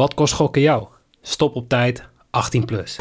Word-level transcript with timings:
Wat 0.00 0.14
kost 0.14 0.34
gokken 0.34 0.62
jou? 0.62 0.86
Stop 1.22 1.54
op 1.54 1.68
tijd, 1.68 2.04
18 2.30 2.64
plus. 2.64 2.98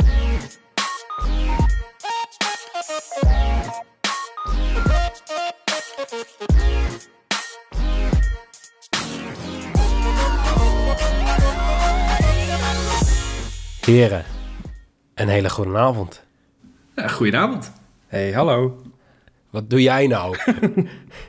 Heren, 13.81 14.25
een 15.13 15.27
hele 15.27 15.49
goede 15.49 15.77
avond. 15.77 16.23
Ja, 16.95 17.07
goedenavond. 17.07 17.71
Hey, 18.07 18.31
hallo. 18.31 18.81
Wat 19.49 19.69
doe 19.69 19.81
jij 19.81 20.07
nou? 20.07 20.37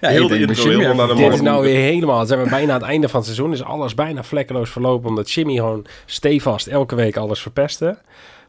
Ja, 0.00 0.08
Heel 0.08 0.22
ik 0.22 0.28
de 0.28 0.36
denk 0.36 0.48
intro, 0.48 0.62
Jimmy 0.64 0.82
helemaal 0.82 1.06
naar 1.06 1.16
de 1.16 1.22
Dit 1.22 1.32
is 1.32 1.40
nou 1.40 1.62
weer 1.62 1.80
helemaal. 1.80 2.26
Zijn 2.26 2.42
we 2.42 2.48
bijna 2.50 2.72
aan 2.72 2.80
het 2.80 2.88
einde 2.88 3.08
van 3.08 3.16
het 3.16 3.24
seizoen. 3.28 3.52
Is 3.52 3.62
alles 3.62 3.94
bijna 3.94 4.22
vlekkeloos 4.22 4.70
verlopen. 4.70 5.08
Omdat 5.08 5.30
Jimmy 5.30 5.54
gewoon 5.54 5.86
stevast 6.06 6.66
elke 6.66 6.94
week 6.94 7.16
alles 7.16 7.40
verpestte. 7.42 7.98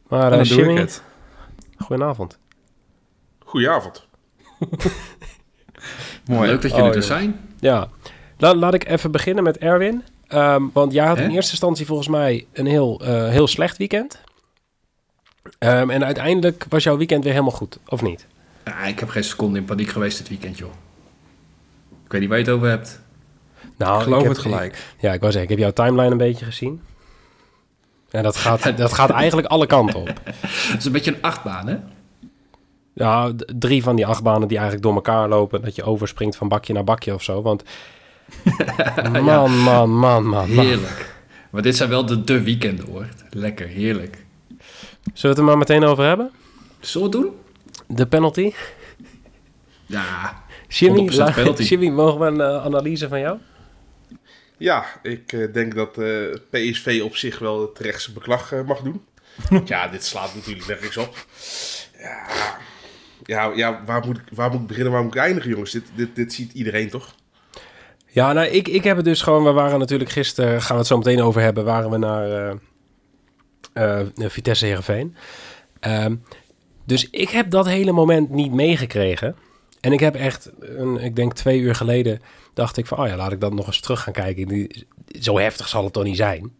Maar 0.07 0.31
eh, 0.31 0.37
doe 0.37 0.47
Jimmy, 0.47 0.87
goedenavond. 1.77 2.37
Goedenavond. 3.45 4.07
Mooi. 6.25 6.49
Leuk 6.49 6.61
dat 6.61 6.71
jullie 6.71 6.89
Oh, 6.89 6.95
er 6.95 7.03
zijn. 7.03 7.39
Ja, 7.59 7.87
La- 8.37 8.55
laat 8.55 8.73
ik 8.73 8.87
even 8.87 9.11
beginnen 9.11 9.43
met 9.43 9.57
Erwin. 9.57 10.03
Ehm, 10.27 10.63
want 10.73 10.93
jij 10.93 11.05
had 11.05 11.17
in 11.17 11.29
eerste 11.29 11.51
instantie 11.51 11.85
volgens 11.85 12.07
mij 12.07 12.45
een 12.53 12.65
heel, 12.65 13.01
eh, 13.03 13.27
heel 13.29 13.47
slecht 13.47 13.77
weekend. 13.77 14.21
Ehm, 15.59 15.89
en 15.89 16.05
uiteindelijk 16.05 16.65
was 16.69 16.83
jouw 16.83 16.97
weekend 16.97 17.23
weer 17.23 17.33
helemaal 17.33 17.53
goed, 17.55 17.77
of 17.87 18.01
niet? 18.01 18.25
Ja, 18.65 18.83
ik 18.83 18.99
heb 18.99 19.09
geen 19.09 19.23
seconde 19.23 19.59
in 19.59 19.65
paniek 19.65 19.89
geweest 19.89 20.17
dit 20.17 20.29
weekend, 20.29 20.57
joh. 20.57 20.71
Ik 22.11 22.17
weet 22.19 22.29
niet 22.29 22.29
waar 22.29 22.39
je 22.39 22.45
het 22.45 22.53
over 22.53 22.69
hebt. 22.69 23.01
Nou, 23.77 23.97
Ik 23.97 24.03
geloof 24.03 24.21
heb- 24.21 24.31
het 24.31 24.39
gelijk. 24.41 24.83
ja, 24.99 25.13
ik 25.13 25.19
wou 25.19 25.31
zeggen, 25.31 25.51
ik 25.51 25.59
heb 25.59 25.73
jouw 25.73 25.85
timeline 25.85 26.11
een 26.11 26.17
beetje 26.17 26.45
gezien. 26.45 26.81
En 28.09 28.23
dat 28.23 28.35
gaat, 28.35 28.77
dat 28.77 28.93
gaat 28.93 29.09
eigenlijk 29.09 29.47
alle 29.47 29.65
kanten 29.65 29.99
op. 29.99 30.07
Het 30.35 30.77
is 30.77 30.85
een 30.85 30.91
beetje 30.91 31.11
een 31.15 31.21
achtbaan, 31.21 31.67
hè? 31.67 31.77
Ja, 32.93 33.31
drie 33.57 33.83
van 33.83 33.95
die 33.95 34.05
achtbanen 34.05 34.47
die 34.47 34.57
eigenlijk 34.57 34.85
door 34.85 34.95
elkaar 34.95 35.29
lopen. 35.29 35.61
Dat 35.61 35.75
je 35.75 35.83
overspringt 35.83 36.35
van 36.35 36.47
bakje 36.47 36.73
naar 36.73 36.83
bakje 36.83 37.13
of 37.13 37.23
zo. 37.23 37.41
Want 37.41 37.63
man, 39.11 39.21
man, 39.21 39.89
man, 39.89 39.89
man, 39.89 40.25
man. 40.25 40.65
Heerlijk. 40.65 41.15
Maar 41.49 41.61
dit 41.61 41.75
zijn 41.75 41.89
wel 41.89 42.05
de, 42.05 42.23
de 42.23 42.41
weekenden, 42.43 42.85
hoor. 42.85 43.05
Lekker, 43.29 43.67
heerlijk. 43.67 44.25
Zullen 45.03 45.21
we 45.21 45.27
het 45.27 45.37
er 45.37 45.43
maar 45.43 45.57
meteen 45.57 45.83
over 45.83 46.03
hebben? 46.05 46.31
Zullen 46.79 47.11
we 47.11 47.17
het 47.17 47.25
doen? 47.27 47.35
De 47.97 48.05
penalty. 48.07 48.53
Ja. 49.85 50.43
Jimmy, 50.71 51.09
100% 51.09 51.13
la- 51.15 51.31
penalty. 51.31 51.63
Jimmy 51.63 51.87
mogen 51.87 52.19
we 52.19 52.25
een 52.25 52.41
eh, 52.41 52.65
analyse 52.65 53.07
van 53.07 53.19
jou? 53.19 53.37
Ja, 54.57 54.85
ik 55.03 55.33
eh, 55.33 55.53
denk 55.53 55.75
dat 55.75 55.97
eh, 55.97 56.35
PSV 56.49 57.01
op 57.03 57.15
zich 57.15 57.39
wel 57.39 57.61
het 57.61 57.79
rechtse 57.79 58.11
beklag 58.11 58.53
mag 58.65 58.81
doen. 58.81 59.01
ja, 59.65 59.87
dit 59.87 60.03
slaat 60.05 60.35
natuurlijk 60.35 60.67
nergens 60.67 60.97
op. 60.97 61.25
Ja, 61.99 62.27
ja, 63.23 63.51
ja 63.55 63.81
waar, 63.85 64.05
moet 64.05 64.17
ik, 64.17 64.23
waar 64.33 64.51
moet 64.51 64.61
ik 64.61 64.67
beginnen, 64.67 64.91
waar 64.91 65.03
moet 65.03 65.15
ik 65.15 65.21
eindigen, 65.21 65.49
jongens? 65.49 65.71
Dit, 65.71 65.83
dit, 65.95 66.15
dit 66.15 66.33
ziet 66.33 66.53
iedereen 66.53 66.89
toch? 66.89 67.15
Ja, 68.07 68.33
nou, 68.33 68.47
ik, 68.47 68.67
ik 68.67 68.83
heb 68.83 68.95
het 68.95 69.05
dus 69.05 69.21
gewoon... 69.21 69.43
We 69.43 69.51
waren 69.51 69.79
natuurlijk 69.79 70.09
gisteren, 70.09 70.61
gaan 70.61 70.71
we 70.75 70.79
het 70.79 70.87
zo 70.87 70.97
meteen 70.97 71.21
over 71.21 71.41
hebben... 71.41 71.65
waren 71.65 71.89
we 71.89 71.97
naar 71.97 72.59
eh, 73.73 73.99
eh, 73.99 74.07
Vitesse 74.29 74.65
Heerenveen. 74.65 75.15
Ehm, 75.79 76.15
dus 76.85 77.09
ik 77.09 77.29
heb 77.29 77.49
dat 77.49 77.67
hele 77.67 77.91
moment 77.91 78.29
niet 78.29 78.51
meegekregen. 78.51 79.35
En 79.81 79.91
ik 79.91 79.99
heb 79.99 80.15
echt, 80.15 80.51
een, 80.59 80.97
ik 80.97 81.15
denk 81.15 81.33
twee 81.33 81.59
uur 81.59 81.75
geleden... 81.75 82.21
dacht 82.53 82.77
ik 82.77 82.85
van, 82.85 82.97
oh 82.97 83.07
ja, 83.07 83.15
laat 83.15 83.31
ik 83.31 83.39
dan 83.39 83.55
nog 83.55 83.67
eens 83.67 83.79
terug 83.79 84.01
gaan 84.03 84.13
kijken. 84.13 84.47
Die, 84.47 84.87
zo 85.21 85.37
heftig 85.37 85.67
zal 85.67 85.83
het 85.83 85.93
toch 85.93 86.03
niet 86.03 86.17
zijn? 86.17 86.51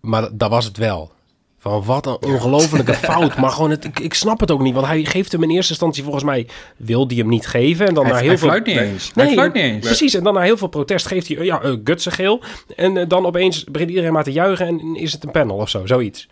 Maar 0.00 0.28
dat, 0.32 0.50
was 0.50 0.64
het 0.64 0.76
wel. 0.76 1.12
Van 1.58 1.84
wat 1.84 2.06
een 2.06 2.16
ongelofelijke 2.20 2.94
fout. 3.08 3.36
Maar 3.36 3.50
gewoon, 3.50 3.70
het, 3.70 3.84
ik, 3.84 3.98
ik 3.98 4.14
snap 4.14 4.40
het 4.40 4.50
ook 4.50 4.60
niet. 4.60 4.74
Want 4.74 4.86
hij 4.86 5.04
geeft 5.04 5.32
hem 5.32 5.42
in 5.42 5.50
eerste 5.50 5.70
instantie 5.72 6.02
volgens 6.02 6.24
mij... 6.24 6.48
wil 6.76 7.06
hij 7.06 7.16
hem 7.16 7.28
niet 7.28 7.46
geven. 7.46 7.86
En 7.86 7.94
dan 7.94 8.04
Hij, 8.04 8.12
naar 8.12 8.20
hij 8.22 8.30
heel 8.30 8.38
veel... 8.38 8.48
fluit 8.48 8.66
niet 8.66 8.76
Nee. 8.76 8.92
eens. 8.92 9.10
hij 9.14 9.32
fluit 9.32 9.52
niet 9.54 9.62
eens. 9.62 9.84
Precies, 9.86 10.14
en 10.14 10.24
dan 10.24 10.34
na 10.34 10.40
heel 10.40 10.56
veel 10.56 10.68
protest 10.68 11.06
geeft 11.06 11.28
hij 11.28 11.44
ja, 11.44 11.64
uh, 11.64 11.76
gutsen 11.84 12.12
geel. 12.12 12.42
En 12.76 12.96
eh, 12.96 13.08
dan 13.08 13.26
opeens 13.26 13.64
begint 13.64 13.90
iedereen 13.90 14.12
maar 14.12 14.24
te 14.24 14.32
juichen 14.32 14.66
en 14.66 14.96
is 14.96 15.12
het 15.12 15.24
een 15.24 15.30
panel 15.30 15.56
of 15.56 15.68
zo, 15.68 15.86
zoiets. 15.86 16.28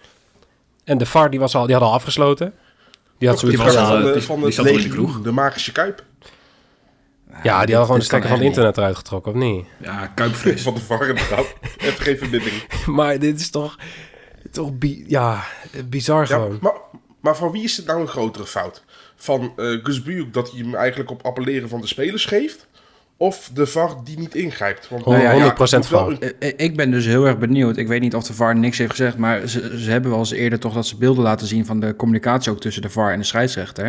En 0.84 0.98
de 0.98 1.06
VAR 1.06 1.30
die, 1.30 1.40
was 1.40 1.54
al, 1.54 1.66
die 1.66 1.74
had 1.74 1.84
al 1.84 1.92
afgesloten. 1.92 2.54
Die 3.24 3.32
had 3.32 3.42
Die 3.42 3.56
zoiets 3.56 3.74
was 3.76 3.88
van, 3.88 4.02
de, 4.04 4.12
die- 4.12 4.22
van 4.22 4.36
die 4.36 4.44
het 4.44 4.54
zat 4.54 4.64
al 4.66 4.70
in 4.70 4.76
de 4.76 4.82
legioen, 4.84 5.06
kroeg. 5.06 5.22
de 5.22 5.30
magische 5.30 5.72
kuip. 5.72 6.04
ja, 7.42 7.64
die 7.64 7.74
had 7.74 7.84
gewoon 7.84 7.98
de 7.98 8.04
stekker 8.04 8.28
van 8.28 8.38
het 8.38 8.46
internet 8.46 8.76
eruit 8.76 8.96
getrokken, 8.96 9.32
of 9.32 9.38
niet? 9.38 9.66
Ja, 9.80 10.06
kuipvrees. 10.06 10.62
Van 10.68 10.74
de 10.74 10.80
VAR 10.80 11.08
inderdaad. 11.08 11.46
Even 11.78 12.02
geen 12.04 12.18
verbinding. 12.18 12.84
Maar 12.86 13.18
dit 13.18 13.40
is 13.40 13.50
toch, 13.50 13.76
toch 14.50 14.72
bi- 14.78 15.04
ja, 15.06 15.44
bizar 15.84 16.20
Ja, 16.20 16.26
gewoon. 16.34 16.58
maar, 16.60 16.72
maar 17.20 17.36
van 17.36 17.50
wie 17.52 17.62
is 17.62 17.76
het 17.76 17.86
nou 17.86 18.00
een 18.00 18.08
grotere 18.08 18.46
fout? 18.46 18.84
Van 19.16 19.52
eh 19.56 19.66
Gus 19.82 20.02
Buurk 20.02 20.32
dat 20.32 20.50
hij 20.50 20.60
hem 20.60 20.74
eigenlijk 20.74 21.10
op 21.10 21.22
appelleren 21.22 21.68
van 21.68 21.80
de 21.80 21.86
spelers 21.86 22.24
geeft? 22.24 22.66
Of 23.16 23.50
de 23.54 23.66
VAR 23.66 23.90
die 24.04 24.18
niet 24.18 24.34
ingrijpt? 24.34 24.88
Want, 24.88 25.06
Nou 25.06 25.18
ja, 25.22 25.30
het 25.30 25.40
100% 25.40 25.58
moet 25.58 25.88
wel 25.88 26.00
fout. 26.00 26.22
een- 26.22 26.32
Eh, 26.38 26.48
eh, 26.48 26.54
Ik 26.56 26.76
ben 26.76 26.90
dus 26.90 27.06
heel 27.06 27.26
erg 27.26 27.38
benieuwd. 27.38 27.76
Ik 27.76 27.88
weet 27.88 28.00
niet 28.00 28.14
of 28.14 28.24
de 28.24 28.34
VAR 28.34 28.56
niks 28.56 28.78
heeft 28.78 28.90
gezegd, 28.90 29.16
maar 29.16 29.48
ze, 29.48 29.80
ze 29.80 29.90
hebben 29.90 30.10
wel 30.10 30.18
eens 30.18 30.30
eerder 30.32 30.58
toch 30.58 30.74
dat 30.74 30.86
ze 30.86 30.96
beelden 30.96 31.24
laten 31.24 31.46
zien 31.46 31.66
van 31.66 31.80
de 31.80 31.96
communicatie 31.96 32.52
ook 32.52 32.60
tussen 32.60 32.82
de 32.82 32.88
VAR 32.90 33.12
en 33.12 33.18
de 33.18 33.24
scheidsrechter. 33.24 33.86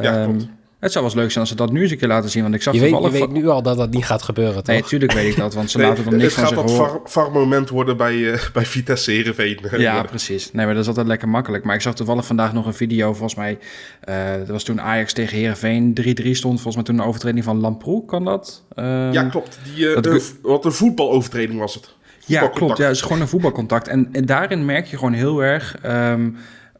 Ja, 0.00 0.22
Ehm, 0.22 0.24
klopt. 0.30 0.46
Het 0.84 0.92
zou 0.92 1.04
wel 1.04 1.12
eens 1.14 1.22
leuk 1.22 1.30
zijn 1.30 1.40
als 1.40 1.48
ze 1.48 1.56
dat 1.56 1.72
nu 1.72 1.82
eens 1.82 1.90
een 1.90 1.96
keer 1.98 2.08
laten 2.08 2.30
zien, 2.30 2.42
want 2.42 2.54
ik 2.54 2.62
zag 2.62 2.74
Je 2.74 2.80
weet, 2.80 2.88
je 2.88 2.94
toevallig... 2.96 3.18
weet 3.18 3.32
nu 3.32 3.48
al 3.48 3.62
dat 3.62 3.76
dat 3.76 3.90
niet 3.90 4.04
gaat 4.04 4.22
gebeuren, 4.22 4.54
toch? 4.54 4.66
Nee, 4.66 4.82
tuurlijk 4.82 5.12
weet 5.12 5.30
ik 5.30 5.36
dat, 5.36 5.54
want 5.54 5.70
ze 5.70 5.78
Nee, 5.78 5.86
laten 5.88 6.04
er 6.04 6.10
niks 6.12 6.22
het 6.24 6.32
van 6.32 6.42
gaat 6.44 6.52
zich 6.52 6.60
dat 6.62 6.70
horen. 6.70 6.90
VAR- 6.90 7.10
VAR-moment 7.24 7.68
worden 7.68 7.96
bij, 7.96 8.32
eh, 8.32 8.40
bij 8.52 8.64
Vitesse 8.66 9.10
Heerenveen. 9.10 9.58
Ja, 9.78 10.02
precies. 10.02 10.52
Nee, 10.52 10.64
maar 10.64 10.74
dat 10.74 10.82
is 10.82 10.88
altijd 10.88 11.06
lekker 11.06 11.28
makkelijk. 11.28 11.64
Maar 11.64 11.74
ik 11.74 11.80
zag 11.80 11.94
toevallig 11.94 12.26
vandaag 12.26 12.52
nog 12.52 12.66
een 12.66 12.74
video, 12.74 13.12
volgens 13.12 13.34
mij... 13.34 13.58
eh, 14.00 14.16
dat 14.38 14.48
was 14.48 14.62
toen 14.64 14.80
Ajax 14.80 15.12
tegen 15.12 15.38
Herenveen 15.38 15.98
3-3 16.00 16.04
stond. 16.30 16.54
Volgens 16.54 16.74
mij 16.74 16.84
toen 16.84 16.98
een 16.98 17.04
overtreding 17.06 17.44
van 17.44 17.60
Lamproe, 17.60 18.04
kan 18.04 18.24
dat? 18.24 18.62
Ehm, 18.74 19.12
ja, 19.12 19.22
klopt. 19.22 19.58
Die, 19.74 19.94
eh, 19.94 20.02
dat 20.02 20.32
wat 20.42 20.64
een 20.64 20.72
voetbalovertreding 20.72 21.58
was 21.58 21.74
het. 21.74 21.94
Ja, 22.26 22.48
klopt. 22.48 22.78
Ja, 22.78 22.84
het 22.86 22.94
is 22.94 23.02
gewoon 23.02 23.20
een 23.20 23.28
voetbalcontact. 23.28 23.88
En, 23.88 24.08
en 24.12 24.26
daarin 24.26 24.64
merk 24.64 24.86
je 24.86 24.96
gewoon 24.96 25.12
heel 25.12 25.40
erg 25.42 25.76
ehm, 25.82 26.30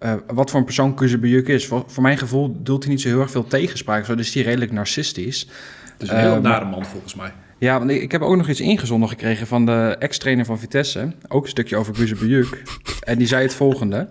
eh, 0.04 0.15
wat 0.26 0.50
voor 0.50 0.59
een 0.59 0.65
persoon 0.65 0.94
Kuzebujuk 0.94 1.48
is. 1.48 1.66
Voor, 1.66 1.84
voor 1.87 2.03
mijn 2.03 2.19
gevoel 2.19 2.56
doelt 2.62 2.82
hij 2.82 2.92
niet 2.92 3.00
zo 3.00 3.09
heel 3.09 3.20
erg 3.20 3.31
veel 3.31 3.47
tegenspraak. 3.47 4.04
Zo, 4.04 4.15
dus 4.15 4.32
die 4.32 4.42
redelijk 4.42 4.72
narcistisch. 4.72 5.48
Het 5.92 6.03
is 6.03 6.09
een 6.09 6.19
heel 6.19 6.34
Eh, 6.34 6.41
nare 6.41 6.65
man, 6.65 6.84
volgens 6.87 7.15
mij. 7.15 7.32
Ja, 7.59 7.78
want 7.78 7.91
ik, 7.91 8.12
heb 8.12 8.22
ook 8.22 8.37
nog 8.37 8.48
iets 8.48 8.60
ingezonden 8.60 9.09
gekregen 9.09 9.47
van 9.47 9.66
de 9.66 9.97
ex-trainer 9.98 10.44
van 10.44 10.59
Vitesse. 10.59 11.12
Ook 11.28 11.43
een 11.43 11.50
stukje 11.50 11.76
over 11.76 11.93
Kuzebujuk. 11.93 12.62
en 13.00 13.19
die 13.19 13.26
zei 13.26 13.43
het 13.43 13.54
volgende. 13.54 14.09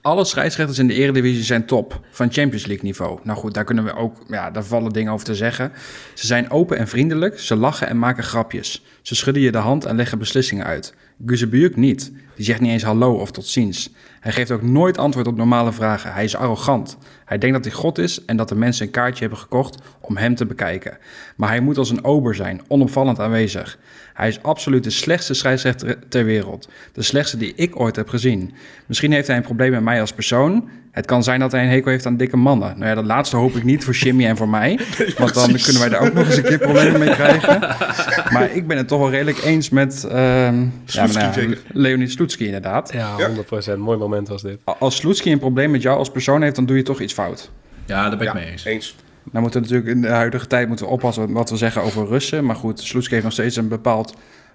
Alle 0.00 0.24
scheidsrechters 0.24 0.78
in 0.78 0.86
de 0.86 0.94
eredivisie 0.94 1.44
zijn 1.44 1.66
top, 1.66 2.00
van 2.10 2.32
Champions 2.32 2.66
League 2.66 2.84
niveau. 2.84 3.20
Nou 3.22 3.38
goed, 3.38 3.54
daar 3.54 3.64
kunnen 3.64 3.84
we 3.84 3.94
ook, 3.94 4.16
ja, 4.28 4.50
daar 4.50 4.64
vallen 4.64 4.92
dingen 4.92 5.12
over 5.12 5.26
te 5.26 5.34
zeggen. 5.34 5.72
Ze 6.14 6.26
zijn 6.26 6.50
open 6.50 6.78
en 6.78 6.88
vriendelijk, 6.88 7.38
ze 7.38 7.56
lachen 7.56 7.88
en 7.88 7.98
maken 7.98 8.24
grapjes. 8.24 8.84
Ze 9.02 9.14
schudden 9.14 9.42
je 9.42 9.52
de 9.52 9.58
hand 9.58 9.84
en 9.84 9.96
leggen 9.96 10.18
beslissingen 10.18 10.64
uit. 10.66 10.94
Guzebujuk 11.24 11.76
niet. 11.76 12.12
Die 12.34 12.44
zegt 12.44 12.60
niet 12.60 12.70
eens 12.70 12.82
hallo 12.82 13.14
of 13.14 13.30
tot 13.30 13.46
ziens. 13.46 13.90
Hij 14.20 14.32
geeft 14.32 14.50
ook 14.50 14.62
nooit 14.62 14.98
antwoord 14.98 15.26
op 15.26 15.36
normale 15.36 15.72
vragen. 15.72 16.12
Hij 16.12 16.24
is 16.24 16.36
arrogant. 16.36 16.98
Hij 17.24 17.38
denkt 17.38 17.56
dat 17.56 17.64
hij 17.64 17.74
God 17.74 17.98
is 17.98 18.24
en 18.24 18.36
dat 18.36 18.48
de 18.48 18.54
mensen 18.54 18.86
een 18.86 18.92
kaartje 18.92 19.20
hebben 19.20 19.38
gekocht 19.38 19.82
om 20.00 20.16
hem 20.16 20.34
te 20.34 20.46
bekijken. 20.46 20.98
Maar 21.36 21.48
hij 21.48 21.60
moet 21.60 21.78
als 21.78 21.90
een 21.90 22.04
ober 22.04 22.34
zijn, 22.34 22.60
onopvallend 22.68 23.20
aanwezig. 23.20 23.78
Hij 24.14 24.28
is 24.28 24.42
absoluut 24.42 24.84
de 24.84 24.90
slechtste 24.90 25.34
scheidsrechter 25.34 26.08
ter 26.08 26.24
wereld. 26.24 26.68
De 26.92 27.02
slechtste 27.02 27.36
die 27.36 27.54
ik 27.54 27.80
ooit 27.80 27.96
heb 27.96 28.08
gezien. 28.08 28.52
Misschien 28.86 29.12
heeft 29.12 29.26
hij 29.26 29.36
een 29.36 29.42
probleem 29.42 29.70
met 29.70 29.82
mij 29.82 30.00
als 30.00 30.12
persoon. 30.12 30.68
Het 30.96 31.06
kan 31.06 31.22
zijn 31.22 31.40
dat 31.40 31.52
hij 31.52 31.62
een 31.62 31.68
hekel 31.68 31.90
heeft 31.90 32.06
aan 32.06 32.16
dikke 32.16 32.36
mannen. 32.36 32.74
Nou 32.76 32.88
ja, 32.88 32.94
dat 32.94 33.04
laatste 33.04 33.36
hoop 33.36 33.54
ik 33.56 33.64
niet 33.64 33.84
voor 33.84 33.94
Jimmy 33.94 34.26
en 34.26 34.36
voor 34.36 34.48
mij. 34.48 34.78
Want 35.18 35.34
dan 35.34 35.48
precies. 35.48 35.64
kunnen 35.64 35.80
wij 35.80 35.90
daar 35.90 36.08
ook 36.08 36.12
nog 36.14 36.26
eens 36.26 36.36
een 36.36 36.42
keer 36.42 36.58
problemen 36.58 37.00
mee 37.00 37.10
krijgen. 37.14 37.60
Maar 38.32 38.50
ik 38.52 38.66
ben 38.66 38.76
het 38.76 38.88
toch 38.88 38.98
wel 38.98 39.10
redelijk 39.10 39.42
eens 39.44 39.68
met 39.70 40.04
ehm 40.04 40.66
Sloetski 40.84 41.18
nou 41.18 41.26
ja, 41.26 41.32
zeker? 41.32 41.58
Leonid 41.72 42.10
Sloetski 42.10 42.44
inderdaad. 42.44 42.92
Ja, 42.92 43.14
Ja. 43.18 43.28
100%. 43.74 43.78
Mooi 43.78 43.98
moment 43.98 44.28
was 44.28 44.42
dit. 44.42 44.58
Als 44.78 44.96
Sloetski 44.96 45.32
een 45.32 45.38
probleem 45.38 45.70
met 45.70 45.82
jou 45.82 45.98
als 45.98 46.10
persoon 46.10 46.42
heeft, 46.42 46.54
dan 46.54 46.66
doe 46.66 46.76
je 46.76 46.82
toch 46.82 47.00
iets 47.00 47.12
fout. 47.12 47.50
Ja, 47.86 48.08
daar 48.08 48.18
ben 48.18 48.26
ik 48.26 48.32
Ja, 48.34 48.40
mee 48.40 48.50
eens. 48.50 48.64
eens. 48.64 48.96
Nou 49.30 49.42
moeten 49.42 49.62
we 49.62 49.66
natuurlijk 49.68 49.96
in 49.96 50.02
de 50.02 50.08
huidige 50.16 50.46
tijd 50.46 50.68
moeten 50.68 50.86
we 50.86 50.92
oppassen 50.92 51.32
wat 51.32 51.50
we 51.50 51.56
zeggen 51.56 51.82
over 51.82 52.06
Russen. 52.06 52.44
Maar 52.44 52.56
goed, 52.56 52.80
Sloetski 52.80 53.12
heeft 53.12 53.24
nog 53.24 53.32
steeds 53.34 53.56
een 53.56 53.68
bepaald 53.68 54.14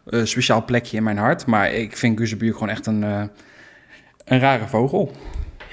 eh, 0.09 0.19
speciaal 0.23 0.65
plekje 0.65 0.97
in 0.97 1.03
mijn 1.03 1.17
hart. 1.17 1.45
Maar 1.45 1.73
ik 1.73 1.97
vind 1.97 2.19
Guzebujuk 2.19 2.53
gewoon 2.53 2.69
echt 2.69 2.85
een, 2.85 3.03
eh, 3.03 3.21
een 4.25 4.39
rare 4.39 4.67
vogel. 4.67 5.11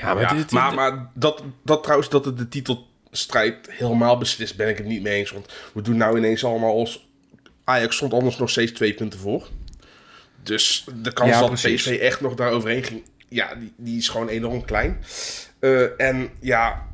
Ja, 0.01 0.15
maar 0.15 0.23
Ja, 0.23 0.35
dit, 0.35 0.51
maar, 0.51 0.75
maar 0.75 1.11
dat, 1.15 1.43
dat 1.63 1.83
trouwens, 1.83 2.09
dat 2.11 2.25
het 2.25 2.39
de 2.39 2.49
titelstrijd 2.49 3.71
helemaal 3.71 4.19
beslist, 4.19 4.57
ben 4.57 4.69
ik 4.69 4.77
het 4.79 4.87
niet 4.87 5.03
mee 5.03 5.19
eens. 5.19 5.31
Want 5.31 5.53
we 5.75 5.83
doen 5.83 5.97
nou 5.97 6.17
ineens 6.17 6.45
allemaal 6.45 6.79
als... 6.79 7.07
Ajax 7.65 7.97
stond 7.97 8.13
anders 8.13 8.37
nog 8.37 8.51
steeds 8.51 8.73
twee 8.73 8.95
punten 8.95 9.21
voor. 9.21 9.49
Dus 10.43 10.87
de 11.03 11.13
kans 11.13 11.31
Ja, 11.31 11.41
dat 11.41 11.49
precies. 11.49 11.83
PSV 11.83 11.99
echt 12.01 12.21
nog 12.21 12.35
daar 12.35 12.51
overheen 12.51 12.85
ging, 12.85 13.03
ja, 13.29 13.55
die, 13.55 13.73
die 13.77 13.99
is 13.99 14.09
gewoon 14.09 14.29
enorm 14.29 14.65
klein. 14.65 15.05
Eh, 15.59 16.01
en 16.01 16.31
ja, 16.41 16.87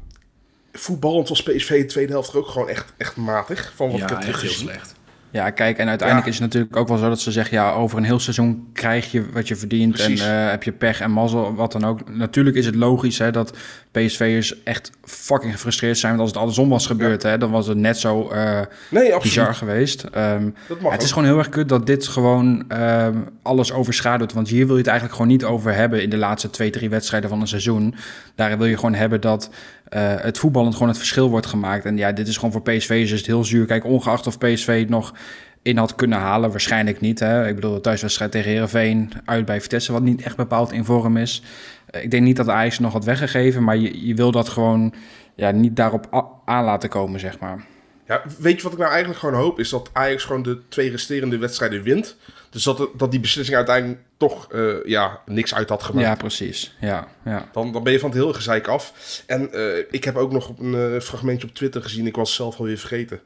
voetballend 0.72 1.28
was 1.28 1.42
PSV 1.42 1.80
de 1.80 1.86
tweede 1.86 2.12
helft 2.12 2.34
ook 2.34 2.48
gewoon 2.48 2.68
echt, 2.68 2.92
echt 2.96 3.16
matig. 3.16 3.72
Van 3.76 3.90
wat 3.90 4.00
ik 4.00 4.08
heb 4.08 4.18
echt 4.18 4.26
heel 4.26 4.34
teruggezien. 4.34 4.68
slecht. 4.68 4.94
Ja, 5.34 5.50
kijk, 5.50 5.78
en 5.78 5.88
uiteindelijk 5.88 6.26
Ja. 6.26 6.32
is 6.32 6.38
het 6.38 6.46
natuurlijk 6.52 6.76
ook 6.76 6.88
wel 6.88 6.96
zo 6.96 7.08
dat 7.08 7.20
ze 7.20 7.32
zeggen... 7.32 7.56
ja, 7.56 7.72
over 7.72 7.98
een 7.98 8.04
heel 8.04 8.18
seizoen 8.18 8.68
krijg 8.72 9.12
je 9.12 9.24
wat 9.32 9.48
je 9.48 9.56
verdient... 9.56 9.92
Precies. 9.92 10.20
en 10.20 10.44
eh, 10.44 10.50
heb 10.50 10.62
je 10.62 10.72
pech 10.72 11.00
en 11.00 11.10
mazzel, 11.10 11.54
wat 11.54 11.72
dan 11.72 11.84
ook. 11.84 12.10
Natuurlijk 12.10 12.56
is 12.56 12.66
het 12.66 12.74
logisch 12.74 13.18
hè, 13.18 13.30
dat 13.30 13.56
PSV'ers 13.90 14.62
echt 14.62 14.90
fucking 15.04 15.52
gefrustreerd 15.52 15.98
zijn... 15.98 16.10
want 16.16 16.22
als 16.22 16.30
het 16.30 16.40
andersom 16.40 16.68
was 16.68 16.86
gebeurd, 16.86 17.22
hè, 17.22 17.38
dan 17.38 17.50
was 17.50 17.66
het 17.66 17.76
net 17.78 17.98
zo 17.98 18.28
Nee, 18.32 18.74
absoluut. 18.90 19.22
bizar 19.22 19.54
geweest. 19.54 20.02
Ehm, 20.02 20.50
ja, 20.82 20.90
het 20.90 21.02
is 21.02 21.12
gewoon 21.12 21.28
heel 21.28 21.38
erg 21.38 21.48
kut 21.48 21.68
dat 21.68 21.86
dit 21.86 22.06
gewoon 22.06 22.64
ehm, 22.68 23.18
alles 23.42 23.72
overschaduwt. 23.72 24.32
Want 24.32 24.48
hier 24.48 24.64
wil 24.66 24.74
je 24.74 24.80
het 24.80 24.90
eigenlijk 24.90 25.16
gewoon 25.18 25.32
niet 25.32 25.44
over 25.44 25.74
hebben... 25.74 26.02
in 26.02 26.10
de 26.10 26.16
laatste 26.16 26.50
twee, 26.50 26.70
drie 26.70 26.90
wedstrijden 26.90 27.30
van 27.30 27.40
een 27.40 27.48
seizoen. 27.48 27.94
Daar 28.34 28.58
wil 28.58 28.66
je 28.66 28.76
gewoon 28.76 28.94
hebben 28.94 29.20
dat 29.20 29.50
eh, 29.88 30.14
het 30.16 30.38
voetballend 30.38 30.72
gewoon 30.72 30.88
het 30.88 30.98
verschil 30.98 31.30
wordt 31.30 31.46
gemaakt. 31.46 31.84
En 31.84 31.96
ja, 31.96 32.12
dit 32.12 32.28
is 32.28 32.36
gewoon 32.36 32.52
voor 32.52 32.62
PSV'ers 32.62 33.10
is 33.10 33.18
het 33.18 33.26
heel 33.26 33.44
zuur. 33.44 33.66
Kijk, 33.66 33.84
ongeacht 33.84 34.26
of 34.26 34.38
PSV 34.38 34.78
het 34.80 34.88
nog 34.88 35.14
in 35.62 35.76
had 35.76 35.94
kunnen 35.94 36.18
halen, 36.18 36.50
waarschijnlijk 36.50 37.00
niet. 37.00 37.18
Hè? 37.18 37.48
Ik 37.48 37.54
bedoel, 37.54 37.80
thuiswedstrijd 37.80 38.30
tegen 38.30 38.50
Herenveen, 38.50 39.12
uit 39.24 39.44
bij 39.44 39.60
Vitesse, 39.60 39.92
wat 39.92 40.02
niet 40.02 40.22
echt 40.22 40.36
bepaald 40.36 40.72
in 40.72 40.84
vorm 40.84 41.16
is. 41.16 41.42
Eh, 41.86 42.02
ik 42.02 42.10
denk 42.10 42.22
niet 42.22 42.36
dat 42.36 42.48
Ajax 42.48 42.78
nog 42.78 42.92
had 42.92 43.04
weggegeven, 43.04 43.64
maar 43.64 43.76
je, 43.76 44.06
je 44.06 44.14
wil 44.14 44.30
dat 44.30 44.48
gewoon 44.48 44.94
ja, 45.34 45.50
niet 45.50 45.76
daarop 45.76 46.26
aan 46.44 46.64
laten 46.64 46.88
komen, 46.88 47.20
zeg 47.20 47.38
maar. 47.38 47.64
Ja, 48.06 48.22
weet 48.38 48.56
je 48.56 48.62
wat 48.62 48.72
ik 48.72 48.78
nou 48.78 48.90
eigenlijk 48.90 49.20
gewoon 49.20 49.34
hoop? 49.34 49.58
Is 49.58 49.68
dat 49.68 49.90
Ajax 49.92 50.24
gewoon 50.24 50.42
de 50.42 50.58
twee 50.68 50.90
resterende 50.90 51.38
wedstrijden 51.38 51.82
wint. 51.82 52.16
Dus 52.54 52.62
dat, 52.62 52.88
dat 52.96 53.10
die 53.10 53.20
beslissing 53.20 53.56
uiteindelijk 53.56 54.00
toch 54.16 54.52
eh, 54.52 54.84
ja, 54.84 55.20
niks 55.26 55.54
uit 55.54 55.68
had 55.68 55.82
gemaakt. 55.82 56.06
Ja, 56.06 56.14
precies. 56.14 56.76
Ja, 56.80 57.08
ja. 57.24 57.48
Dan, 57.52 57.72
dan 57.72 57.82
ben 57.82 57.92
je 57.92 57.98
van 57.98 58.10
het 58.10 58.18
hele 58.18 58.34
gezeik 58.34 58.68
af. 58.68 58.92
En 59.26 59.52
eh, 59.52 59.78
ik 59.90 60.04
heb 60.04 60.16
ook 60.16 60.32
nog 60.32 60.58
een 60.58 60.74
eh, 60.74 61.00
fragmentje 61.00 61.46
op 61.48 61.54
Twitter 61.54 61.82
gezien. 61.82 62.06
Ik 62.06 62.16
was 62.16 62.28
het 62.28 62.36
zelf 62.36 62.58
alweer 62.58 62.78
vergeten. 62.78 63.20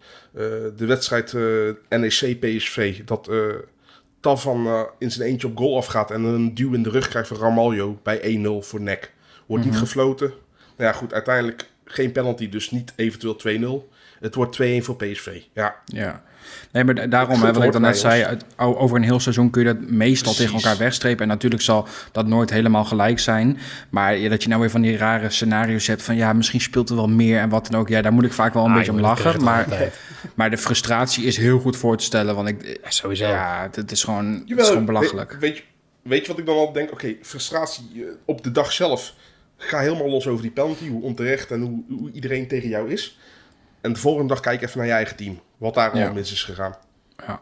De 0.77 0.87
wedstrijd 0.87 1.33
NEC-PSV. 1.89 3.01
Dat 3.05 3.31
Tavan 4.21 4.87
in 4.99 5.11
zijn 5.11 5.29
eentje 5.29 5.47
op 5.47 5.57
goal 5.57 5.77
afgaat. 5.77 6.11
En 6.11 6.25
een 6.25 6.55
duw 6.55 6.73
in 6.73 6.83
de 6.83 6.91
rug 6.91 7.09
krijgt 7.09 7.29
van 7.29 7.37
Ramaljo 7.37 7.99
bij 8.03 8.39
1-0 8.45 8.49
voor 8.61 8.81
nek. 8.81 9.13
Wordt 9.47 9.65
niet 9.65 9.77
gefloten. 9.77 10.29
Nou 10.77 10.91
ja, 10.91 10.93
goed. 10.93 11.13
Uiteindelijk 11.13 11.71
geen 11.85 12.13
penalty. 12.13 12.49
Dus 12.49 12.71
niet 12.71 12.93
eventueel 12.97 13.83
2-0. 13.91 13.95
Het 14.21 14.35
wordt 14.35 14.63
2-1 14.63 14.65
voor 14.79 14.97
PSV. 14.97 15.41
Ja, 15.53 15.77
Ja. 15.85 16.23
Nee, 16.73 16.85
maar 16.85 16.95
da- 16.95 17.07
daarom, 17.07 17.43
hè, 17.43 17.53
wat 17.53 17.65
ik 17.65 17.73
dan 17.73 17.81
net 17.83 17.99
zei, 17.99 18.37
over 18.57 18.97
een 18.97 19.03
heel 19.03 19.21
seizoen 19.21 19.51
kun 19.51 19.63
je 19.67 19.75
dat 19.75 19.91
meestal 19.91 20.33
Precies. 20.33 20.51
tegen 20.51 20.55
elkaar 20.69 20.79
wegstrepen. 20.85 21.23
En 21.23 21.29
natuurlijk 21.29 21.63
zal 21.63 21.89
dat 22.13 22.27
nooit 22.27 22.51
helemaal 22.51 22.85
gelijk 22.85 23.19
zijn. 23.19 23.59
Maar 23.91 24.17
ja, 24.17 24.29
dat 24.29 24.43
je 24.43 24.49
nou 24.49 24.61
weer 24.61 24.71
van 24.71 24.81
die 24.81 24.97
rare 24.97 25.31
scenario's 25.31 25.87
hebt 25.87 26.03
van 26.03 26.17
ja, 26.17 26.33
misschien 26.33 26.61
speelt 26.61 26.89
er 26.91 26.97
wel 26.97 27.09
meer 27.09 27.41
en 27.41 27.49
wat 27.49 27.67
dan 27.71 27.81
ook. 27.81 27.89
Ja, 27.89 28.03
daar 28.03 28.13
moet 28.13 28.25
ik 28.25 28.33
vaak 28.33 28.55
wel 28.55 28.65
een 28.65 28.71
Ah, 28.71 28.77
beetje 28.77 28.93
om 28.93 29.01
lachen. 29.01 29.43
Maar, 29.43 29.67
maar 30.35 30.51
de 30.51 30.59
frustratie 30.59 31.25
is 31.25 31.37
heel 31.37 31.59
goed 31.59 31.77
voor 31.77 31.97
te 31.97 32.05
stellen. 32.05 32.35
Want 32.35 32.49
ik, 32.49 32.81
sowieso. 32.89 33.27
ja, 33.27 33.69
het 33.73 33.91
is 33.91 34.05
gewoon, 34.05 34.43
het 34.49 34.59
is 34.61 34.69
gewoon 34.69 34.85
belachelijk. 34.85 35.31
Weet, 35.31 35.41
weet, 35.41 35.57
je, 35.57 35.63
weet 36.03 36.23
je 36.23 36.29
wat 36.29 36.39
ik 36.39 36.47
dan 36.47 36.57
al 36.57 36.73
denk? 36.73 36.93
Oké, 36.93 37.15
frustratie 37.23 37.91
eh, 37.95 38.01
op 38.25 38.43
de 38.43 38.51
dag 38.51 38.73
zelf. 38.73 39.15
Ga 39.57 39.79
helemaal 39.79 40.09
los 40.09 40.27
over 40.27 40.43
die 40.43 40.51
penalty. 40.51 40.89
Hoe 40.89 41.03
onterecht 41.03 41.51
en 41.51 41.61
hoe, 41.61 41.83
hoe 41.99 42.11
iedereen 42.13 42.49
tegen 42.49 42.69
jou 42.69 42.91
is. 42.91 43.19
En 43.81 43.93
de 43.93 43.99
volgende 43.99 44.29
dag 44.29 44.41
kijk 44.41 44.63
even 44.63 44.79
naar 44.79 44.87
je 44.87 44.93
eigen 44.93 45.17
team. 45.17 45.41
Wat 45.59 45.75
daar 45.75 45.97
Ja. 45.97 46.07
al 46.07 46.13
mis 46.15 46.33
is 46.33 46.43
gegaan. 46.45 46.75
Ja. 47.17 47.41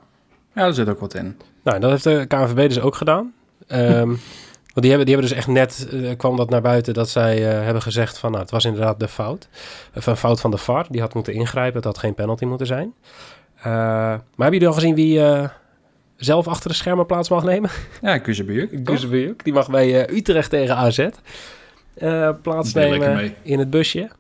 ja, 0.54 0.62
daar 0.62 0.72
zit 0.72 0.88
ook 0.88 1.00
wat 1.00 1.14
in. 1.14 1.36
Nou, 1.62 1.78
dat 1.80 1.90
heeft 1.90 2.04
de 2.04 2.24
KNVB 2.28 2.68
dus 2.68 2.80
ook 2.80 2.94
gedaan. 2.94 3.34
Ehm, 3.66 4.06
want 4.74 4.86
die 4.86 4.90
hebben, 4.90 5.06
die 5.06 5.14
hebben 5.14 5.30
dus 5.30 5.38
echt 5.38 5.46
net, 5.48 5.88
eh, 5.92 6.16
kwam 6.16 6.36
dat 6.36 6.50
naar 6.50 6.60
buiten, 6.62 6.94
dat 6.94 7.08
zij 7.08 7.48
eh, 7.48 7.64
hebben 7.64 7.82
gezegd 7.82 8.18
van, 8.18 8.30
nou, 8.30 8.42
het 8.42 8.50
was 8.52 8.64
inderdaad 8.64 9.00
de 9.00 9.08
fout. 9.08 9.48
Of 9.94 10.06
een 10.06 10.16
fout 10.16 10.40
van 10.40 10.50
de 10.50 10.58
VAR, 10.58 10.86
die 10.90 11.00
had 11.00 11.14
moeten 11.14 11.32
ingrijpen, 11.32 11.76
het 11.76 11.84
had 11.84 11.98
geen 11.98 12.14
penalty 12.14 12.44
moeten 12.44 12.66
zijn. 12.66 12.94
Eh, 13.56 13.64
maar 13.64 14.20
hebben 14.36 14.52
jullie 14.52 14.68
al 14.68 14.74
gezien 14.74 14.94
wie 14.94 15.22
eh, 15.24 15.48
zelf 16.16 16.48
achter 16.48 16.68
de 16.70 16.76
schermen 16.76 17.06
plaats 17.06 17.28
mag 17.28 17.44
nemen? 17.44 17.70
Ja, 18.02 18.18
Kuzebujuk. 18.18 18.70
Guzebujuk, 18.90 19.44
die 19.44 19.52
mag 19.52 19.70
bij 19.70 20.04
eh, 20.06 20.16
Utrecht 20.16 20.50
tegen 20.50 20.76
AZ 20.76 21.08
eh 21.94 22.30
plaatsnemen 22.42 23.34
in 23.42 23.58
het 23.58 23.70
busje. 23.70 24.10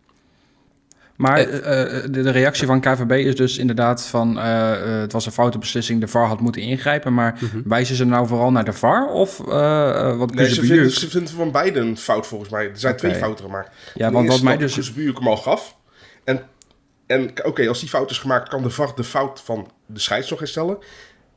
Maar 1.16 1.38
eh, 1.38 1.80
eh, 1.96 2.02
de, 2.10 2.22
de 2.22 2.30
reactie 2.30 2.66
van 2.66 2.80
KVB 2.80 3.10
is 3.10 3.36
dus 3.36 3.58
inderdaad 3.58 4.06
van... 4.06 4.38
eh, 4.38 4.72
eh, 4.72 5.00
het 5.00 5.12
was 5.12 5.26
een 5.26 5.32
foute 5.32 5.58
beslissing, 5.58 6.00
de 6.00 6.08
VAR 6.08 6.26
had 6.26 6.40
moeten 6.40 6.62
ingrijpen. 6.62 7.14
Maar 7.14 7.38
wijzen 7.64 7.96
ze 7.96 8.04
nou 8.04 8.26
vooral 8.26 8.50
naar 8.50 8.64
de 8.64 8.72
VAR? 8.72 9.08
Of 9.08 9.48
eh 9.48 9.88
eh, 10.10 10.16
wat 10.18 10.34
Nee, 10.34 10.54
ze 10.54 10.64
vinden, 10.64 10.90
ze 10.90 11.10
vinden 11.10 11.32
van 11.34 11.50
beide 11.50 11.80
een 11.80 11.96
fout 11.96 12.26
volgens 12.26 12.50
mij. 12.50 12.64
Er 12.64 12.78
zijn 12.78 12.96
twee 12.96 13.14
fouten 13.14 13.44
gemaakt. 13.44 13.70
Ja, 13.94 14.10
want 14.10 14.28
wat 14.28 14.42
mij 14.42 14.56
dus... 14.56 14.74
Kuzbuurk 14.74 15.18
hem 15.18 15.28
al 15.28 15.36
gaf. 15.36 15.76
En, 16.24 16.42
en 17.06 17.30
oké, 17.44 17.68
als 17.68 17.80
die 17.80 17.88
fout 17.88 18.10
is 18.10 18.18
gemaakt, 18.18 18.48
kan 18.48 18.62
de 18.62 18.70
VAR 18.70 18.92
de 18.94 19.04
fout 19.04 19.40
van 19.44 19.70
de 19.86 20.00
scheids 20.00 20.30
nog 20.30 20.38
herstellen. 20.38 20.78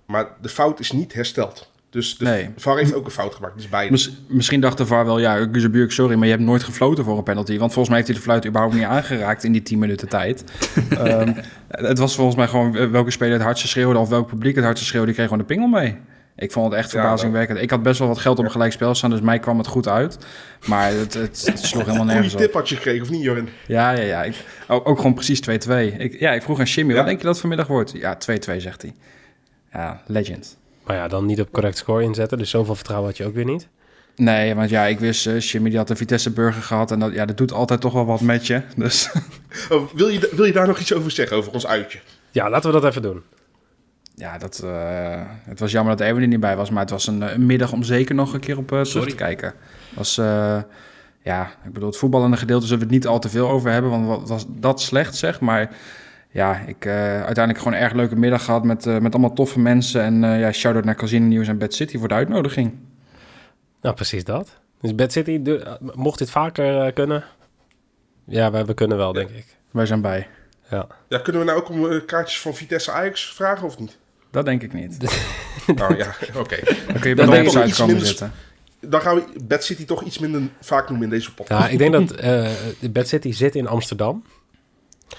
Maar 0.06 0.28
de 0.42 0.50
fout 0.50 0.80
is 0.80 0.92
niet 0.92 1.14
hersteld. 1.14 1.72
Dus 1.90 2.18
de 2.18 2.26
Nee. 2.26 2.50
VAR 2.58 2.78
heeft 2.78 2.94
ook 2.94 3.06
een 3.06 3.12
fout 3.12 3.36
gemaakt. 3.36 3.56
Dus 3.56 3.70
beide. 3.70 3.92
Mis- 3.92 4.12
misschien 4.28 4.62
dacht 4.62 4.78
de 4.78 4.86
VAR 4.86 5.06
wel, 5.06 5.20
ja, 5.20 5.46
Kuzebujuk, 5.48 5.92
sorry, 5.92 6.16
maar 6.16 6.26
je 6.26 6.32
hebt 6.34 6.44
nooit 6.46 6.64
gefloten 6.64 7.04
voor 7.04 7.18
een 7.18 7.24
penalty. 7.24 7.58
Want 7.58 7.74
volgens 7.74 7.88
mij 7.88 7.96
heeft 7.98 8.08
hij 8.10 8.18
de 8.18 8.24
fluit 8.24 8.46
überhaupt 8.46 8.76
niet 8.76 8.84
aangeraakt 8.84 9.44
in 9.44 9.52
die 9.52 9.62
10 9.62 9.80
minuten 9.80 10.10
tijd. 10.10 10.44
Ehm, 10.90 11.34
het 11.68 11.98
was 11.98 12.16
volgens 12.16 12.36
mij 12.36 12.48
gewoon 12.48 12.76
eh, 12.76 12.88
welke 12.90 13.12
speler 13.12 13.34
het 13.34 13.42
hardste 13.42 13.68
schreeuwde 13.68 14.00
of 14.00 14.10
welk 14.10 14.28
publiek 14.28 14.56
het 14.56 14.64
hardste 14.64 14.86
schreeuwde, 14.86 15.08
die 15.08 15.16
kreeg 15.16 15.28
gewoon 15.30 15.46
de 15.48 15.54
pingel 15.54 15.68
mee. 15.68 15.98
Ik 16.36 16.52
vond 16.52 16.66
het 16.72 16.76
echt 16.82 16.92
Ja, 16.92 17.00
verbazingwekkend. 17.00 17.60
Ik 17.62 17.70
had 17.70 17.84
best 17.84 18.00
wel 18.00 18.08
wat 18.08 18.18
geld 18.18 18.40
op 18.40 18.46
een 18.46 18.52
gelijk 18.52 18.72
spel 18.72 18.96
staan, 18.96 19.10
dus 19.10 19.22
mij 19.22 19.40
kwam 19.40 19.58
het 19.58 19.68
goed 19.68 19.88
uit. 19.88 20.18
Maar 20.66 20.92
het, 20.92 21.14
het, 21.14 21.44
het 21.46 21.60
sloeg 21.60 21.86
helemaal 21.86 22.06
nergens 22.06 22.34
op. 22.34 22.40
tip 22.40 22.54
had 22.54 22.70
je 22.70 22.76
gekregen, 22.76 23.02
of 23.02 23.10
niet, 23.10 23.22
Jorin? 23.24 23.50
Ja, 23.68 23.92
ja, 23.92 24.02
ja. 24.02 24.24
Ik, 24.24 24.36
ook, 24.68 24.88
ook 24.90 24.98
gewoon 24.98 25.14
precies 25.14 25.42
2-2. 25.42 25.44
Ik, 25.98 26.20
ja, 26.20 26.32
ik 26.32 26.42
vroeg 26.42 26.60
aan 26.60 26.66
Jimmy, 26.66 26.92
Ja? 26.92 26.98
wat 26.98 27.08
denk 27.08 27.20
je 27.20 27.26
dat 27.26 27.40
vanmiddag 27.40 27.68
wordt? 27.68 27.92
Ja, 27.92 28.18
2-2, 28.18 28.56
zegt 28.58 28.82
hij. 28.82 28.94
Ja, 29.74 30.02
legend. 30.06 30.58
Maar 30.90 30.98
ja, 30.98 31.08
dan 31.08 31.26
niet 31.26 31.42
op 31.42 31.52
correct 31.52 31.78
score 31.78 32.04
inzetten, 32.04 32.38
dus 32.38 32.50
zoveel 32.50 32.76
vertrouwen 32.76 33.10
had 33.10 33.18
je 33.18 33.26
ook 33.26 33.34
weer 33.34 33.46
niet. 33.46 33.68
Nee, 34.16 34.56
want 34.56 34.70
ja, 34.70 34.86
ik 34.86 35.00
wist, 35.00 35.28
eh, 35.28 35.40
Jimmy 35.40 35.70
die 35.70 35.78
had 35.78 35.90
een 35.90 35.98
Vitesse 35.98 36.32
Burger 36.32 36.62
gehad. 36.62 36.92
En 36.92 37.00
dat, 37.00 37.14
ja, 37.14 37.26
dat 37.26 37.38
doet 37.38 37.52
altijd 37.52 37.82
toch 37.82 37.94
wel 37.94 38.06
wat 38.06 38.22
met 38.22 38.48
je. 38.48 38.62
Dus 38.76 39.10
Oh, 39.72 39.94
wil, 39.94 40.08
je, 40.08 40.30
wil 40.36 40.46
je 40.46 40.52
daar 40.52 40.68
nog 40.68 40.80
iets 40.80 40.94
over 40.94 41.12
zeggen, 41.12 41.38
over 41.38 41.52
ons 41.54 41.68
uitje? 41.68 42.00
Ja, 42.32 42.50
laten 42.50 42.74
we 42.74 42.80
dat 42.80 42.90
even 42.90 43.02
doen. 43.02 43.22
ja, 44.16 44.38
dat, 44.38 44.62
eh, 44.64 45.22
het 45.44 45.60
was 45.60 45.72
jammer 45.72 45.98
dat 45.98 46.08
Erwin 46.08 46.22
er 46.22 46.28
niet 46.28 46.40
bij 46.40 46.56
was. 46.56 46.70
Maar 46.70 46.82
het 46.82 46.90
was 46.90 47.08
een, 47.08 47.22
een 47.22 47.46
middag 47.46 47.72
om 47.72 47.84
zeker 47.84 48.16
nog 48.16 48.34
een 48.34 48.40
keer 48.40 48.58
op 48.58 48.72
eh, 48.72 48.82
terug 48.82 49.08
te 49.08 49.16
kijken. 49.16 49.54
Was, 49.96 50.18
eh, 50.18 50.62
ja, 51.24 51.52
ik 51.66 51.74
bedoel, 51.74 51.90
het 51.90 51.98
voetballende 51.98 52.38
gedeelte 52.38 52.66
zullen 52.66 52.80
we 52.80 52.86
het 52.86 52.94
niet 52.94 53.08
al 53.08 53.20
te 53.20 53.30
veel 53.30 53.50
over 53.50 53.72
hebben. 53.72 53.92
Want 53.92 54.08
wat 54.08 54.30
was 54.30 54.46
dat 54.48 54.82
slecht, 54.82 55.16
zeg. 55.16 55.40
Maar 55.40 55.70
ja, 56.32 56.58
ik 56.66 56.86
eh 56.86 56.94
uiteindelijk 57.24 57.58
gewoon 57.58 57.74
een 57.74 57.80
erg 57.84 57.94
leuke 57.94 58.16
middag 58.16 58.44
gehad 58.46 58.64
met, 58.64 58.86
eh, 58.86 58.98
met 58.98 59.14
allemaal 59.14 59.34
toffe 59.34 59.60
mensen. 59.60 60.02
En 60.02 60.24
eh, 60.24 60.40
ja, 60.40 60.52
shout-out 60.52 60.86
naar 60.86 60.96
Casino 60.96 61.26
News 61.26 61.48
en 61.48 61.58
Bad 61.58 61.74
City 61.74 61.98
voor 61.98 62.08
de 62.08 62.14
uitnodiging. 62.14 62.78
Nou, 63.82 63.96
precies 63.96 64.24
dat. 64.24 64.58
Dus 64.82 64.96
Bad 64.96 65.12
City, 65.12 65.42
de- 65.42 65.78
mocht 65.94 66.20
dit 66.20 66.30
vaker 66.30 66.82
eh, 66.86 66.94
kunnen? 66.94 67.24
Ja, 68.26 68.52
we, 68.52 68.66
we 68.66 68.74
kunnen 68.74 68.98
wel, 68.98 69.14
denk 69.14 69.30
ik. 69.30 69.46
Wij 69.72 69.86
zijn 69.86 70.02
bij. 70.02 70.28
Ja. 70.70 70.88
Ja, 71.08 71.18
kunnen 71.20 71.42
we 71.42 71.48
nou 71.48 71.60
ook 71.60 71.70
om 71.70 72.06
kaartjes 72.06 72.42
van 72.42 72.54
Vitesse 72.54 72.92
Ajax 72.92 73.34
vragen 73.34 73.66
of 73.66 73.80
niet? 73.80 73.98
Dat 74.32 74.46
denk 74.46 74.62
ik 74.64 74.74
niet. 74.74 74.98
Nou 75.76 75.98
ja, 75.98 76.08
oké. 76.42 76.58
Dan 76.88 77.00
kun 77.00 77.10
je 77.10 77.16
bij 77.16 77.26
de 77.26 77.32
website 77.32 77.72
komen 77.76 77.86
minder 77.88 78.06
zitten. 78.08 78.32
Dan 78.82 79.02
gaan 79.02 79.16
we 79.16 79.24
Bad 79.44 79.64
City 79.64 79.86
toch 79.86 80.04
iets 80.04 80.20
minder 80.20 80.42
vaak 80.62 80.90
noemen 80.90 81.08
in 81.08 81.14
deze 81.14 81.34
podcast. 81.34 81.62
ja, 81.64 81.70
ik 81.70 81.78
denk 81.78 81.92
dat 81.94 82.12
eh 82.12 82.50
Bad 82.92 83.08
City 83.08 83.32
zit 83.32 83.56
in 83.56 83.68
Amsterdam. 83.68 84.24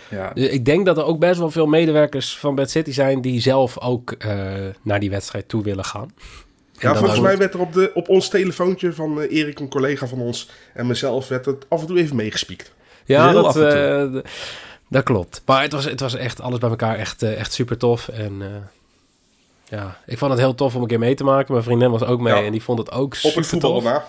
Ja. 0.09 0.31
Dus 0.35 0.49
ik 0.49 0.65
denk 0.65 0.87
dat 0.87 0.97
er 0.99 1.05
ook 1.05 1.19
best 1.19 1.39
wel 1.39 1.51
veel 1.51 1.67
medewerkers 1.67 2.39
van 2.39 2.55
Bad 2.55 2.71
City 2.71 2.93
zijn... 2.93 3.21
die 3.21 3.41
zelf 3.41 3.79
ook 3.81 4.13
eh, 4.13 4.45
naar 4.83 5.01
die 5.01 5.11
wedstrijd 5.11 5.49
toe 5.49 5.63
willen 5.63 5.85
gaan. 5.85 6.11
En 6.79 6.89
Ja, 6.89 6.95
volgens 6.97 7.21
mij 7.21 7.37
werd 7.39 7.55
er 7.55 7.61
op, 7.61 7.73
de, 7.73 7.91
op 7.95 8.09
ons 8.09 8.29
telefoontje 8.29 8.93
van 8.93 9.21
eh, 9.23 9.37
Erik, 9.39 9.59
een 9.61 9.69
collega 9.69 10.07
van 10.07 10.21
ons, 10.21 10.49
en 10.75 10.87
mezelf, 10.87 11.29
werd 11.29 11.45
het 11.47 11.67
af 11.69 11.81
en 11.81 11.87
toe 11.87 11.99
even 11.99 12.17
meegespiekt. 12.17 12.73
Ja, 13.05 13.33
dat, 13.33 13.57
eh, 13.57 14.05
dat 14.89 15.03
klopt. 15.03 15.43
Maar 15.47 15.63
het 15.63 15.73
was, 15.73 15.85
het 15.85 16.01
was 16.01 16.15
echt 16.15 16.41
alles 16.41 16.59
bij 16.59 16.71
elkaar 16.71 16.97
echt, 16.97 17.23
echt 17.23 17.53
super 17.53 17.77
tof. 17.79 18.09
En 18.09 18.37
eh, 18.43 18.49
ja, 19.79 19.99
ik 20.07 20.19
vond 20.19 20.31
het 20.31 20.41
heel 20.41 20.55
tof 20.55 20.75
om 20.75 20.83
een 20.83 20.89
keer 20.89 20.99
mee 20.99 21.15
te 21.15 21.25
maken. 21.25 21.53
Mijn 21.53 21.65
vriendin 21.65 21.91
was 21.91 22.03
ook 22.05 22.21
mee 22.21 22.35
Ja. 22.35 22.43
en 22.43 22.53
die 22.53 22.63
vond 22.63 22.79
het 22.79 22.91
ook 22.93 23.05
Op 23.13 23.15
super 23.15 23.39
het 23.41 23.47
voetbal 23.47 23.73
tof. 23.73 23.83
na. 23.85 24.05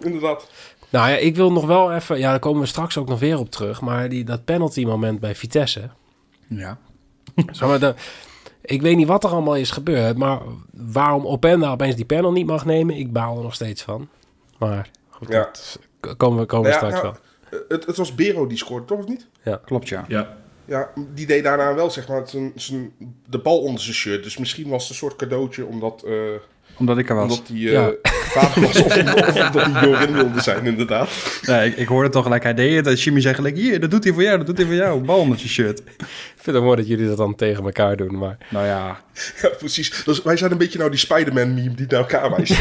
Inderdaad. 0.00 0.46
Nou 0.90 1.10
ja, 1.10 1.16
ik 1.16 1.36
wil 1.36 1.52
nog 1.52 1.66
wel 1.66 1.92
even... 1.92 2.18
Ja, 2.18 2.30
daar 2.30 2.38
komen 2.38 2.60
we 2.60 2.66
straks 2.66 2.96
ook 2.98 3.08
nog 3.08 3.18
weer 3.18 3.38
op 3.38 3.50
terug. 3.50 3.80
Maar 3.80 4.08
die, 4.08 4.24
dat 4.24 4.44
penalty 4.44 4.84
moment 4.84 5.20
bij 5.20 5.34
Vitesse... 5.34 5.90
ja. 6.46 6.78
Zeg 7.52 7.68
maar, 7.68 7.80
de, 7.80 7.94
ik 8.62 8.82
weet 8.82 8.96
niet 8.96 9.06
wat 9.06 9.24
er 9.24 9.30
allemaal 9.30 9.56
is 9.56 9.70
gebeurd. 9.70 10.16
Maar 10.16 10.40
waarom 10.72 11.26
Openda 11.26 11.70
opeens 11.70 11.94
die 11.96 12.04
panel 12.04 12.32
niet 12.32 12.46
mag 12.46 12.64
nemen... 12.64 12.96
Ik 12.96 13.12
baal 13.12 13.36
er 13.36 13.42
nog 13.42 13.54
steeds 13.54 13.82
van. 13.82 14.08
Maar 14.58 14.90
goed, 15.08 15.28
Ja. 15.28 15.38
dat 16.00 16.16
komen 16.16 16.38
we, 16.38 16.46
komen 16.46 16.70
we 16.70 16.76
Nou 16.78 16.84
ja, 16.90 16.90
straks 16.90 16.92
nou, 16.92 17.02
wel. 17.02 17.60
Eh, 17.60 17.68
Het, 17.68 17.86
het 17.86 17.96
was 17.96 18.14
Bero 18.14 18.46
die 18.46 18.58
scoorde, 18.58 18.84
toch 18.86 18.98
of 18.98 19.06
niet? 19.06 19.26
Klopt, 19.64 19.88
ja. 19.88 20.04
Ja, 20.08 20.36
Ja, 20.64 20.90
die 21.14 21.26
deed 21.26 21.44
daarna 21.44 21.74
wel 21.74 21.90
zeg 21.90 22.08
maar 22.08 22.28
zijn, 22.28 22.52
zijn, 22.54 22.92
de 23.28 23.38
bal 23.38 23.60
onder 23.60 23.80
zijn 23.82 23.94
shirt. 23.94 24.22
Dus 24.22 24.36
misschien 24.36 24.68
was 24.68 24.82
het 24.82 24.90
een 24.90 24.96
soort 24.96 25.16
cadeautje 25.16 25.66
omdat... 25.66 26.02
eh, 26.02 26.12
Omdat 26.80 26.98
ik 26.98 27.08
er 27.08 27.14
was. 27.14 27.22
Omdat 27.38 27.48
hij 27.48 27.56
eh, 27.56 27.72
Ja. 27.72 27.90
vader 28.02 28.62
was 28.62 28.82
of, 28.82 28.86
of 28.86 29.44
omdat 29.54 29.66
hij 29.66 29.88
Jorin 29.88 30.12
wilde 30.12 30.40
zijn, 30.40 30.66
inderdaad. 30.66 31.08
Nee, 31.46 31.68
ik, 31.70 31.76
ik 31.76 31.88
hoorde 31.88 32.08
toch 32.08 32.22
gelijk, 32.22 32.42
hij 32.42 32.54
deed 32.54 32.76
het. 32.76 32.86
En 32.86 32.94
Jimmy 32.94 33.20
zei 33.20 33.34
gelijk, 33.34 33.56
hier, 33.56 33.80
dat 33.80 33.90
doet 33.90 34.04
hij 34.04 34.12
voor 34.12 34.22
jou, 34.22 34.36
dat 34.36 34.46
doet 34.46 34.56
hij 34.56 34.66
voor 34.66 34.74
jou. 34.74 35.00
Bal 35.04 35.24
met 35.24 35.40
je 35.40 35.48
shirt. 35.48 35.78
Ik 35.98 36.46
vind 36.46 36.56
het 36.56 36.64
mooi 36.64 36.76
dat 36.76 36.86
jullie 36.88 37.06
dat 37.08 37.16
dan 37.16 37.34
tegen 37.34 37.64
elkaar 37.64 37.96
doen, 37.96 38.18
maar... 38.18 38.36
Nou 38.50 38.66
ja, 38.66 39.00
Ja, 39.42 39.48
precies. 39.58 40.02
Dus 40.04 40.22
wij 40.22 40.36
zijn 40.36 40.50
een 40.50 40.58
beetje 40.58 40.78
nou 40.78 40.90
die 40.90 40.98
Spider-Man 40.98 41.54
meme 41.54 41.74
die 41.74 41.86
naar 41.88 42.00
elkaar 42.00 42.30
wijst. 42.36 42.52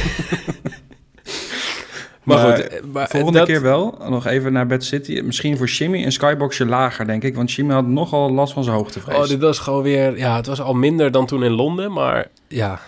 Maar, 2.24 2.38
Maar 2.38 2.56
goed, 2.58 2.68
eh, 2.68 2.80
maar 2.92 3.08
volgende 3.10 3.38
dat- 3.40 3.48
keer 3.48 3.62
wel. 3.62 3.98
Nog 4.10 4.26
even 4.28 4.54
naar 4.54 4.68
Bad 4.68 4.84
City. 4.84 5.22
Misschien 5.24 5.58
voor 5.58 5.68
Jimmy 5.68 6.04
een 6.04 6.12
skyboxje 6.12 6.66
lager, 6.66 7.06
denk 7.08 7.24
ik. 7.24 7.36
Want 7.36 7.52
Jimmy 7.52 7.74
had 7.74 7.88
nogal 7.88 8.32
last 8.32 8.54
van 8.54 8.64
zijn 8.64 8.76
hoogtevrees. 8.76 9.18
Oh, 9.18 9.28
dit 9.28 9.40
was 9.42 9.60
gewoon 9.60 9.84
weer... 9.84 10.18
Ja, 10.18 10.36
het 10.36 10.46
was 10.46 10.62
al 10.62 10.74
minder 10.74 11.12
dan 11.12 11.26
toen 11.26 11.44
in 11.44 11.52
Londen, 11.52 11.92
maar 11.92 12.28
ja... 12.48 12.80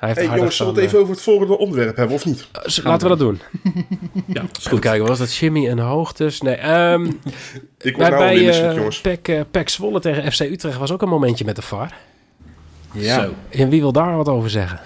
Hij 0.00 0.08
heeft 0.08 0.20
hey, 0.28 0.36
jongens, 0.36 0.56
zullen 0.56 0.74
we 0.74 0.80
het 0.80 0.88
even 0.88 1.00
over 1.00 1.12
het 1.14 1.22
volgende 1.22 1.58
onderwerp 1.58 1.96
hebben, 1.96 2.14
of 2.16 2.24
niet? 2.24 2.46
eh, 2.52 2.84
Laten 2.84 3.08
we 3.08 3.16
dat 3.16 3.18
doen. 3.18 3.40
Ja, 4.26 4.42
is 4.58 4.66
Goed 4.66 4.80
kijken, 4.80 5.06
was 5.06 5.18
dat 5.18 5.34
Jimmy 5.34 5.68
en 5.68 5.78
hoogtes? 5.78 6.40
Nee, 6.40 6.54
ehm 6.54 7.04
Ik 7.80 7.96
word 7.96 7.96
bij, 7.96 8.08
nou 8.08 8.18
bij 8.18 8.68
eh, 8.68 8.74
jongens. 8.74 9.00
Eh, 9.00 9.40
PEC 9.50 9.68
Zwolle 9.68 10.00
tegen 10.00 10.32
FC 10.32 10.40
Utrecht 10.40 10.78
was 10.78 10.92
ook 10.92 11.02
een 11.02 11.08
momentje 11.08 11.44
met 11.44 11.56
de 11.56 11.62
VAR. 11.62 11.94
ja. 12.92 13.22
Zo. 13.22 13.34
En 13.48 13.68
wie 13.68 13.80
wil 13.80 13.92
daar 13.92 14.16
wat 14.16 14.28
over 14.28 14.50
zeggen? 14.50 14.80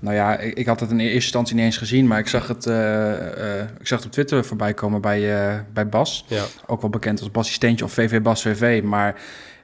Nou 0.00 0.14
ja, 0.16 0.36
ik, 0.38 0.54
ik 0.54 0.66
had 0.66 0.80
het 0.80 0.90
in 0.90 0.98
eerste 1.00 1.14
instantie 1.14 1.54
niet 1.54 1.64
eens 1.64 1.76
gezien. 1.76 2.06
Maar 2.06 2.18
ik 2.18 2.28
zag 2.28 2.48
het, 2.48 2.66
eh, 2.66 3.60
eh, 3.60 3.68
ik 3.80 3.86
zag 3.86 3.98
het 3.98 4.06
op 4.06 4.12
Twitter 4.12 4.44
voorbij 4.44 4.74
komen 4.74 5.00
bij, 5.00 5.48
eh, 5.48 5.58
bij 5.72 5.88
Bas. 5.88 6.24
Ja. 6.28 6.44
Ook 6.66 6.80
wel 6.80 6.90
bekend 6.90 7.20
als 7.20 7.30
Bassie 7.30 7.54
Steentje 7.54 7.84
of 7.84 7.92
VV 7.92 8.20
Bas 8.22 8.42
VV. 8.42 8.82
Maar 8.84 9.14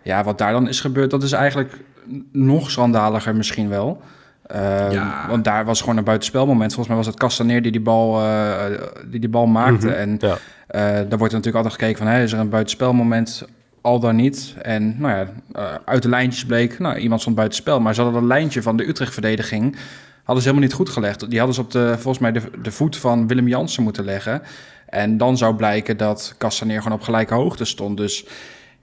ja, 0.02 0.24
wat 0.24 0.38
daar 0.38 0.52
dan 0.52 0.68
is 0.68 0.80
gebeurd, 0.80 1.10
dat 1.10 1.22
is 1.22 1.32
eigenlijk 1.32 1.72
nog 2.32 2.70
schandaliger 2.70 3.36
misschien 3.36 3.68
wel. 3.68 4.00
Eh, 4.46 4.92
Ja. 4.92 5.26
Want 5.28 5.44
daar 5.44 5.64
was 5.64 5.80
gewoon 5.80 5.96
een 5.96 6.04
buitenspelmoment. 6.04 6.68
Volgens 6.74 6.88
mij 6.88 6.96
was 6.96 7.06
het 7.06 7.16
Castaneer 7.16 7.62
die 7.62 7.72
die 7.72 7.80
bal, 7.80 8.20
eh, 8.20 8.56
die 9.06 9.20
die 9.20 9.28
bal 9.28 9.46
maakte. 9.46 9.86
Mhm. 9.86 9.94
En 9.96 10.16
Ja. 10.20 10.36
eh, 10.66 10.80
daar 10.82 11.18
wordt 11.18 11.32
er 11.32 11.38
natuurlijk 11.38 11.54
altijd 11.56 11.72
gekeken 11.74 12.06
van... 12.06 12.08
Is 12.14 12.32
er 12.32 12.38
een 12.38 12.48
buitenspelmoment, 12.48 13.44
al 13.80 14.00
dan 14.00 14.16
niet? 14.16 14.54
En 14.62 14.96
nou 15.00 15.16
ja, 15.16 15.26
eh, 15.52 15.74
uit 15.84 16.02
de 16.02 16.08
lijntjes 16.08 16.44
bleek... 16.46 16.78
Nou, 16.78 16.96
iemand 16.96 17.20
stond 17.20 17.36
buitenspel. 17.36 17.80
Maar 17.80 17.94
ze 17.94 18.00
hadden 18.02 18.20
dat 18.20 18.28
lijntje 18.28 18.62
van 18.62 18.76
de 18.76 18.88
Utrecht-verdediging... 18.88 19.76
hadden 20.24 20.42
ze 20.44 20.48
helemaal 20.48 20.68
niet 20.68 20.76
goed 20.76 20.88
gelegd. 20.88 21.30
Die 21.30 21.38
hadden 21.38 21.54
ze 21.54 21.60
op 21.60 21.70
de, 21.70 21.88
volgens 21.92 22.18
mij 22.18 22.32
de, 22.32 22.40
de 22.62 22.70
voet 22.72 22.96
van 22.96 23.26
Willem 23.26 23.48
Jansen 23.48 23.82
moeten 23.82 24.04
leggen. 24.04 24.42
En 24.88 25.16
dan 25.18 25.36
zou 25.36 25.54
blijken 25.54 25.96
dat 25.96 26.34
Castaneer 26.38 26.82
gewoon 26.82 26.98
op 26.98 27.04
gelijke 27.04 27.34
hoogte 27.34 27.64
stond. 27.64 27.96
Dus 27.96 28.26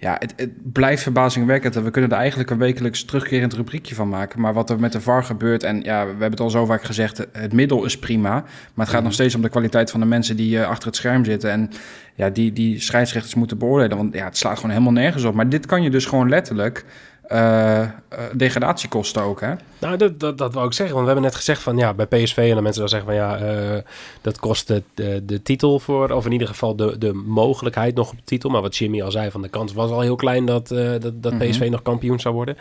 ja, 0.01 0.15
het, 0.19 0.33
het 0.35 0.71
blijft 0.71 1.03
verbazingwekkend. 1.03 1.75
En 1.75 1.83
we 1.83 1.91
kunnen 1.91 2.11
er 2.11 2.17
eigenlijk 2.17 2.49
een 2.49 2.57
wekelijks 2.57 3.05
terugkerend 3.05 3.53
rubriekje 3.53 3.95
van 3.95 4.09
maken. 4.09 4.41
Maar 4.41 4.53
wat 4.53 4.69
er 4.69 4.79
met 4.79 4.91
de 4.91 5.01
VAR 5.01 5.23
gebeurt... 5.23 5.63
en 5.63 5.81
ja, 5.81 6.03
we 6.03 6.09
hebben 6.09 6.29
het 6.29 6.39
al 6.39 6.49
zo 6.49 6.65
vaak 6.65 6.83
gezegd... 6.83 7.27
het 7.31 7.53
middel 7.53 7.85
is 7.85 7.99
prima. 7.99 8.31
Maar 8.73 8.85
het 8.85 8.95
gaat 8.95 9.03
nog 9.03 9.13
steeds 9.13 9.35
om 9.35 9.41
de 9.41 9.49
kwaliteit 9.49 9.91
van 9.91 9.99
de 9.99 10.05
mensen... 10.05 10.35
die 10.35 10.59
eh, 10.59 10.67
achter 10.67 10.87
het 10.87 10.95
scherm 10.95 11.25
zitten. 11.25 11.51
En 11.51 11.69
ja, 12.15 12.29
die, 12.29 12.53
die 12.53 12.79
scheidsrechters 12.79 13.35
moeten 13.35 13.57
beoordelen. 13.57 13.97
Want 13.97 14.13
ja, 14.13 14.25
het 14.25 14.37
slaat 14.37 14.55
gewoon 14.55 14.71
helemaal 14.71 14.93
nergens 14.93 15.23
op. 15.23 15.33
Maar 15.33 15.49
dit 15.49 15.65
kan 15.65 15.83
je 15.83 15.89
dus 15.89 16.05
gewoon 16.05 16.29
letterlijk... 16.29 16.85
eh, 17.31 17.81
eh, 17.81 17.89
degradatie 18.33 18.89
kosten 18.89 19.21
ook, 19.21 19.41
hè? 19.41 19.53
Nou, 19.79 19.97
dat, 19.97 20.19
dat, 20.19 20.37
dat 20.37 20.53
wou 20.53 20.67
ik 20.67 20.73
zeggen. 20.73 20.95
Want 20.95 21.07
we 21.07 21.11
hebben 21.11 21.31
net 21.31 21.39
gezegd 21.39 21.61
van 21.61 21.77
ja, 21.77 21.93
bij 21.93 22.05
PSV 22.05 22.37
en 22.37 22.53
dan 22.53 22.63
mensen 22.63 22.81
dan 22.81 22.89
zeggen 22.89 23.07
van 23.09 23.17
ja, 23.17 23.37
eh, 23.37 23.81
dat 24.21 24.39
kost 24.39 24.67
de, 24.67 24.83
de, 24.93 25.25
de 25.25 25.41
titel 25.41 25.79
voor, 25.79 26.09
of 26.11 26.25
in 26.25 26.31
ieder 26.31 26.47
geval 26.47 26.75
de, 26.75 26.97
de 26.97 27.13
mogelijkheid 27.13 27.95
nog 27.95 28.11
op 28.11 28.17
de 28.17 28.23
titel. 28.23 28.49
Maar 28.49 28.61
wat 28.61 28.77
Jimmy 28.77 29.01
al 29.01 29.11
zei, 29.11 29.31
van 29.31 29.41
de 29.41 29.49
kans 29.49 29.73
was 29.73 29.91
al 29.91 30.01
heel 30.01 30.15
klein 30.15 30.45
dat, 30.45 30.67
dat, 30.67 31.23
dat 31.23 31.33
Mhm. 31.33 31.49
PSV 31.49 31.67
nog 31.69 31.81
kampioen 31.81 32.19
zou 32.19 32.35
worden. 32.35 32.57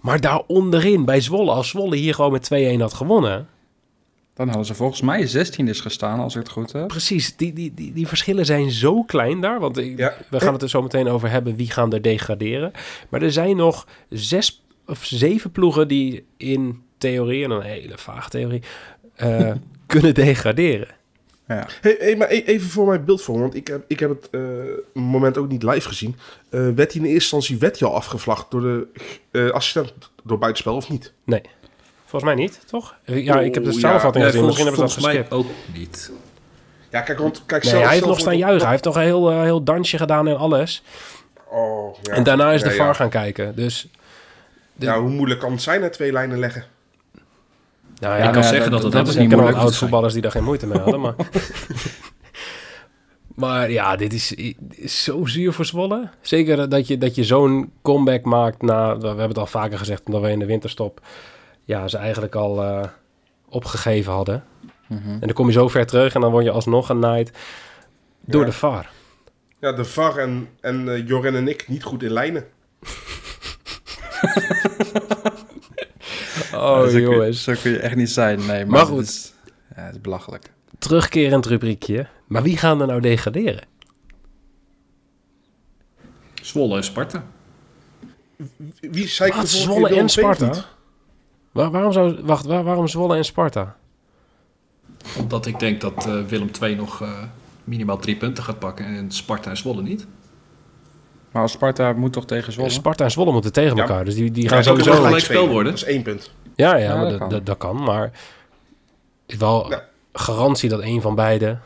Maar 0.00 0.20
daar 0.20 0.42
onderin, 0.46 1.04
bij 1.04 1.20
Zwolle, 1.20 1.50
als 1.50 1.68
Zwolle 1.68 1.96
hier 1.96 2.14
gewoon 2.14 2.32
met 2.32 2.50
2-1 2.76 2.80
had 2.80 2.94
gewonnen. 2.94 3.48
Dan 4.34 4.46
hadden 4.46 4.66
ze 4.66 4.74
volgens 4.74 5.00
mij 5.00 5.26
16 5.26 5.68
is 5.68 5.80
gestaan, 5.80 6.20
als 6.20 6.34
ik 6.34 6.40
het 6.40 6.50
goed 6.50 6.72
heb. 6.72 6.88
Precies, 6.88 7.36
die, 7.36 7.52
die, 7.52 7.74
die, 7.74 7.92
die 7.92 8.06
verschillen 8.08 8.44
zijn 8.46 8.70
zo 8.70 9.02
klein 9.02 9.40
daar. 9.40 9.60
Want 9.60 9.76
ik- 9.78 9.98
Ja. 9.98 10.14
we 10.30 10.40
gaan 10.40 10.52
het 10.52 10.62
er 10.62 10.68
zo 10.68 10.82
meteen 10.82 11.08
over 11.08 11.30
hebben 11.30 11.56
wie 11.56 11.70
gaan 11.70 11.92
er 11.92 12.02
degraderen. 12.02 12.72
Maar 13.08 13.22
er 13.22 13.32
zijn 13.32 13.56
nog 13.56 13.86
zes 14.08 14.62
of 14.86 15.04
zeven 15.04 15.50
ploegen 15.50 15.88
die 15.88 16.24
in 16.36 16.82
theorie, 16.98 17.44
en 17.44 17.50
een 17.50 17.62
hele 17.62 17.98
vage 17.98 18.28
theorie, 18.30 18.62
eh, 19.14 19.52
kunnen 19.86 20.14
degraderen. 20.14 20.88
Ja. 21.48 21.66
Hey, 21.80 21.96
hey, 21.98 22.16
maar 22.16 22.30
e- 22.30 22.42
even 22.44 22.68
voor 22.68 22.86
mijn 22.86 23.04
beeldvorm, 23.04 23.40
want 23.40 23.54
ik 23.54 23.66
heb, 23.66 23.84
ik 23.88 24.00
heb 24.00 24.10
het 24.10 24.30
eh, 24.30 24.40
moment 24.94 25.38
ook 25.38 25.48
niet 25.48 25.62
live 25.62 25.88
gezien. 25.88 26.16
Eh, 26.48 26.60
werd 26.60 26.76
hij 26.92 27.00
in 27.02 27.06
eerste 27.08 27.10
instantie 27.12 27.58
werd 27.58 27.78
hij 27.78 27.88
al 27.88 27.94
afgevlacht 27.94 28.50
door 28.50 28.60
de 28.60 28.86
eh, 29.30 29.50
assistent 29.50 29.92
door 30.24 30.38
buitenspel 30.38 30.74
of 30.76 30.88
niet? 30.88 31.12
Volgens 32.12 32.34
mij 32.34 32.42
niet, 32.44 32.60
toch? 32.66 32.94
Ja, 33.04 33.40
ik 33.40 33.54
heb 33.54 33.64
de 33.64 33.72
samenvatting 33.72 34.24
Ja, 34.24 34.30
gezien. 34.30 34.44
volgens, 34.44 34.64
Misschien 34.64 34.66
hebben 34.66 34.74
ze 34.74 34.80
dat 34.80 34.92
volgens 34.92 35.04
mij 35.04 35.14
geskipt. 35.14 35.32
ook 35.32 35.46
niet. 35.78 36.10
Ja, 36.90 37.00
kijk, 37.00 37.18
want 37.18 37.42
kijk, 37.46 37.62
Nee, 37.62 37.70
zelf- 37.72 37.82
hij 37.84 37.92
heeft 37.92 38.04
zelf 38.04 38.16
nog 38.16 38.26
staan 38.26 38.38
juichen. 38.38 38.60
Hij 38.62 38.70
heeft 38.70 38.82
toch 38.82 38.94
een 38.96 39.02
heel, 39.02 39.30
eh, 39.30 39.40
heel 39.42 39.62
dansje 39.64 39.98
gedaan 39.98 40.28
en 40.28 40.36
alles. 40.38 40.82
Oh, 41.50 41.96
ja. 42.02 42.12
En 42.12 42.22
daarna 42.22 42.52
is 42.52 42.62
de 42.62 42.68
Ja, 42.68 42.74
VAR 42.74 42.86
ja. 42.86 42.92
gaan 42.92 43.08
kijken. 43.08 43.54
Dus, 43.56 43.88
de- 44.74 44.86
Ja, 44.86 45.00
hoe 45.00 45.10
moeilijk 45.10 45.40
kan 45.40 45.52
het 45.52 45.62
zijn, 45.62 45.82
hè, 45.82 45.90
twee 45.90 46.12
lijnen 46.12 46.38
leggen? 46.38 46.64
nou 47.98 48.16
Ik 48.22 48.32
kan 48.32 48.42
ja, 48.42 48.48
zeggen 48.48 48.70
dat 48.70 48.82
het 48.82 48.92
dat 48.92 49.04
dat 49.04 49.14
is 49.14 49.20
niet 49.20 49.30
moeilijk. 49.30 49.56
oud 49.56 49.76
voetballers 49.76 50.12
die 50.12 50.22
daar 50.22 50.30
geen 50.30 50.44
moeite 50.44 50.66
mee 50.66 50.78
hadden. 50.78 51.00
Maar, 51.00 51.14
maar 53.34 53.70
ja, 53.70 53.96
dit 53.96 54.12
is, 54.12 54.32
is 54.70 55.04
zo 55.04 55.26
zuur 55.26 55.52
voor 55.52 55.64
Zwolle. 55.64 56.08
Zeker 56.20 56.68
dat 56.68 56.86
je, 56.86 56.98
dat 56.98 57.14
je 57.14 57.24
zo'n 57.24 57.72
comeback 57.82 58.24
maakt 58.24 58.62
na... 58.62 58.98
We 58.98 59.06
hebben 59.06 59.28
het 59.28 59.38
al 59.38 59.46
vaker 59.46 59.78
gezegd, 59.78 60.02
omdat 60.06 60.22
we 60.22 60.30
in 60.30 60.38
de 60.38 60.46
winterstop... 60.46 61.00
Ja, 61.64 61.88
ze 61.88 61.96
eigenlijk 61.96 62.34
al 62.34 62.62
eh, 62.62 62.88
opgegeven 63.48 64.12
hadden. 64.12 64.44
Mhm. 64.88 65.08
En 65.10 65.20
dan 65.20 65.32
kom 65.32 65.46
je 65.46 65.52
zo 65.52 65.68
ver 65.68 65.86
terug 65.86 66.14
en 66.14 66.20
dan 66.20 66.30
word 66.30 66.44
je 66.44 66.50
alsnog 66.50 66.86
genaaid 66.86 67.32
door 68.20 68.40
Ja. 68.40 68.46
de 68.46 68.52
VAR. 68.52 68.90
Ja, 69.60 69.72
de 69.72 69.84
VAR 69.84 70.16
en, 70.18 70.48
en 70.60 70.88
eh, 70.88 71.06
Joren 71.06 71.34
en 71.34 71.48
ik 71.48 71.68
niet 71.68 71.82
goed 71.82 72.02
in 72.02 72.10
lijnen. 72.12 72.44
Oh 76.54 76.78
zo, 76.80 76.86
kun 76.86 76.92
je, 76.92 77.00
jongens. 77.00 77.42
zo 77.42 77.54
kun 77.62 77.70
je 77.70 77.78
echt 77.78 77.96
niet 77.96 78.10
zijn, 78.10 78.38
nee. 78.38 78.46
Maar, 78.46 78.66
Maar 78.66 78.80
het 78.80 78.88
goed. 78.88 79.02
is- 79.02 79.32
ja, 79.76 79.82
het 79.82 79.94
is 79.94 80.00
belachelijk. 80.00 80.50
Terugkerend 80.78 81.46
rubriekje. 81.46 82.06
Maar 82.26 82.42
wie 82.42 82.56
gaan 82.56 82.80
er 82.80 82.86
nou 82.86 83.00
degraderen? 83.00 83.64
Zwolle 86.42 86.76
en 86.76 86.84
Sparta. 86.84 87.24
Wie 88.80 89.08
zei 89.08 89.30
Wat, 89.32 89.40
de 89.40 89.46
vorige 89.48 89.62
Zwolle 89.62 89.88
en 89.96 90.08
Sparta? 90.08 90.64
Waar, 91.52 91.70
waarom, 91.70 91.92
zou, 91.92 92.18
wacht, 92.22 92.44
waar- 92.46 92.64
waarom 92.64 92.88
Zwolle 92.88 93.16
en 93.16 93.24
Sparta? 93.24 93.76
Omdat 95.18 95.46
ik 95.46 95.58
denk 95.58 95.80
dat 95.80 96.06
eh, 96.06 96.20
Willem 96.28 96.50
II 96.62 96.74
nog 96.74 97.02
eh, 97.02 97.08
minimaal 97.64 97.98
drie 97.98 98.16
punten 98.16 98.44
gaat 98.44 98.58
pakken 98.58 98.84
en 98.86 99.10
Sparta 99.10 99.50
en 99.50 99.56
Zwolle 99.56 99.82
niet. 99.82 100.06
Maar 101.32 101.42
als 101.42 101.52
Sparta 101.52 101.92
moet 101.92 102.12
toch 102.12 102.26
tegen 102.26 102.52
Zwolle? 102.52 102.70
Sparta 102.70 103.04
en 103.04 103.10
Zwolle 103.10 103.32
moeten 103.32 103.52
tegen 103.52 103.76
Ja. 103.76 103.82
elkaar. 103.82 104.04
Dus 104.04 104.14
die, 104.14 104.30
die 104.30 104.42
Ja, 104.42 104.48
gaan 104.48 104.64
sowieso... 104.64 104.90
gelijk 104.90 105.06
gelijk 105.06 105.24
spelen. 105.24 105.48
worden. 105.48 105.72
Dat 105.72 105.82
is 105.82 105.88
één 105.88 106.02
punt. 106.02 106.30
Ja, 106.56 106.76
ja, 106.76 106.82
Ja, 106.84 106.94
maar 106.94 107.00
dat 107.02 107.10
dat, 107.10 107.18
kan. 107.18 107.28
dat, 107.28 107.46
dat 107.46 107.56
kan. 107.58 107.82
Maar 107.82 108.10
is 109.26 109.36
wel 109.36 109.70
Ja. 109.70 109.84
garantie 110.12 110.68
dat 110.68 110.80
een 110.82 111.00
van 111.00 111.14
beiden... 111.14 111.60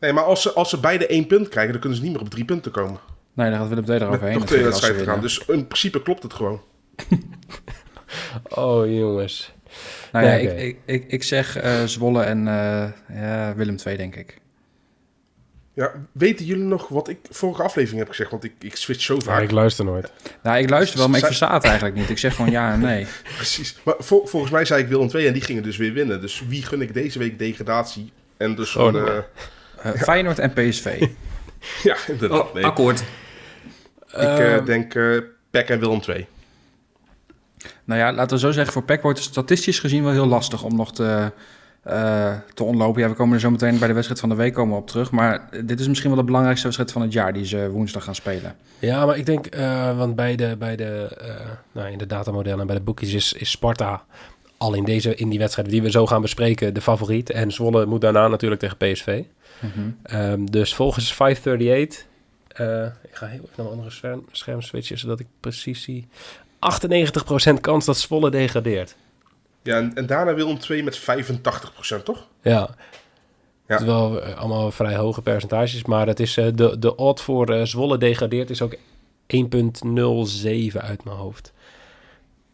Nee, 0.00 0.12
maar 0.12 0.24
als 0.24 0.42
ze, 0.42 0.52
als 0.52 0.70
ze 0.70 0.80
beide 0.80 1.06
één 1.06 1.26
punt 1.26 1.48
krijgen, 1.48 1.72
dan 1.72 1.80
kunnen 1.80 1.98
ze 1.98 2.04
niet 2.04 2.12
meer 2.14 2.22
op 2.22 2.30
drie 2.30 2.44
punten 2.44 2.72
komen. 2.72 2.98
Nee, 3.32 3.50
dan 3.50 3.58
gaat 3.58 3.68
Willem 3.68 3.84
II 3.90 3.98
eroverheen. 4.00 4.38
nog 4.38 4.46
twee 4.46 4.62
wedstrijden 4.64 5.04
gaan. 5.06 5.20
Dus 5.20 5.38
in 5.46 5.66
principe 5.66 6.02
klopt 6.02 6.22
het 6.22 6.32
gewoon. 6.34 6.60
Oh, 8.48 8.86
jongens. 8.86 9.52
Nou 10.12 10.26
ja, 10.26 10.32
Ja, 10.32 10.38
ik, 10.50 10.58
ik, 10.60 10.76
ik, 10.84 11.04
ik 11.08 11.22
zeg 11.22 11.56
eh, 11.56 11.84
Zwolle 11.84 12.22
en 12.22 12.48
eh, 12.48 12.88
ja, 13.20 13.54
Willem 13.54 13.76
II, 13.86 13.96
denk 13.96 14.16
ik. 14.16 14.38
Ja, 15.74 15.92
weten 16.12 16.44
jullie 16.46 16.64
nog 16.64 16.88
wat 16.88 17.08
ik 17.08 17.18
vorige 17.30 17.62
aflevering 17.62 17.98
heb 18.00 18.08
gezegd? 18.08 18.30
Want 18.30 18.44
ik, 18.44 18.52
ik 18.60 18.76
switch 18.76 19.00
zo 19.02 19.14
Maar 19.14 19.24
vaak. 19.24 19.42
ik 19.42 19.50
luister 19.50 19.84
nooit. 19.84 20.12
Nou, 20.42 20.58
ik 20.58 20.70
luister 20.70 20.98
wel, 20.98 21.06
maar 21.08 21.18
ik 21.18 21.24
Zij- 21.24 21.34
versta 21.34 21.54
het 21.54 21.64
eigenlijk 21.64 21.94
niet. 21.96 22.10
Ik 22.10 22.18
zeg 22.18 22.34
gewoon 22.34 22.50
ja 22.50 22.72
en 22.72 22.80
nee. 22.80 23.06
Precies. 23.36 23.76
Maar 23.84 23.94
vol- 23.98 24.26
volgens 24.26 24.52
mij 24.52 24.64
zei 24.64 24.82
ik 24.82 24.88
Willem 24.88 25.08
2 25.08 25.26
en 25.26 25.32
die 25.32 25.42
gingen 25.42 25.62
dus 25.62 25.76
weer 25.76 25.92
winnen. 25.92 26.20
Dus 26.20 26.42
wie 26.48 26.62
gun 26.62 26.80
ik 26.82 26.94
deze 26.94 27.18
week 27.18 27.38
degradatie? 27.38 28.12
En 28.36 28.54
dus 28.54 28.76
Oh, 28.76 28.86
een, 28.86 28.92
nee. 28.92 29.02
eh, 29.02 29.18
Eh, 29.82 30.00
Feyenoord 30.02 30.38
en 30.38 30.52
PSV. 30.52 31.06
ja, 31.82 31.96
inderdaad. 32.08 32.40
Oh, 32.48 32.54
Nee. 32.54 32.64
akkoord. 32.64 33.00
Ik 33.00 34.14
eh, 34.14 34.54
Ehm, 34.54 34.64
denk 34.64 34.94
eh 34.94 35.16
Peck 35.50 35.68
en 35.68 35.80
Willem 35.80 36.00
2. 36.00 36.26
Nou 37.88 38.00
ja, 38.00 38.12
laten 38.12 38.36
we 38.36 38.42
zo 38.42 38.50
zeggen, 38.52 38.72
voor 38.72 38.82
PEC 38.82 39.02
wordt 39.02 39.18
het 39.18 39.28
statistisch 39.28 39.78
gezien 39.78 40.04
wel 40.04 40.12
heel 40.12 40.26
lastig 40.26 40.62
om 40.62 40.76
nog 40.76 40.92
te, 40.92 41.32
eh, 41.82 42.34
te 42.54 42.64
ontlopen. 42.64 43.02
Ja, 43.02 43.08
we 43.08 43.14
komen 43.14 43.34
er 43.34 43.40
zo 43.40 43.50
meteen 43.50 43.78
bij 43.78 43.88
de 43.88 43.94
wedstrijd 43.94 44.20
van 44.20 44.28
de 44.28 44.34
week 44.34 44.54
komen 44.54 44.74
we 44.74 44.80
op 44.80 44.86
terug. 44.86 45.10
Maar 45.10 45.48
dit 45.64 45.80
is 45.80 45.88
misschien 45.88 46.10
wel 46.10 46.18
de 46.18 46.24
belangrijkste 46.24 46.64
wedstrijd 46.64 46.92
van 46.92 47.02
het 47.02 47.12
jaar 47.12 47.32
die 47.32 47.46
ze 47.46 47.70
woensdag 47.70 48.04
gaan 48.04 48.14
spelen. 48.14 48.56
Ja, 48.78 49.06
maar 49.06 49.16
ik 49.16 49.26
denk, 49.26 49.46
eh, 49.46 49.96
want 49.96 50.16
bij 50.16 50.36
de, 50.36 50.56
bij 50.58 50.76
de, 50.76 51.16
eh, 51.20 51.50
nou, 51.72 51.90
in 51.90 51.98
de 51.98 52.06
datamodellen 52.06 52.60
en 52.60 52.66
bij 52.66 52.76
de 52.76 52.82
boekjes 52.82 53.12
is, 53.12 53.32
is 53.32 53.50
Sparta 53.50 54.04
al 54.56 54.74
in, 54.74 54.84
deze, 54.84 55.14
in 55.14 55.28
die 55.28 55.38
wedstrijd 55.38 55.70
die 55.70 55.82
we 55.82 55.90
zo 55.90 56.06
gaan 56.06 56.22
bespreken 56.22 56.74
de 56.74 56.80
favoriet. 56.80 57.30
En 57.30 57.52
Zwolle 57.52 57.86
moet 57.86 58.00
daarna 58.00 58.28
natuurlijk 58.28 58.60
tegen 58.60 58.76
PSV. 58.76 59.22
Ehm, 60.02 60.44
dus 60.44 60.74
volgens 60.74 61.14
538, 61.14 62.06
eh, 62.48 62.84
ik 62.84 63.14
ga 63.14 63.26
heel 63.26 63.34
even 63.34 63.48
naar 63.56 63.66
mijn 63.66 63.68
andere 63.68 63.90
scherm, 63.90 64.24
scherm 64.32 64.62
switchen, 64.62 64.98
zodat 64.98 65.20
ik 65.20 65.26
precies 65.40 65.82
zie. 65.82 66.08
98% 66.58 67.60
kans 67.60 67.84
dat 67.84 67.98
Zwolle 67.98 68.30
degradeert. 68.30 68.96
Ja, 69.62 69.76
en, 69.76 69.94
en 69.94 70.06
daarna 70.06 70.34
Willem 70.34 70.58
2 70.58 70.82
met 70.82 71.00
85%, 71.00 71.02
toch? 72.02 72.26
Ja. 72.42 72.70
Ja. 73.68 73.74
Het 73.74 73.80
is 73.80 73.86
wel 73.86 74.22
eh, 74.22 74.38
allemaal 74.38 74.70
vrij 74.70 74.96
hoge 74.96 75.22
percentages, 75.22 75.84
maar 75.84 76.06
het 76.06 76.20
is, 76.20 76.36
eh, 76.36 76.46
de, 76.54 76.78
de 76.78 76.96
odd 76.96 77.20
voor 77.20 77.48
eh, 77.48 77.64
Zwolle 77.64 77.98
degradeert 77.98 78.50
is 78.50 78.62
ook 78.62 78.74
1,07 78.74 78.80
uit 80.76 81.04
mijn 81.04 81.16
hoofd. 81.16 81.52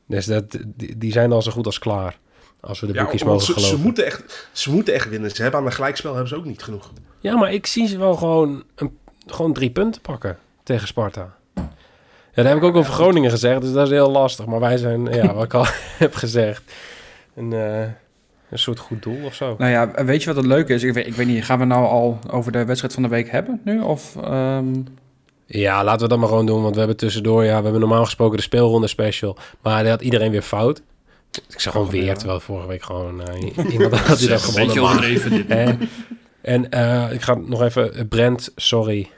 Dus 0.07 0.27
dat, 0.27 0.59
die, 0.67 0.99
die 0.99 1.13
zijn 1.13 1.33
al 1.33 1.43
zo 1.43 1.51
goed 1.51 1.67
als 1.67 1.79
klaar. 1.79 2.19
Als 2.61 2.81
we 2.81 2.87
de 2.87 2.93
boekjes 2.93 3.25
mogen 3.25 3.47
ze, 3.47 3.53
ze, 3.53 3.59
geloven. 3.59 3.81
moeten 3.81 4.05
echt, 4.05 4.49
ze 4.53 4.71
moeten 4.71 4.95
echt 4.95 5.09
winnen. 5.09 5.31
Ze 5.31 5.43
hebben 5.43 5.61
aan 5.61 5.67
een 5.67 5.73
gelijkspel 5.73 6.11
hebben 6.11 6.29
ze 6.29 6.37
ook 6.37 6.45
niet 6.45 6.63
genoeg. 6.63 6.93
Ja, 7.21 7.37
maar 7.37 7.53
ik 7.53 7.67
zie 7.67 7.87
ze 7.87 7.99
wel 7.99 8.15
gewoon, 8.15 8.65
een, 8.75 8.99
gewoon 9.27 9.53
drie 9.53 9.71
punten 9.71 10.01
pakken 10.01 10.39
tegen 10.63 10.87
Sparta. 10.87 11.37
Ja, 12.35 12.43
dat 12.43 12.47
heb 12.53 12.57
ik 12.57 12.63
ook 12.63 12.77
over 12.77 12.93
Groningen 12.93 13.31
gezegd, 13.31 13.61
dus 13.61 13.73
dat 13.73 13.85
is 13.87 13.93
heel 13.93 14.11
lastig. 14.11 14.47
Maar 14.47 14.61
wij 14.61 14.77
zijn, 14.77 15.05
ja, 15.05 15.35
wat 15.35 15.45
ik 15.45 15.55
al 15.55 15.67
heb 15.99 16.15
gezegd, 16.15 16.63
een, 17.37 17.53
eh, 17.53 17.81
een 18.51 18.59
soort 18.59 18.79
goed 18.79 19.03
doel 19.03 19.25
of 19.25 19.35
zo. 19.35 19.55
Nou 19.59 19.71
ja, 19.71 20.05
weet 20.05 20.21
je 20.21 20.27
wat 20.27 20.37
het 20.37 20.47
leuke 20.47 20.75
is? 20.75 20.83
Ik 20.83 20.93
weet, 20.93 21.07
ik 21.07 21.15
weet 21.15 21.27
niet, 21.27 21.45
gaan 21.45 21.59
we 21.59 21.65
nou 21.65 21.87
al 21.87 22.19
over 22.31 22.53
de 22.53 22.65
wedstrijd 22.65 22.95
van 22.95 23.03
de 23.03 23.09
week 23.09 23.31
hebben 23.31 23.61
nu? 23.65 23.81
Of, 23.81 24.17
ehm, 24.23 24.73
Ja, 25.47 25.85
laten 25.85 26.03
we 26.03 26.09
dat 26.09 26.19
maar 26.19 26.29
gewoon 26.29 26.47
doen, 26.47 26.63
want 26.63 26.73
we 26.73 26.79
hebben 26.79 26.97
tussendoor, 26.97 27.45
ja, 27.45 27.57
we 27.57 27.63
hebben 27.63 27.81
normaal 27.81 28.05
gesproken 28.05 28.37
de 28.37 28.43
speelronde 28.43 28.87
special. 28.87 29.37
Maar 29.63 29.83
dat 29.83 29.91
had 29.91 30.03
iedereen 30.03 30.31
weer 30.31 30.43
fout. 30.43 30.83
Ik 31.49 31.61
zeg 31.61 31.73
gewoon 31.73 31.87
weer, 31.87 31.93
gebeuren. 31.93 32.19
terwijl 32.19 32.41
vorige 32.41 32.69
week 32.69 32.83
gewoon 32.83 33.23
eh, 33.29 33.43
iemand 33.73 33.99
had 33.99 34.19
die 34.19 34.29
dat 34.29 34.41
Zeg, 34.41 34.49
een 34.49 34.55
beetje 34.55 34.79
gewonnen. 34.81 35.05
overdreven 35.05 35.31
dit. 35.47 35.89
En 36.43 36.71
eh, 36.71 37.13
ik 37.13 37.23
ga 37.23 37.35
nog 37.35 37.63
even... 37.63 38.09
Brent, 38.09 38.53
sorry 38.57 39.09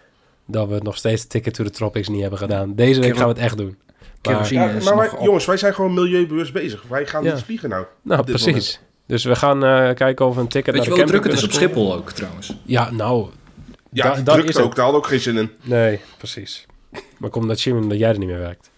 dat 0.47 0.69
we 0.69 0.75
het 0.75 0.83
nog 0.83 0.97
steeds 0.97 1.27
Ticket 1.27 1.55
to 1.55 1.65
the 1.65 1.71
Tropics 1.71 2.09
niet 2.09 2.21
hebben 2.21 2.39
gedaan. 2.39 2.75
Deze 2.75 3.01
week 3.01 3.17
gaan 3.17 3.23
we 3.29 3.33
het 3.33 3.43
echt 3.43 3.57
doen. 3.57 3.79
Maar, 4.23 4.53
Ja, 4.53 4.73
maar 4.85 4.97
wij- 4.97 5.11
jongens, 5.23 5.45
wij 5.45 5.57
zijn 5.57 5.75
gewoon 5.75 5.95
milieubewust 5.95 6.53
bezig. 6.53 6.83
Wij 6.89 7.07
gaan 7.07 7.25
Ja. 7.25 7.35
niet 7.35 7.43
vliegen 7.45 7.69
nou. 7.69 7.85
nou, 8.03 8.25
precies. 8.25 8.81
Dus 9.07 9.25
we 9.25 9.37
gaan 9.37 9.65
eh, 9.65 9.95
kijken 9.95 10.27
of 10.27 10.35
we 10.35 10.41
een 10.41 10.49
ticket 10.49 10.75
Weet 10.75 10.83
je 10.85 10.89
naar 10.89 10.99
wel 10.99 11.07
de 11.07 11.13
hoe 11.13 11.21
druk 11.23 11.33
het 11.33 11.43
is 11.43 11.49
op 11.49 11.53
Schiphol 11.53 11.95
ook 11.95 12.11
trouwens? 12.13 12.57
Ja, 12.65 12.91
nou... 12.91 13.29
Ja, 13.91 14.15
da- 14.15 14.33
drukt 14.33 14.49
is 14.49 14.57
ook. 14.57 14.75
Daar 14.75 14.85
hadden 14.85 15.03
ook 15.03 15.09
geen 15.09 15.21
zin 15.21 15.37
in. 15.37 15.51
Nee, 15.63 16.01
precies. 16.19 16.67
Maar 17.19 17.31
komt 17.31 17.49
dat 17.49 17.61
Jim 17.63 17.89
dat 17.89 17.99
jij 17.99 18.11
er 18.11 18.19
niet 18.19 18.29
meer 18.29 18.39
werkt. 18.39 18.71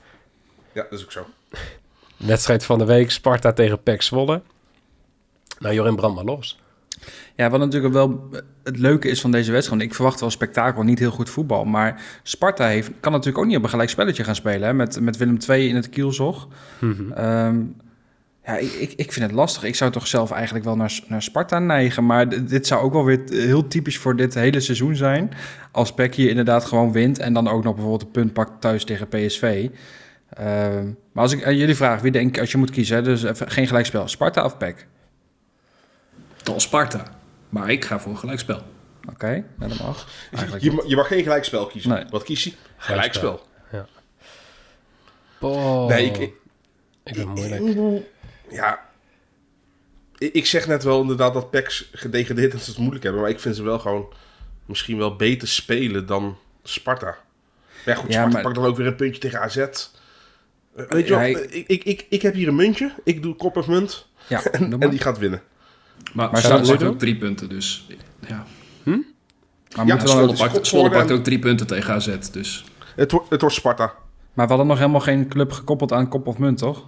Ja, 0.73 0.87
dat 0.91 0.99
is 0.99 1.05
ook 1.05 1.13
zo. 1.13 1.27
Wedstrijd 2.17 2.65
van 2.65 2.79
de 2.79 2.85
week, 2.85 3.11
Sparta 3.11 3.53
tegen 3.53 3.83
PEC 3.83 4.03
Zwolle. 4.03 4.43
Nou, 5.59 5.75
Jorin, 5.75 5.97
brand 5.97 6.15
maar 6.15 6.25
los. 6.25 6.59
Ja, 7.39 7.51
wat 7.51 7.61
natuurlijk 7.61 7.95
wel 7.95 8.29
het 8.65 8.79
leuke 8.79 9.09
is 9.09 9.21
van 9.21 9.31
deze 9.31 9.53
wedstrijd. 9.53 9.79
want 9.81 9.91
Ik 9.91 9.97
verwacht 9.97 10.21
wel 10.21 10.31
spektakel, 10.31 10.83
niet 10.83 10.99
heel 10.99 11.11
goed 11.11 11.31
voetbal. 11.31 11.65
Maar 11.65 12.03
Sparta 12.23 12.67
heeft, 12.67 12.91
kan 13.01 13.13
natuurlijk 13.13 13.39
ook 13.39 13.47
niet 13.47 13.57
op 13.57 13.63
een 13.63 13.69
gelijk 13.69 13.91
spelletje 13.91 14.25
gaan 14.25 14.35
spelen. 14.35 14.63
Hè, 14.69 14.75
met, 14.75 15.01
met 15.01 15.17
Willem 15.17 15.37
II 15.49 15.69
in 15.69 15.75
het 15.75 15.89
kielzog. 15.89 16.49
Ehm, 17.15 17.57
ja, 18.45 18.57
ik, 18.57 18.73
ik, 18.73 18.93
ik 18.97 19.13
vind 19.13 19.27
het 19.27 19.35
lastig. 19.35 19.63
Ik 19.65 19.75
zou 19.75 19.91
toch 19.91 20.07
zelf 20.07 20.31
eigenlijk 20.31 20.65
wel 20.65 20.77
naar, 20.77 21.01
naar 21.09 21.23
Sparta 21.23 21.59
neigen. 21.59 22.07
Maar 22.07 22.29
d- 22.29 22.49
dit 22.49 22.67
zou 22.67 22.83
ook 22.83 22.93
wel 22.93 23.05
weer 23.05 23.27
t- 23.27 23.31
heel 23.31 23.69
typisch 23.69 23.99
voor 23.99 24.17
dit 24.17 24.35
hele 24.35 24.61
seizoen 24.61 24.97
zijn. 24.97 25.31
Als 25.73 25.95
PEC 25.95 26.15
hier 26.15 26.29
inderdaad 26.29 26.65
gewoon 26.65 26.93
wint. 26.93 27.19
En 27.19 27.33
dan 27.33 27.49
ook 27.49 27.65
nog 27.65 27.73
bijvoorbeeld 27.75 28.03
een 28.03 28.11
punt 28.11 28.33
pakt 28.33 28.61
thuis 28.61 28.85
tegen 28.85 29.09
PSV. 29.09 29.69
Ehm, 30.31 30.85
maar 31.13 31.23
als 31.23 31.33
ik 31.33 31.45
aan 31.45 31.57
jullie 31.57 31.77
vraag, 31.77 32.01
wie 32.01 32.11
denk 32.13 32.39
als 32.39 32.51
je 32.53 32.59
moet 32.59 32.71
kiezen, 32.71 32.97
hè, 32.97 33.03
dus 33.03 33.23
even 33.23 33.51
geen 33.51 33.67
gelijkspel, 33.67 34.09
Sparta 34.09 34.45
of 34.45 34.57
PEC? 34.57 34.87
Dan 36.43 36.61
Sparta. 36.61 37.17
Maar 37.49 37.71
ik 37.71 37.85
ga 37.85 38.01
voor 38.01 38.13
een 38.13 38.19
gelijkspel. 38.19 38.63
Oké, 39.11 39.29
ja, 39.31 39.67
dat 39.69 39.79
mag. 39.81 40.07
Eigenlijk 40.33 40.65
Je, 40.65 40.73
ma- 40.73 40.83
je 40.87 40.97
mag 40.97 41.07
geen 41.07 41.23
gelijkspel 41.23 41.67
kiezen. 41.67 41.91
Nee. 41.91 42.05
Wat 42.11 42.23
kies 42.23 42.45
je? 42.45 42.53
Gelijkspel. 42.77 43.47
Gelijkspel. 43.69 43.97
Oh, 45.41 45.87
Nee, 45.89 46.07
ik, 46.07 46.17
ik, 46.17 46.33
ik 47.05 47.15
ben 47.15 47.29
moeilijk. 47.29 48.03
Ja. 48.51 48.87
Ik, 50.19 50.33
ik 50.35 50.47
zeg 50.47 50.67
net 50.67 50.83
wel 50.85 51.01
inderdaad 51.01 51.35
dat 51.35 51.51
PEX 51.51 51.89
gedegradeerd 51.93 52.47
is, 52.47 52.53
dat 52.53 52.63
ze 52.63 52.71
het 52.71 52.79
moeilijk 52.79 53.03
hebben. 53.05 53.23
Maar 53.23 53.31
ik 53.31 53.41
vind 53.41 53.57
ze 53.57 53.63
wel 53.63 53.79
gewoon 53.79 54.13
misschien 54.67 54.99
wel 54.99 55.17
beter 55.17 55.49
spelen 55.49 56.07
dan 56.07 56.39
Sparta. 56.63 57.17
Ja, 57.85 57.95
goed, 57.95 58.05
Ja, 58.13 58.13
Sparta 58.13 58.29
maar- 58.33 58.43
pakt 58.43 58.55
dan 58.55 58.65
ook 58.65 58.77
weer 58.77 58.87
een 58.87 58.97
puntje 58.97 59.21
tegen 59.21 59.41
AZ. 59.41 59.57
Weet 59.57 59.79
je 60.89 61.15
Ja, 61.15 61.19
wel, 61.19 61.27
ik- 61.51 61.85
ik, 61.85 62.07
ik, 62.09 62.23
heb 62.23 62.35
hier 62.35 62.49
een 62.49 62.57
muntje. 62.57 62.93
Ik 63.05 63.23
doe 63.23 63.35
kop 63.35 63.57
of 63.57 63.67
munt. 63.67 64.07
Ja, 64.29 64.45
En, 64.51 64.81
en 64.81 64.91
die 64.91 64.99
gaat 65.01 65.19
winnen. 65.19 65.43
Maar, 66.13 66.31
Maar 66.33 66.41
Zwolle 66.41 66.65
zou- 66.65 66.79
pakt 66.79 66.91
ook 66.91 66.99
drie 66.99 67.17
punten, 67.17 67.49
dus... 67.49 67.89
Ja. 68.27 68.45
Maar 69.77 69.87
Ja, 69.87 70.07
Zwolle 70.63 70.91
pakt, 70.91 71.11
ook 71.11 71.25
drie 71.25 71.39
punten 71.39 71.67
tegen 71.67 71.95
AZ, 71.95 72.19
dus... 72.33 72.65
Het, 72.97 73.13
wordt- 73.13 73.31
het 73.31 73.41
wordt 73.41 73.57
Sparta. 73.57 73.93
maar 74.33 74.45
we 74.47 74.53
hadden 74.53 74.67
nog 74.67 74.79
helemaal 74.79 75.01
geen 75.01 75.29
club 75.29 75.53
gekoppeld 75.53 75.93
aan 75.93 76.09
kop 76.09 76.27
of 76.27 76.39
munt, 76.39 76.59
toch? 76.59 76.85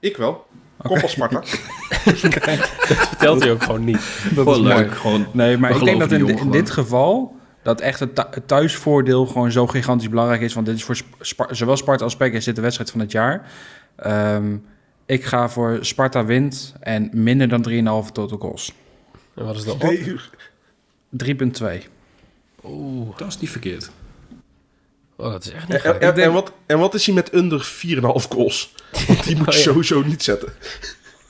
Ik 0.00 0.16
wel. 0.16 0.46
Kop 0.82 1.02
of 1.02 1.10
Sparta. 1.10 1.42
Vertelt 3.08 3.40
hij 3.42 3.50
ook 3.52 3.62
gewoon 3.62 3.84
niet. 3.84 3.96
Dat 4.22 4.32
Gewoon 4.34 4.54
is 4.54 4.60
mooi. 4.72 4.74
leuk, 4.74 4.94
gewoon... 4.94 5.26
Nee, 5.32 5.58
maar 5.58 5.70
ik 5.70 5.84
denk 5.84 6.00
dat 6.00 6.12
in, 6.12 6.50
dit 6.50 6.70
geval 6.70 7.36
dat 7.62 7.80
echt 7.80 8.00
het, 8.00 8.14
thu- 8.14 8.24
het 8.30 8.48
thuisvoordeel 8.48 9.26
gewoon 9.26 9.52
zo 9.52 9.66
gigantisch 9.66 10.08
belangrijk 10.08 10.40
is. 10.40 10.54
Want 10.54 10.66
dit 10.66 10.74
is 10.76 10.84
voor 10.84 10.96
Sp- 11.20 11.48
zowel 11.50 11.76
Sparta 11.76 12.04
als 12.04 12.16
PEC 12.16 12.32
is 12.32 12.44
dit 12.44 12.56
de 12.56 12.60
wedstrijd 12.62 12.90
van 12.90 13.00
het 13.00 13.12
jaar. 13.12 13.50
Ehm, 13.96 14.56
ik 15.08 15.24
ga 15.24 15.48
voor 15.48 15.78
Sparta 15.80 16.24
wint 16.24 16.74
en 16.80 17.08
minder 17.12 17.48
dan 17.48 17.68
3,5 18.06 18.12
total 18.12 18.38
goals. 18.38 18.72
En 19.34 19.44
wat 19.44 19.56
is 19.56 19.64
de 19.64 19.72
odd? 19.72 19.82
Nee, 19.82 20.16
3,2. 21.80 21.88
Oeh, 22.64 23.08
Eh, 23.10 23.16
Dat 23.18 23.28
is 23.28 23.38
niet 23.40 23.50
verkeerd. 23.50 23.90
oh, 25.16 25.30
dat 25.32 25.44
is 25.44 25.50
echt 25.52 25.68
niet 25.68 25.82
en, 25.82 26.16
en, 26.22 26.32
wat, 26.32 26.52
en 26.66 26.78
wat 26.78 26.94
is 26.94 27.06
hij 27.06 27.14
met 27.14 27.30
onder 27.30 27.64
4,5 27.86 28.00
goals? 28.28 28.74
Want 29.06 29.24
die 29.24 29.36
moet 29.38 29.44
je 29.44 29.50
Oh, 29.50 29.56
ja. 29.56 29.62
sowieso 29.62 30.02
niet 30.02 30.22
zetten. 30.22 30.52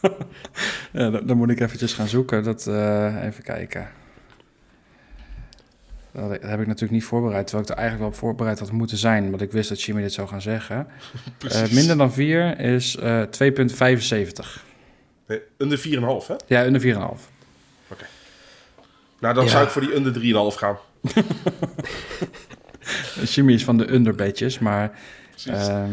Ja, 0.92 1.10
dan, 1.10 1.26
dan 1.26 1.36
moet 1.36 1.50
ik 1.50 1.60
eventjes 1.60 1.92
gaan 1.92 2.08
zoeken. 2.08 2.42
Dat, 2.44 2.66
eh, 2.66 3.24
even 3.24 3.42
kijken. 3.44 3.88
Dat, 6.12 6.30
heb 6.30 6.60
ik 6.60 6.66
natuurlijk 6.66 6.90
niet 6.92 7.04
voorbereid, 7.04 7.46
terwijl 7.46 7.68
ik 7.68 7.74
er 7.74 7.80
eigenlijk 7.80 8.10
wel 8.10 8.20
op 8.20 8.26
voorbereid 8.28 8.58
had 8.58 8.72
moeten 8.72 8.96
zijn. 8.96 9.30
Want 9.30 9.42
ik 9.42 9.52
wist 9.52 9.68
dat 9.68 9.82
Jimmy 9.82 10.02
dit 10.02 10.12
zou 10.12 10.28
gaan 10.28 10.42
zeggen. 10.42 10.86
Eh, 11.48 11.70
minder 11.70 11.96
dan 11.96 12.12
4 12.12 12.60
is 12.60 12.96
eh 12.96 13.22
2,75. 13.22 14.64
Nee, 15.26 15.40
onder 15.58 15.78
4,5 15.78 16.26
hè? 16.26 16.34
Ja, 16.46 16.66
onder 16.66 16.80
4,5. 16.80 17.30
Nou, 19.20 19.34
dan 19.34 19.44
Ja. 19.44 19.50
zou 19.50 19.64
ik 19.64 19.70
voor 19.70 19.82
die 19.82 19.96
onder 19.96 20.12
3,5 20.12 20.56
gaan. 20.58 20.76
Jimmy 23.34 23.52
is 23.52 23.64
van 23.64 23.76
de 23.78 23.92
underbedjes, 23.92 24.58
maar 24.58 24.90
ehm, 25.46 25.90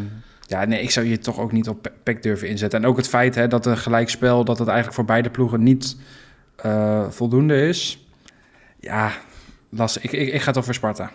ja, 0.48 0.66
nee, 0.66 0.82
ik 0.82 0.92
zou 0.92 1.06
hier 1.06 1.20
toch 1.20 1.40
ook 1.40 1.52
niet 1.52 1.68
op 1.70 1.92
pek 2.04 2.24
durven 2.24 2.48
inzetten. 2.48 2.82
En 2.84 2.88
ook 2.88 2.98
het 2.98 3.08
feit 3.08 3.36
hè, 3.36 3.48
dat 3.48 3.66
een 3.66 3.78
gelijkspel, 3.78 4.44
dat 4.46 4.58
het 4.58 4.68
eigenlijk 4.68 4.96
voor 4.98 5.06
beide 5.06 5.30
ploegen 5.30 5.64
niet 5.64 5.98
eh, 6.56 7.10
voldoende 7.10 7.68
is. 7.68 8.06
Ja, 8.80 9.12
lastig. 9.76 10.04
Ik, 10.04 10.12
ik, 10.12 10.34
ik 10.34 10.42
ga 10.42 10.52
toch 10.52 10.66
voor 10.66 10.74
Sparta. 10.74 11.12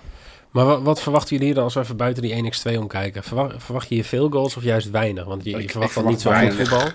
Maar 0.50 0.64
wat, 0.64 0.82
wat 0.82 1.02
verwachten 1.02 1.36
jullie 1.36 1.54
dan 1.54 1.64
als 1.64 1.74
we 1.74 1.80
even 1.80 1.96
buiten 1.96 2.22
die 2.22 2.52
1x2 2.52 2.78
omkijken? 2.78 3.22
Verwacht, 3.22 3.54
verwacht 3.58 3.88
je 3.88 3.94
hier 3.94 4.04
veel 4.04 4.28
goals 4.28 4.56
of 4.56 4.62
juist 4.62 4.90
weinig? 4.90 5.24
Want 5.24 5.44
je, 5.44 5.50
je 5.50 5.62
Ik- 5.62 5.70
verwacht 5.70 5.96
ik 5.96 6.02
wel 6.02 6.10
niet 6.10 6.20
zo 6.20 6.32
goed 6.32 6.52
voetbal. 6.54 6.88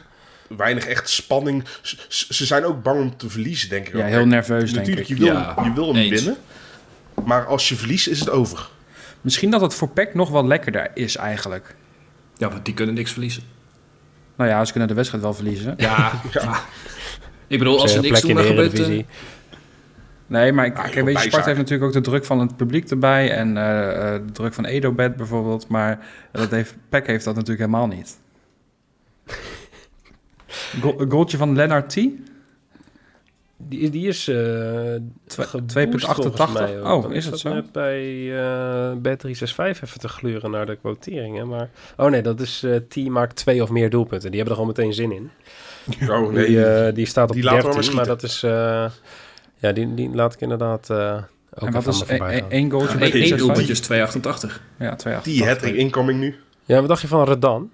Weinig 0.58 0.86
echt 0.86 1.10
spanning. 1.10 1.64
Ze 2.08 2.46
zijn 2.46 2.66
ook 2.66 2.84
bang 2.84 3.02
om 3.02 3.18
te 3.18 3.30
verliezen, 3.30 3.70
denk 3.70 3.88
ik. 3.88 3.94
Ja, 3.96 4.04
ook. 4.04 4.10
heel 4.10 4.26
nerveus, 4.26 4.64
denk 4.74 4.76
Natuurlijk, 4.76 5.10
ik. 5.10 5.18
je 5.18 5.24
wil, 5.24 5.34
Ja, 5.34 5.56
je 5.64 5.74
wil 5.74 5.88
hem 5.88 5.96
eens. 5.96 6.10
winnen. 6.24 6.38
Maar 7.26 7.46
als 7.46 7.70
je 7.70 7.76
verliest, 7.76 8.08
is 8.08 8.20
het 8.20 8.30
over. 8.30 8.70
Misschien 9.22 9.50
dat 9.52 9.62
het 9.62 9.74
voor 9.74 9.90
PEC 9.90 10.14
nog 10.14 10.30
wel 10.30 10.46
lekkerder 10.48 10.92
is 10.94 11.16
eigenlijk. 11.16 11.76
Ja, 12.38 12.50
want 12.50 12.66
die 12.66 12.74
kunnen 12.74 12.96
niks 12.96 13.12
verliezen. 13.12 13.44
Nou 14.38 14.50
ja, 14.50 14.66
ze 14.66 14.72
kunnen 14.72 14.90
de 14.90 14.96
wedstrijd 14.96 15.24
wel 15.24 15.34
verliezen. 15.34 15.74
Ja, 15.78 16.22
ja. 16.32 16.60
Ik 17.48 17.58
bedoel, 17.60 17.82
als 17.82 17.92
ze 17.92 17.98
Een 17.98 18.04
niks 18.04 18.20
plekje 18.20 18.34
doen, 18.36 18.46
in 18.46 18.56
dan 18.56 18.64
de 18.66 18.70
gebeurt... 18.78 19.06
eh. 20.28 20.32
Nee, 20.32 20.52
maar 20.52 20.66
ik, 20.66 20.78
Ah, 20.78 20.84
kijk, 20.90 21.06
weet 21.06 21.16
je, 21.22 21.30
Sparta 21.30 21.46
heeft 21.46 21.58
natuurlijk 21.58 21.88
ook 21.88 21.94
de 22.04 22.10
druk 22.10 22.26
van 22.26 22.40
het 22.40 22.56
publiek 22.58 22.90
erbij. 22.90 23.32
En 23.32 23.58
eh, 23.58 24.14
eh, 24.16 24.22
de 24.26 24.32
druk 24.32 24.54
van 24.54 24.66
Edobed 24.66 25.16
bijvoorbeeld. 25.16 25.68
Maar 25.68 26.08
dat 26.32 26.52
heeft, 26.52 26.76
PEC 26.90 27.08
heeft 27.08 27.26
dat 27.26 27.36
natuurlijk 27.36 27.60
helemaal 27.66 27.88
niet. 27.88 28.18
Een 30.98 31.12
goaltje 31.12 31.38
van 31.38 31.56
Lennart 31.56 31.90
T. 31.90 31.94
Die, 33.58 33.90
die 33.90 34.08
is 34.08 34.28
eh 34.28 34.36
Twee- 35.28 35.46
geboost 35.46 36.06
2,88. 36.08 36.14
volgens 36.16 36.54
mij 36.54 36.82
ook. 36.82 37.06
Oh, 37.06 37.14
is 37.14 37.26
het 37.26 37.40
zat 37.40 37.52
zo? 37.52 37.54
net 37.54 37.72
bij 37.72 38.36
eh 38.38 38.92
Bet365 38.98 39.56
even 39.84 40.00
te 40.00 40.08
gluren 40.08 40.52
naar 40.52 40.66
de 40.66 40.76
quoteringen. 40.76 41.48
Maar, 41.48 41.70
oh 41.98 42.10
nee, 42.10 42.22
dat 42.22 42.40
is 42.40 42.64
eh 42.64 42.76
T 42.76 42.96
maakt 42.96 43.36
twee 43.36 43.64
of 43.64 43.70
meer 43.70 43.90
doelpunten. 43.90 44.32
Die 44.32 44.40
hebben 44.40 44.58
er 44.58 44.62
gewoon 44.64 44.76
meteen 44.78 44.94
zin 44.94 45.12
in. 45.12 45.30
Oh, 46.10 46.32
nee. 46.32 46.46
Die, 46.46 46.66
eh, 46.66 46.94
die 46.94 47.06
staat 47.06 47.30
op 47.30 47.36
Die 47.36 47.44
laten 47.44 47.70
we 47.70 47.74
13, 47.74 47.96
maar 47.96 48.06
maar 48.06 48.16
dat 48.16 48.24
is... 48.24 48.44
ja, 49.58 49.72
die, 49.72 49.94
die 49.94 50.10
laat 50.10 50.34
ik 50.34 50.42
inderdaad 50.42 50.90
eh 50.90 51.24
ook 51.58 51.68
En 51.68 51.74
wat 51.74 51.82
even 51.82 51.94
is 51.94 52.02
aan 52.02 52.08
me 52.08 52.18
voorbij 52.18 52.46
één 52.50 52.72
goaltje 52.72 53.00
Ja, 53.00 53.10
bij 53.12 53.30
3,65? 53.32 53.36
doelpuntje 53.38 53.72
is 53.72 53.82
2,88. 53.82 54.62
Ja, 54.80 54.98
2,88. 55.20 55.24
die 55.24 55.48
hat 55.48 55.62
incoming 55.62 56.20
nu. 56.20 56.36
Ja, 56.64 56.80
wat 56.80 56.88
dacht 56.88 57.02
je 57.02 57.08
van 57.08 57.24
Redan? 57.24 57.72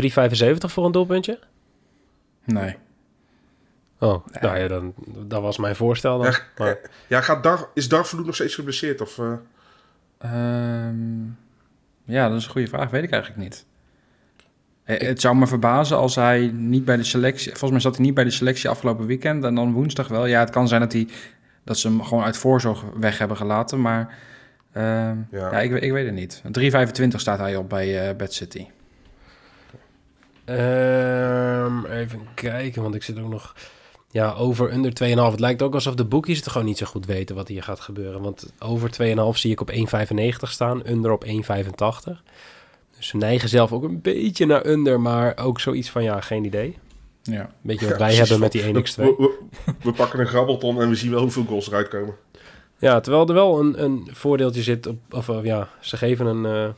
3,75 0.00 0.06
voor 0.58 0.84
een 0.84 0.92
doelpuntje? 0.92 1.38
Nee. 2.44 2.76
Oh, 3.98 4.26
nou 4.40 4.58
ja, 4.58 4.68
dan, 4.68 4.94
dat 5.06 5.42
was 5.42 5.58
mijn 5.58 5.76
voorstel 5.76 6.18
dan. 6.18 6.30
Ja, 6.30 6.38
Maar, 6.56 6.78
Ja, 7.06 7.20
gaat 7.20 7.42
Dar, 7.42 7.68
is 7.74 7.88
Darvalu 7.88 8.24
nog 8.24 8.34
steeds 8.34 8.54
geblesseerd? 8.54 9.00
Of, 9.00 9.18
eh, 9.18 9.32
Ehm, 10.18 11.24
ja, 12.04 12.28
dat 12.28 12.38
is 12.38 12.44
een 12.44 12.50
goede 12.50 12.66
vraag. 12.68 12.90
Weet 12.90 13.02
ik 13.02 13.10
eigenlijk 13.10 13.42
niet. 13.42 13.64
Eh, 14.84 15.00
Het 15.08 15.20
zou 15.20 15.36
me 15.36 15.46
verbazen 15.46 15.96
als 15.96 16.14
hij 16.14 16.50
niet 16.54 16.84
bij 16.84 16.96
de 16.96 17.04
selectie... 17.04 17.48
Volgens 17.50 17.70
mij 17.70 17.80
zat 17.80 17.96
hij 17.96 18.04
niet 18.04 18.14
bij 18.14 18.24
de 18.24 18.30
selectie 18.30 18.68
afgelopen 18.70 19.06
weekend 19.06 19.44
en 19.44 19.54
dan 19.54 19.72
woensdag 19.72 20.08
wel. 20.08 20.26
Ja, 20.26 20.40
het 20.40 20.50
kan 20.50 20.68
zijn 20.68 20.80
dat, 20.80 20.92
hij, 20.92 21.08
dat 21.64 21.78
ze 21.78 21.88
hem 21.88 22.02
gewoon 22.02 22.24
uit 22.24 22.36
voorzorg 22.36 22.82
weg 22.96 23.18
hebben 23.18 23.36
gelaten, 23.36 23.80
maar... 23.80 24.18
ehm, 24.72 25.16
ja, 25.30 25.50
Ja. 25.50 25.60
ik, 25.60 25.72
ik 25.72 25.92
weet 25.92 26.06
het 26.06 26.14
niet. 26.14 26.42
3,25 27.02 27.08
staat 27.16 27.38
hij 27.38 27.56
op 27.56 27.68
bij 27.68 28.08
eh 28.08 28.16
Bad 28.16 28.32
City. 28.32 28.66
Ehm, 30.44 31.84
even 31.86 32.20
kijken, 32.34 32.82
want 32.82 32.94
ik 32.94 33.02
zit 33.02 33.18
ook 33.18 33.30
nog... 33.30 33.54
Ja, 34.10 34.32
over 34.32 34.72
under 34.72 34.92
2,5. 34.92 35.30
Het 35.30 35.40
lijkt 35.40 35.62
ook 35.62 35.74
alsof 35.74 35.94
de 35.94 36.04
boekies 36.04 36.36
het 36.38 36.48
gewoon 36.48 36.66
niet 36.66 36.78
zo 36.78 36.86
goed 36.86 37.06
weten 37.06 37.34
wat 37.36 37.48
hier 37.48 37.62
gaat 37.62 37.80
gebeuren. 37.80 38.20
Want 38.22 38.52
over 38.58 38.90
2,5 39.34 39.38
zie 39.38 39.50
ik 39.50 39.60
op 39.60 39.70
1,95 39.70 39.76
staan, 40.40 40.88
under 40.88 41.10
op 41.10 41.24
1,85. 41.24 42.22
Dus 43.02 43.10
ze 43.10 43.16
neigen 43.16 43.48
zelf 43.48 43.72
ook 43.72 43.82
een 43.82 44.00
beetje 44.00 44.46
naar 44.46 44.66
under, 44.66 45.00
maar 45.00 45.36
ook 45.38 45.60
zoiets 45.60 45.90
van, 45.90 46.02
ja, 46.02 46.20
geen 46.20 46.44
idee. 46.44 46.78
Ja. 47.22 47.50
Beetje 47.60 47.88
wat 47.88 47.98
Ja, 47.98 48.04
wij 48.04 48.14
hebben 48.14 48.40
met 48.40 48.52
die 48.52 48.62
1x2. 48.62 48.72
We, 48.94 49.14
we, 49.18 49.38
we 49.82 49.92
pakken 49.92 50.20
een 50.20 50.26
grabbelton 50.26 50.80
en 50.80 50.88
we 50.88 50.94
zien 50.94 51.10
wel 51.10 51.20
hoeveel 51.20 51.44
goals 51.44 51.66
eruit 51.68 51.88
komen. 51.88 52.14
Ja, 52.78 53.00
terwijl 53.00 53.26
er 53.28 53.34
wel 53.34 53.60
een, 53.60 53.82
een 53.82 54.08
voordeeltje 54.12 54.62
zit 54.62 54.86
op, 54.86 54.96
of 55.10 55.28
eh, 55.28 55.38
ja, 55.44 55.68
ze 55.80 55.96
geven 55.96 56.26
een, 56.26 56.44
eh, 56.46 56.68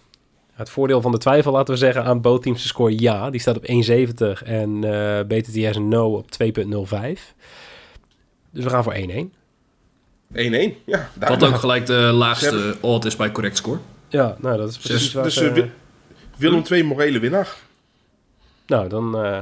het 0.52 0.70
voordeel 0.70 1.00
van 1.00 1.12
de 1.12 1.18
twijfel, 1.18 1.52
laten 1.52 1.74
we 1.74 1.80
zeggen, 1.80 2.04
aan 2.04 2.20
both 2.20 2.42
teams 2.42 2.62
te 2.62 2.68
score 2.68 2.98
ja. 3.00 3.30
Die 3.30 3.40
staat 3.40 3.56
op 3.56 3.64
1,70 3.66 4.42
en 4.44 4.84
eh 4.84 5.20
BTTS 5.26 5.78
no 5.78 6.14
op 6.16 6.26
2,05. 6.30 7.34
Dus 8.50 8.64
we 8.64 8.70
gaan 8.70 8.82
voor 8.84 8.94
1-1. 8.94 8.96
1-1, 10.32 10.84
ja. 10.84 11.10
daar- 11.14 11.30
Wat 11.38 11.44
ook 11.44 11.56
gelijk 11.56 11.86
de 11.86 11.94
laagste 11.94 12.76
odd 12.80 13.04
is 13.04 13.16
bij 13.16 13.32
correct 13.32 13.56
score. 13.56 13.78
Ja, 14.08 14.36
nou 14.40 14.56
dat 14.56 14.68
is 14.70 14.76
precies 14.78 15.02
Dus, 15.02 15.12
waar 15.12 15.24
dus 15.24 15.34
ze- 15.34 15.68
Willem 16.36 16.62
II 16.70 16.82
morele 16.84 17.18
winnaar. 17.18 17.56
Nou, 18.66 18.88
dan 18.88 19.18
eh, 19.24 19.38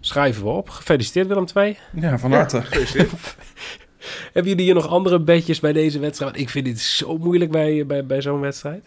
schrijven 0.00 0.42
we 0.42 0.48
op. 0.48 0.68
Gefeliciteerd 0.68 1.26
Willem 1.26 1.46
2. 1.46 1.78
Ja, 1.94 2.18
van 2.18 2.32
harte. 2.32 2.62
gefeliciteerd. 2.62 3.10
Hebben 4.32 4.50
jullie 4.52 4.64
hier 4.64 4.74
nog 4.74 4.88
andere 4.88 5.20
bedjes 5.20 5.60
bij 5.60 5.72
deze 5.72 5.98
wedstrijd? 5.98 6.30
Want 6.30 6.42
Ik 6.44 6.50
vind 6.50 6.64
dit 6.64 6.80
zo 6.80 7.18
moeilijk 7.18 7.50
bij, 7.50 7.86
bij, 7.86 8.06
bij 8.06 8.22
zo'n 8.22 8.40
wedstrijd. 8.40 8.84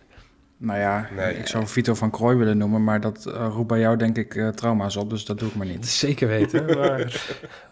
Nou 0.58 0.80
ja, 0.80 1.10
Nee. 1.16 1.36
ik 1.38 1.48
zou 1.48 1.68
Vito 1.68 1.94
van 1.94 2.12
Krooi 2.12 2.38
willen 2.38 2.58
noemen, 2.58 2.84
maar 2.84 3.02
dat 3.02 3.26
eh, 3.26 3.48
roept 3.54 3.68
bij 3.68 3.80
jou 3.80 3.98
denk 3.98 4.18
ik 4.18 4.36
eh, 4.36 4.48
trauma's 4.48 4.96
op, 4.96 5.10
dus 5.10 5.26
dat 5.26 5.40
doe 5.40 5.50
ik 5.50 5.56
maar 5.56 5.68
niet. 5.68 5.88
Zeker 6.06 6.28
weten. 6.28 6.66
Maar, 6.66 7.22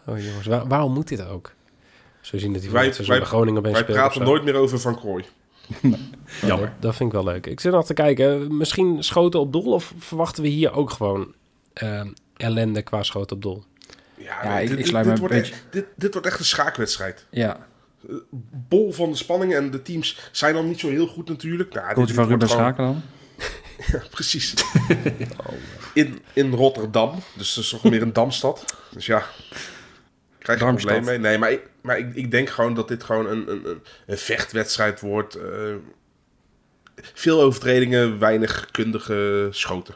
oh 0.06 0.20
jongens, 0.24 0.46
waar- 0.48 0.68
waarom 0.68 0.94
moet 0.94 1.08
dit 1.08 1.28
ook? 1.28 1.52
Zo 2.22 2.38
zien 2.38 2.54
dat 2.54 2.62
die 2.62 2.72
Wij- 2.72 2.84
wij, 2.84 2.94
zo 2.94 3.04
wij- 3.06 3.18
bij 3.20 3.28
Groningen 3.28 3.60
opeens 3.60 3.74
Wij 3.84 3.96
praten 3.96 4.24
nooit 4.24 4.44
meer 4.44 4.56
over 4.56 4.80
Van 4.80 4.96
Krooi. 4.96 5.26
Jammer. 6.46 6.68
Dat, 6.68 6.82
dat 6.82 6.96
vind 6.96 7.10
ik 7.14 7.16
wel 7.24 7.34
leuk. 7.34 7.46
Ik 7.46 7.60
zit 7.60 7.72
nog 7.72 7.86
te 7.86 7.94
kijken. 7.94 8.58
Misschien 8.58 9.04
schoten 9.04 9.40
op 9.40 9.52
doel 9.54 9.74
of 9.74 9.94
verwachten 9.98 10.44
we 10.44 10.50
hier 10.50 10.72
ook 10.74 10.90
gewoon 10.92 11.34
eh, 11.74 12.02
ellende 12.38 12.82
qua 12.82 13.04
schoten 13.04 13.36
op 13.36 13.42
doel? 13.42 13.64
Ja, 14.18 14.44
Ja, 14.44 14.60
ik- 14.60 14.62
dit, 14.62 14.72
ik 14.72 14.78
dit- 14.78 14.88
sluit 14.88 15.06
dit 15.06 15.14
me 15.14 15.20
wordt 15.20 15.36
echt, 15.36 15.64
dit, 15.72 15.86
dit 15.96 16.12
wordt 16.14 16.28
echt 16.28 16.40
een 16.40 16.46
schaakwedstrijd. 16.46 17.26
Ja, 17.30 17.68
Bol 18.52 18.92
van 18.94 19.10
de 19.10 19.16
spanning 19.18 19.56
en 19.56 19.72
de 19.72 19.82
teams 19.82 20.30
zijn 20.32 20.54
dan 20.54 20.68
niet 20.68 20.80
zo 20.80 20.90
heel 20.90 21.08
goed 21.08 21.28
natuurlijk. 21.30 21.74
Nou, 21.74 21.86
dit- 21.86 21.94
Koeltje 21.96 22.14
dit 22.16 22.26
van 22.26 22.30
wordt 22.38 22.44
Ruben 22.44 22.58
gewoon- 22.58 22.74
Schaken 22.76 22.84
dan? 22.84 23.02
Ja, 23.92 24.04
precies. 24.12 24.54
in, 25.94 26.20
in 26.34 26.54
Rotterdam. 26.54 27.12
Dus 27.38 27.54
dat 27.54 27.64
is 27.64 27.70
toch 27.70 27.84
meer 27.84 28.02
een 28.02 28.14
damstad. 28.14 28.66
Dus 28.92 29.06
ja, 29.06 29.24
krijg 30.40 30.60
je 30.60 30.66
een 30.66 30.76
probleem 30.76 31.04
mee. 31.06 31.18
Nee, 31.18 31.38
maar, 31.38 31.52
ik, 31.52 31.70
maar 31.82 31.98
ik, 31.98 32.16
ik 32.16 32.32
denk 32.32 32.50
gewoon 32.50 32.74
dat 32.74 32.88
dit 32.88 33.04
gewoon 33.04 33.28
een, 33.28 33.52
een, 33.52 33.70
een, 33.70 33.82
een 34.06 34.18
vechtwedstrijd 34.18 35.00
wordt. 35.00 35.36
eh, 35.36 35.74
veel 37.14 37.42
overtredingen, 37.42 38.20
weinig 38.20 38.68
kundige 38.72 39.48
schoten. 39.52 39.96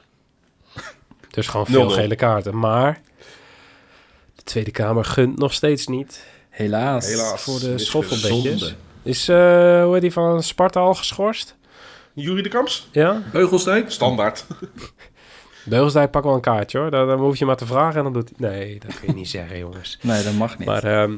Dus 1.30 1.48
gewoon 1.48 1.66
0-0. 1.68 1.70
veel 1.70 1.90
gele 1.90 2.16
kaarten. 2.16 2.60
Maar 2.60 3.02
de 4.36 4.44
Tweede 4.44 4.72
Kamer 4.72 5.06
gunt 5.06 5.38
nog 5.38 5.54
steeds 5.54 5.88
niet 5.88 6.26
Helaas. 6.50 7.08
Helaas. 7.08 7.42
voor 7.42 7.60
de. 7.60 7.78
Zonde. 8.16 8.74
Is, 9.04 9.28
eh, 9.28 9.84
hoe 9.84 9.92
heet 9.94 10.02
die 10.02 10.12
van 10.12 10.44
Sparta 10.44 10.80
al 10.80 10.94
geschorst? 10.94 11.56
Jury 12.14 12.42
de 12.42 12.50
Kamps? 12.50 12.88
Ja? 12.92 13.22
Beugelsdijk? 13.32 13.92
Standaard. 13.92 14.46
Beugelsdijk 15.66 16.12
pak 16.12 16.24
wel 16.24 16.34
een 16.34 16.42
kaartje 16.42 16.78
hoor. 16.80 16.92
Dan, 16.92 17.08
dan 17.08 17.20
hoef 17.20 17.36
je 17.38 17.46
maar 17.46 17.56
te 17.56 17.66
vragen 17.66 17.98
en 17.98 18.04
dan 18.04 18.14
doet 18.14 18.32
hij... 18.38 18.50
Nee, 18.50 18.80
dat 18.80 19.00
kun 19.00 19.08
je 19.08 19.14
niet 19.14 19.30
zeggen 19.40 19.58
jongens. 19.58 19.98
Nee, 20.02 20.24
dat 20.24 20.34
mag 20.34 20.58
niet. 20.58 20.68
Maar 20.68 20.84
ehm, 20.84 21.14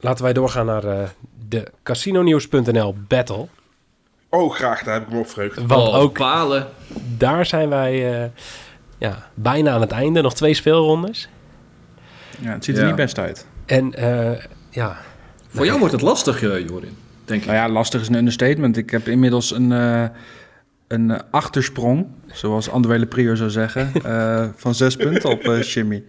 laten 0.00 0.24
wij 0.24 0.32
doorgaan 0.32 0.66
naar 0.66 0.84
eh, 0.84 1.08
de 1.48 1.70
casinonews.nl 1.82 2.94
battle. 3.08 3.46
Oh, 4.28 4.52
graag. 4.54 4.82
Daar 4.82 4.94
heb 4.94 5.02
ik 5.02 5.12
me 5.12 5.18
op 5.18 5.28
verheugd. 5.28 5.56
Want 5.66 5.72
Oh, 5.88 5.94
ook 5.94 6.18
daar 7.16 7.46
zijn 7.46 7.68
wij 7.68 8.22
eh, 8.22 8.28
ja, 8.98 9.26
bijna 9.34 9.70
aan 9.72 9.80
het 9.80 9.90
einde. 9.92 10.22
Nog 10.22 10.34
twee 10.34 10.54
speelrondes. 10.54 11.28
ja, 12.40 12.50
het 12.52 12.64
ziet 12.64 12.74
er 12.76 12.80
Ja. 12.82 12.86
niet 12.86 12.96
best 12.96 13.18
uit. 13.18 13.46
En 13.66 13.94
eh, 13.94 14.44
ja, 14.70 14.96
Voor 15.48 15.64
jou 15.66 15.78
wordt 15.78 15.92
het 15.92 16.02
lastig, 16.02 16.42
eh, 16.42 16.58
Jorin. 16.68 16.96
Denk 17.24 17.40
ik. 17.40 17.46
Nou 17.46 17.58
ja, 17.58 17.68
lastig 17.68 18.00
is 18.00 18.08
een 18.08 18.14
understatement. 18.14 18.76
Ik 18.76 18.90
heb 18.90 19.08
inmiddels 19.08 19.50
een, 19.52 19.72
eh, 19.72 20.04
een 20.92 21.10
eh, 21.10 21.18
achtersprong, 21.30 22.06
zoals 22.32 22.70
Andwele 22.70 23.06
Prior 23.06 23.36
zou 23.36 23.50
zeggen, 23.50 23.92
eh, 24.04 24.48
van 24.56 24.74
zes 24.74 24.96
punten 24.96 25.30
op 25.30 25.40
eh 25.42 25.62
Jimmy. 25.62 26.02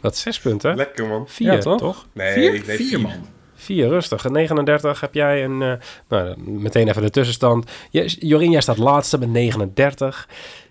dat 0.00 0.12
is 0.14 0.20
zes 0.20 0.40
punten. 0.40 0.76
Lekker, 0.76 1.06
man. 1.06 1.28
Vier, 1.28 1.52
Ja, 1.52 1.58
toch? 1.58 1.78
toch? 1.78 2.06
Nee, 2.12 2.32
Vier? 2.32 2.50
nee, 2.66 2.76
Vier, 2.76 3.00
man. 3.00 3.12
Vier, 3.54 3.88
rustig. 3.88 4.24
En 4.24 4.32
39 4.32 5.00
heb 5.00 5.14
jij 5.14 5.44
een... 5.44 5.62
eh, 5.62 5.72
nou, 6.08 6.40
meteen 6.40 6.88
even 6.88 7.02
de 7.02 7.10
tussenstand. 7.10 7.70
Je, 7.90 8.16
Jorien, 8.18 8.50
jij 8.50 8.60
staat 8.60 8.78
laatste 8.78 9.18
met 9.18 9.28
39. 9.30 10.28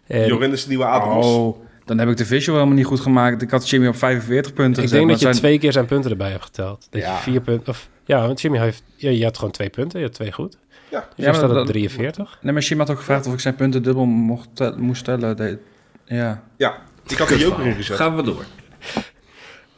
En 0.08 0.28
Jorin 0.28 0.52
is 0.52 0.62
de 0.64 0.70
nieuwe 0.70 0.86
Adamos. 0.86 1.26
Oh, 1.26 1.58
dan 1.86 1.98
heb 1.98 2.10
ik 2.10 2.18
de 2.18 2.26
visual 2.26 2.56
helemaal 2.58 2.78
niet 2.78 2.88
goed 2.88 3.00
gemaakt. 3.00 3.42
Ik 3.42 3.52
had 3.52 3.70
Jimmy 3.70 3.88
op 3.88 3.96
45 3.96 4.54
punten 4.54 4.84
ik 4.84 4.90
gezet. 4.90 4.98
denk 4.98 5.10
dat 5.10 5.20
je 5.20 5.26
zijn- 5.26 5.38
twee 5.38 5.60
keer 5.60 5.72
zijn 5.72 5.86
punten 5.86 6.12
erbij 6.12 6.30
hebt 6.32 6.44
geteld. 6.44 6.88
Dat 6.90 7.02
Ja. 7.02 7.16
je 7.16 7.22
vier 7.22 7.42
punten... 7.42 7.68
Of, 7.74 7.90
ja, 8.06 8.28
want 8.28 8.42
Jimmy 8.42 8.58
heeft... 8.60 8.84
Ja, 8.96 9.10
je 9.10 9.24
had 9.24 9.38
gewoon 9.38 9.52
twee 9.52 9.70
punten. 9.70 10.00
Je 10.00 10.06
had 10.06 10.14
twee 10.14 10.32
goed. 10.32 10.58
Ja. 10.89 11.00
Dus 11.00 11.10
Ja, 11.15 11.23
ja, 11.23 11.26
maar 11.26 11.36
staat 11.36 11.50
op 11.50 11.56
dat- 11.56 11.67
43. 11.67 12.38
Nee, 12.41 12.54
maar 12.54 12.62
Jimmy 12.62 12.84
had 12.84 12.91
ook 12.93 13.00
gevraagd 13.00 13.28
of 13.28 13.34
ik 13.34 13.39
zijn 13.39 13.56
punten 13.56 13.84
dubbel 13.84 14.06
mocht 14.06 14.78
moest 14.78 15.04
tellen. 15.04 15.38
De- 15.38 15.58
ja. 16.06 16.43
Ja, 16.58 16.78
ik 17.08 17.17
had 17.17 17.30
er 17.30 17.38
joker 17.38 17.65
in 17.65 17.76
gezet. 17.76 17.97
Gaan 17.97 18.15
we 18.15 18.23
door. 18.23 18.43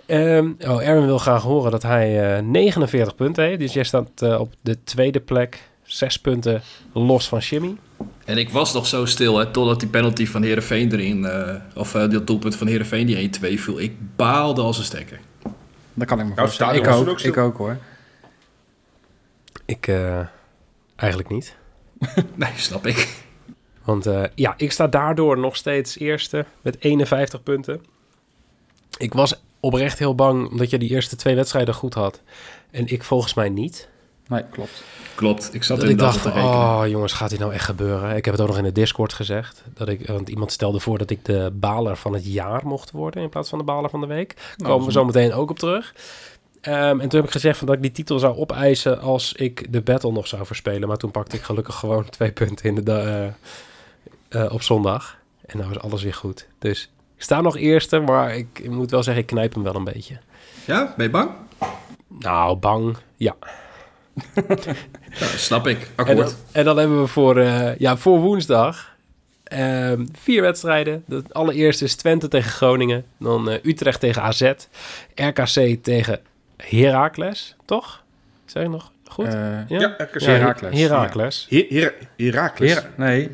Ehm, 0.05 0.51
oh, 0.67 0.87
Erwin 0.87 1.05
wil 1.05 1.17
graag 1.17 1.41
horen 1.43 1.71
dat 1.71 1.83
hij 1.83 2.35
eh 2.37 2.43
49 2.43 3.15
punten 3.15 3.43
heeft. 3.43 3.59
Dus 3.59 3.73
jij 3.73 3.83
staat 3.83 4.09
eh, 4.21 4.39
op 4.39 4.53
de 4.61 4.83
tweede 4.83 5.19
plek. 5.19 5.67
Zes 5.83 6.17
punten 6.19 6.61
los 6.93 7.27
van 7.27 7.39
Jimmy. 7.39 7.75
En 8.25 8.37
ik 8.37 8.49
was 8.49 8.73
nog 8.73 8.85
zo 8.87 9.05
stil, 9.05 9.37
hè, 9.37 9.45
totdat 9.51 9.79
die 9.79 9.89
penalty 9.89 10.25
van 10.27 10.43
Herenveen 10.43 10.91
erin, 10.93 11.25
eh, 11.25 11.55
of 11.75 11.91
dat 11.91 12.27
doelpunt 12.27 12.55
van 12.55 12.67
Herenveen 12.67 13.05
die 13.05 13.17
1-2 13.17 13.59
viel. 13.61 13.79
Ik 13.79 13.93
baalde 14.15 14.61
als 14.61 14.77
een 14.77 14.83
stekker. 14.83 15.19
Dat 15.93 16.07
kan 16.07 16.19
ik 16.19 16.25
me 16.25 16.33
Nou, 16.35 16.41
voorstellen. 16.47 16.75
Ik 16.75 16.87
ook, 16.87 17.19
ik 17.19 17.37
ook 17.37 17.57
hoor. 17.57 17.77
Ik 19.65 19.87
eh, 19.87 20.19
eigenlijk 20.99 21.29
niet. 21.29 21.55
Nee, 22.35 22.51
snap 22.55 22.85
ik. 22.85 23.23
Want 23.83 24.05
eh, 24.05 24.23
ja, 24.35 24.53
ik 24.57 24.71
sta 24.71 24.87
daardoor 24.87 25.37
nog 25.37 25.55
steeds 25.55 25.97
eerste 25.99 26.45
met 26.61 26.75
51 26.79 27.43
punten. 27.43 27.81
Ik 28.97 29.13
was 29.13 29.41
oprecht 29.59 29.99
heel 29.99 30.15
bang 30.15 30.49
omdat 30.49 30.69
je 30.69 30.77
die 30.77 30.89
eerste 30.89 31.15
twee 31.15 31.35
wedstrijden 31.35 31.73
goed 31.73 31.93
had. 31.93 32.21
En 32.71 32.87
ik 32.87 33.03
volgens 33.03 33.33
mij 33.33 33.49
niet. 33.49 33.89
Nee, 34.27 34.43
klopt. 34.51 34.83
Klopt, 35.15 35.53
ik 35.53 35.63
zat 35.63 35.79
Dat 35.79 35.89
ik 35.89 35.97
dacht, 35.97 36.25
oh 36.25 36.81
jongens, 36.87 37.13
gaat 37.13 37.29
dit 37.29 37.39
nou 37.39 37.53
echt 37.53 37.65
gebeuren? 37.65 38.15
Ik 38.15 38.25
heb 38.25 38.33
het 38.33 38.43
ook 38.43 38.49
nog 38.49 38.57
in 38.57 38.63
de 38.63 38.71
Discord 38.71 39.13
gezegd. 39.13 39.63
Dat 39.73 39.87
ik, 39.89 40.07
want 40.07 40.29
iemand 40.29 40.51
stelde 40.51 40.79
voor 40.79 40.97
dat 40.97 41.09
ik 41.09 41.25
de 41.25 41.51
baler 41.53 41.97
van 41.97 42.13
het 42.13 42.25
jaar 42.25 42.61
mocht 42.65 42.91
worden 42.91 43.23
in 43.23 43.29
plaats 43.29 43.49
van 43.49 43.57
de 43.57 43.63
baler 43.63 43.89
van 43.89 44.01
de 44.01 44.07
week. 44.07 44.35
Daar 44.35 44.53
Nou, 44.57 44.69
komen 44.69 44.85
we 44.85 44.91
zo 44.91 45.05
meteen 45.05 45.33
ook 45.33 45.49
op 45.49 45.59
terug. 45.59 45.93
Ehm, 46.61 46.99
en 46.99 47.09
toen 47.09 47.19
heb 47.19 47.23
ik 47.23 47.31
gezegd 47.31 47.57
van 47.57 47.67
dat 47.67 47.75
ik 47.75 47.81
die 47.81 47.91
titel 47.91 48.19
zou 48.19 48.37
opeisen 48.37 49.01
als 49.01 49.33
ik 49.33 49.73
de 49.73 49.81
battle 49.81 50.11
nog 50.11 50.27
zou 50.27 50.45
verspelen. 50.45 50.87
Maar 50.87 50.97
toen 50.97 51.11
pakte 51.11 51.35
ik 51.35 51.41
gelukkig 51.41 51.75
gewoon 51.75 52.09
twee 52.17 52.31
punten 52.31 52.65
in 52.65 52.83
de 52.83 52.91
eh, 54.29 54.43
eh, 54.43 54.53
op 54.53 54.61
zondag. 54.61 55.17
En 55.45 55.57
nou 55.57 55.71
is 55.71 55.79
alles 55.79 56.03
weer 56.03 56.13
goed. 56.13 56.47
Dus 56.59 56.91
ik 57.15 57.23
sta 57.23 57.41
nog 57.41 57.57
eerste, 57.57 57.99
maar 57.99 58.35
ik, 58.35 58.59
ik 58.61 58.69
moet 58.69 58.91
wel 58.91 59.03
zeggen, 59.03 59.23
ik 59.23 59.29
knijp 59.29 59.53
hem 59.53 59.63
wel 59.63 59.75
een 59.75 59.83
beetje. 59.83 60.17
Ja, 60.65 60.93
ben 60.97 61.05
je 61.05 61.11
bang? 61.11 61.31
Nou, 62.07 62.55
bang. 62.55 62.97
Ja. 63.15 63.35
Ja, 65.19 65.25
snap 65.25 65.67
ik. 65.67 65.77
En 65.77 66.05
dan, 66.05 66.07
Akkoord. 66.07 66.35
en 66.51 66.65
dan 66.65 66.77
hebben 66.77 67.01
we 67.01 67.07
voor, 67.07 67.37
eh, 67.37 67.77
ja, 67.77 67.97
voor 67.97 68.19
woensdag 68.19 68.95
ehm, 69.43 70.05
vier 70.19 70.41
wedstrijden. 70.41 71.03
De 71.07 71.23
allereerste 71.31 71.83
is 71.83 71.95
Twente 71.95 72.27
tegen 72.27 72.51
Groningen. 72.51 73.05
Dan 73.17 73.49
Utrecht 73.63 73.99
tegen 73.99 74.21
AZ. 74.21 74.53
RKC 75.15 75.83
tegen 75.83 76.19
Heracles, 76.63 77.55
toch? 77.65 78.03
Zeg 78.45 78.63
ik 78.63 78.69
nog 78.69 78.91
goed? 79.05 79.25
Eh, 79.25 79.33
ja? 79.67 79.79
Ja, 79.79 79.95
RKC. 79.97 80.19
Ja, 80.19 80.29
Heracles. 80.31 80.79
Heracles. 80.79 81.45
Her 81.49 81.65
Her 81.75 82.03
Herakles. 82.17 82.73
Hera- 82.73 82.93
nee. 82.95 83.29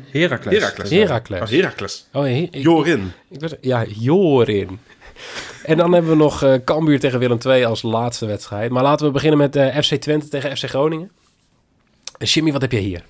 Oh, 1.40 1.48
Herakles. 1.48 2.06
Oh, 2.12 2.22
he- 2.22 2.28
ik, 2.50 2.54
Jorin. 2.54 3.12
ik 3.30 3.58
ja, 3.60 3.84
Jorin. 3.88 4.78
En 5.64 5.76
dan 5.76 5.92
hebben 5.92 6.10
we 6.10 6.16
nog 6.16 6.42
eh 6.42 6.54
Cambuur 6.64 7.00
tegen 7.00 7.18
Willem 7.18 7.38
II 7.46 7.64
als 7.64 7.82
laatste 7.82 8.26
wedstrijd. 8.26 8.70
Maar 8.70 8.82
laten 8.82 9.06
we 9.06 9.12
beginnen 9.12 9.38
met 9.38 9.56
eh, 9.56 9.76
FC 9.82 9.94
Twente 9.94 10.28
tegen 10.28 10.56
FC 10.56 10.64
Groningen. 10.64 11.10
En 12.18 12.26
Jimmy, 12.26 12.52
wat 12.52 12.60
heb 12.60 12.72
je 12.72 12.78
hier? 12.78 13.02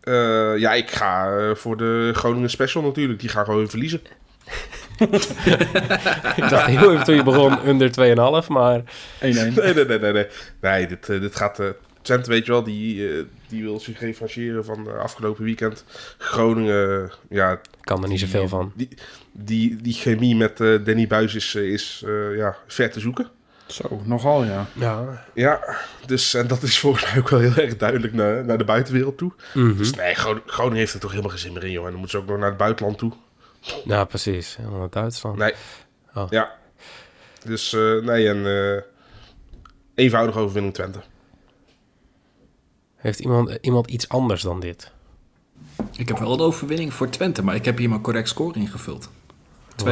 Eh, 0.00 0.58
ja, 0.58 0.72
ik 0.72 0.90
ga 0.90 1.30
voor 1.54 1.76
de 1.76 2.10
Groningen 2.14 2.50
Special 2.50 2.82
natuurlijk. 2.82 3.20
Die 3.20 3.28
gaan 3.28 3.44
gewoon 3.44 3.68
verliezen. 3.68 4.00
ik 6.36 6.48
dacht 6.48 6.66
heel 6.66 6.92
even 6.92 7.04
toen 7.04 7.14
je 7.14 7.22
begon 7.22 7.68
under 7.68 7.88
2,5, 8.42 8.48
maar 8.48 8.80
1-1. 8.80 8.84
Nee, 9.18 9.30
nee, 9.30 9.74
nee, 9.74 9.98
nee. 9.98 10.12
Nee, 10.12 10.26
nee 10.60 10.86
dit, 10.86 11.08
eh, 11.08 11.20
dit 11.20 11.36
gaat... 11.36 11.58
eh 11.60 11.66
Twente, 12.02 12.30
weet 12.30 12.46
je 12.46 12.52
wel, 12.52 12.62
die, 12.62 13.08
eh, 13.08 13.24
die 13.48 13.62
wil 13.62 13.80
zich 13.80 14.00
revancheren 14.00 14.64
van 14.64 14.88
eh, 14.90 14.98
afgelopen 14.98 15.44
weekend. 15.44 15.84
Groningen, 16.18 17.10
ja, 17.28 17.60
kan 17.80 18.02
er 18.02 18.08
niet 18.08 18.20
zoveel 18.20 18.48
van. 18.48 18.72
die, 18.74 18.88
die, 19.32 19.76
die 19.82 19.92
chemie 19.92 20.36
met 20.36 20.56
Danny 20.56 21.06
Buis 21.06 21.34
is, 21.34 21.54
is 21.54 22.02
eh, 22.06 22.36
ja, 22.36 22.56
ver 22.66 22.90
te 22.90 23.00
zoeken. 23.00 23.28
Zo, 23.66 24.00
nogal 24.04 24.44
ja. 24.44 24.66
Ja. 24.72 25.24
Ja, 25.34 25.60
dus 26.06 26.34
en 26.34 26.46
dat 26.46 26.62
is 26.62 26.78
volgens 26.78 27.04
mij 27.04 27.18
ook 27.18 27.28
wel 27.28 27.40
heel 27.40 27.54
erg 27.56 27.76
duidelijk 27.76 28.12
naar, 28.12 28.44
naar 28.44 28.58
de 28.58 28.64
buitenwereld 28.64 29.18
toe. 29.18 29.32
Mhm. 29.54 29.76
Dus 29.76 29.90
nee, 29.94 30.14
Gron- 30.14 30.42
Groningen 30.46 30.78
heeft 30.78 30.94
er 30.94 31.00
toch 31.00 31.10
helemaal 31.10 31.30
geen 31.30 31.40
zin 31.40 31.52
meer 31.52 31.64
in, 31.64 31.70
joh. 31.70 31.84
En 31.84 31.90
dan 31.90 32.00
moeten 32.00 32.18
ze 32.18 32.24
ook 32.24 32.30
nog 32.30 32.38
naar 32.38 32.48
het 32.48 32.58
buitenland 32.58 32.98
toe. 32.98 33.12
Ja, 33.84 34.04
precies. 34.04 34.56
Helemaal 34.56 34.78
naar 34.78 34.90
Duitsland. 34.90 35.36
Nee. 35.36 35.52
Oh. 36.14 36.26
Ja. 36.30 36.54
Dus 37.44 37.72
eh, 37.72 37.94
nee, 38.02 38.28
en 38.28 38.46
eh 38.46 38.82
eenvoudige 39.94 40.38
overwinning 40.38 40.74
Twente. 40.74 40.98
Heeft 42.96 43.18
iemand, 43.20 43.58
iemand 43.60 43.86
iets 43.90 44.08
anders 44.08 44.42
dan 44.42 44.60
dit? 44.60 44.90
Ik 45.96 46.08
heb 46.08 46.18
wel 46.18 46.36
de 46.36 46.42
overwinning 46.42 46.92
voor 46.94 47.08
Twente, 47.08 47.42
maar 47.42 47.54
ik 47.54 47.64
heb 47.64 47.78
hier 47.78 47.88
mijn 47.88 48.00
correct 48.00 48.28
score 48.28 48.58
ingevuld. 48.58 49.08
2-1. 49.84 49.86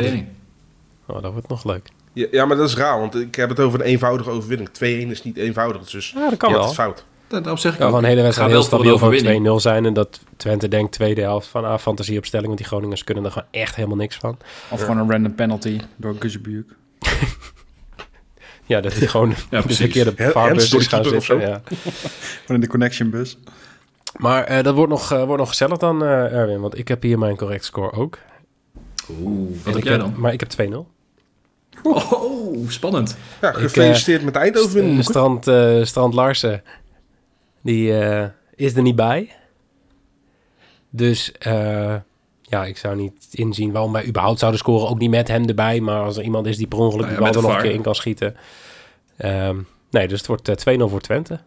Oh, 1.07 1.23
dat 1.23 1.33
wordt 1.33 1.49
nog 1.49 1.65
leuk. 1.65 1.89
Ja, 2.13 2.27
ja, 2.31 2.45
maar 2.47 2.57
dat 2.57 2.69
is 2.69 2.77
raar, 2.77 2.99
want 3.01 3.15
ik 3.15 3.35
heb 3.35 3.49
het 3.49 3.61
over 3.61 3.81
een 3.81 3.87
eenvoudige 3.87 4.31
overwinning. 4.31 4.69
2-1 4.69 5.11
is 5.11 5.23
niet 5.23 5.37
eenvoudig, 5.37 5.91
dus 5.91 6.11
Ja, 6.11 6.29
dat 6.31 6.39
kan 6.39 6.49
je 6.49 6.55
had 6.57 6.65
wel. 6.65 6.75
het 6.75 6.81
fout. 6.81 7.05
Da- 7.35 7.41
Daarom 7.41 7.59
zeg 7.59 7.75
ik 7.75 7.81
ook. 7.81 7.87
gewoon 7.87 8.03
de 8.03 8.09
hele 8.09 8.23
wedstrijd 8.23 8.51
heel 8.51 8.63
stabiel 8.63 8.99
gewoon 8.99 9.59
2-0 9.59 9.61
zijn. 9.61 9.85
En 9.87 9.93
dat 9.93 10.21
Twente 10.37 10.69
denkt 10.69 10.93
tweede 10.93 11.21
helft 11.21 11.47
van 11.47 11.65
ah, 11.65 11.79
fantasieopstelling. 11.79 12.47
Want 12.47 12.59
die 12.59 12.69
Groningers 12.69 13.05
kunnen 13.05 13.25
er 13.25 13.31
gewoon 13.31 13.49
echt 13.51 13.75
helemaal 13.77 13.97
niks 13.97 14.17
van. 14.17 14.39
Of 14.71 14.81
gewoon 14.81 14.99
een 14.99 15.11
random 15.11 15.35
penalty 15.35 15.81
door 15.97 16.15
Guzebuk. 16.19 16.67
Ja, 18.67 18.81
dat 18.81 18.95
die 18.95 19.09
gewoon 19.09 19.35
Ja, 19.51 19.61
de 19.67 19.75
verkeerde 19.75 20.13
vaarbus 20.17 20.65
is 20.65 20.71
de 20.71 20.89
gaan 20.89 21.05
zitten. 21.05 21.23
zo. 21.23 21.39
Ja. 21.41 21.63
In 22.55 22.61
de 22.61 22.67
connection 22.69 23.11
bus. 23.11 23.39
Maar 24.17 24.45
eh, 24.45 24.63
dat 24.63 24.75
wordt 24.75 24.91
nog, 24.93 25.13
eh, 25.13 25.23
wordt 25.25 25.39
nog 25.39 25.49
gezellig 25.49 25.79
dan, 25.79 26.03
eh, 26.03 26.33
Erwin. 26.33 26.61
Want 26.61 26.79
ik 26.79 26.89
heb 26.89 27.03
hier 27.03 27.19
mijn 27.19 27.37
correct 27.37 27.65
score 27.65 27.93
ook. 27.93 28.19
Oeh, 29.23 29.49
En 29.51 29.61
wat 29.65 29.75
heb 29.75 29.83
jij 29.83 29.93
heb- 29.93 30.01
dan? 30.01 30.15
Maar 30.17 30.33
ik 30.33 30.41
heb 30.41 30.49
2-0. 30.49 30.87
Oh, 31.83 32.69
spannend. 32.69 33.17
Ja, 33.41 33.53
gefeliciteerd 33.53 34.25
met 34.25 34.35
de 34.35 34.41
eindoverwinning. 34.41 35.05
Strand, 35.05 35.45
Strand 35.89 36.15
Larsen, 36.15 36.63
die 37.65 37.99
eh, 37.99 38.27
is 38.55 38.77
er 38.77 38.83
niet 38.83 38.97
bij. 38.97 39.31
Dus 40.91 41.33
eh, 41.33 41.95
ja, 42.43 42.65
ik 42.65 42.77
zou 42.77 42.97
niet 42.97 43.29
inzien 43.31 43.73
waarom 43.73 43.93
wij 43.93 44.07
überhaupt 44.07 44.39
zouden 44.39 44.61
scoren. 44.61 44.89
Ook 44.89 44.99
niet 44.99 45.11
met 45.11 45.29
hem 45.29 45.49
erbij. 45.49 45.81
Maar 45.81 46.03
als 46.03 46.17
er 46.17 46.23
iemand 46.23 46.47
is 46.47 46.57
die 46.57 46.67
per 46.67 46.79
ongeluk 46.79 47.07
Nou 47.07 47.11
ja, 47.11 47.17
de 47.17 47.23
bal 47.23 47.27
met 47.27 47.37
er 47.37 47.41
de 47.43 47.47
nog 47.47 47.57
een 47.57 47.63
keer 47.63 47.75
in 47.75 47.83
kan 47.83 47.95
schieten. 47.95 48.37
Ehm, 49.17 49.57
nee, 49.91 50.09
dus 50.09 50.19
het 50.19 50.27
wordt 50.27 50.49
eh, 50.49 50.77
2-0 50.79 50.89
voor 50.89 51.01
Twente. 51.01 51.41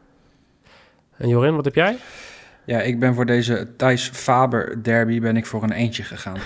En 1.17 1.27
Jorin, 1.27 1.55
wat 1.55 1.65
heb 1.65 1.75
jij? 1.75 1.97
Ja, 2.65 2.81
ik 2.81 2.99
ben 2.99 3.15
voor 3.15 3.25
deze 3.25 3.67
Thijs 3.77 4.09
Faber 4.13 4.83
derby 4.83 5.19
ben 5.19 5.37
ik 5.37 5.45
voor 5.45 5.63
een 5.63 5.71
eentje 5.71 6.03
gegaan. 6.03 6.39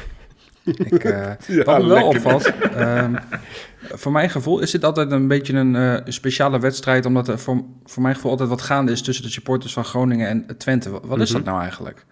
Ik, 0.64 1.04
Ja, 1.04 1.38
wat 1.64 1.82
me 1.82 1.88
wel 1.88 2.08
opvalt, 2.08 2.46
ehm, 2.76 3.16
voor 3.82 4.12
mijn 4.12 4.30
gevoel 4.30 4.60
is 4.60 4.72
dit 4.72 4.84
altijd 4.84 5.12
een 5.12 5.28
beetje 5.28 5.54
een 5.54 5.76
eh, 5.76 6.02
speciale 6.06 6.60
wedstrijd, 6.60 7.06
omdat 7.06 7.28
er 7.28 7.40
voor, 7.40 7.64
voor 7.86 8.02
mijn 8.04 8.16
gevoel 8.16 8.32
altijd 8.32 8.50
wat 8.50 8.62
gaande 8.62 8.92
is 8.92 9.02
tussen 9.02 9.24
de 9.26 9.32
supporters 9.32 9.74
van 9.74 9.86
Groningen 9.86 10.28
en 10.28 10.58
Twente. 10.58 10.90
Wat, 11.08 11.20
is 11.20 11.28
Mhm. 11.30 11.38
dat 11.38 11.48
nou 11.48 11.62
eigenlijk? 11.62 12.06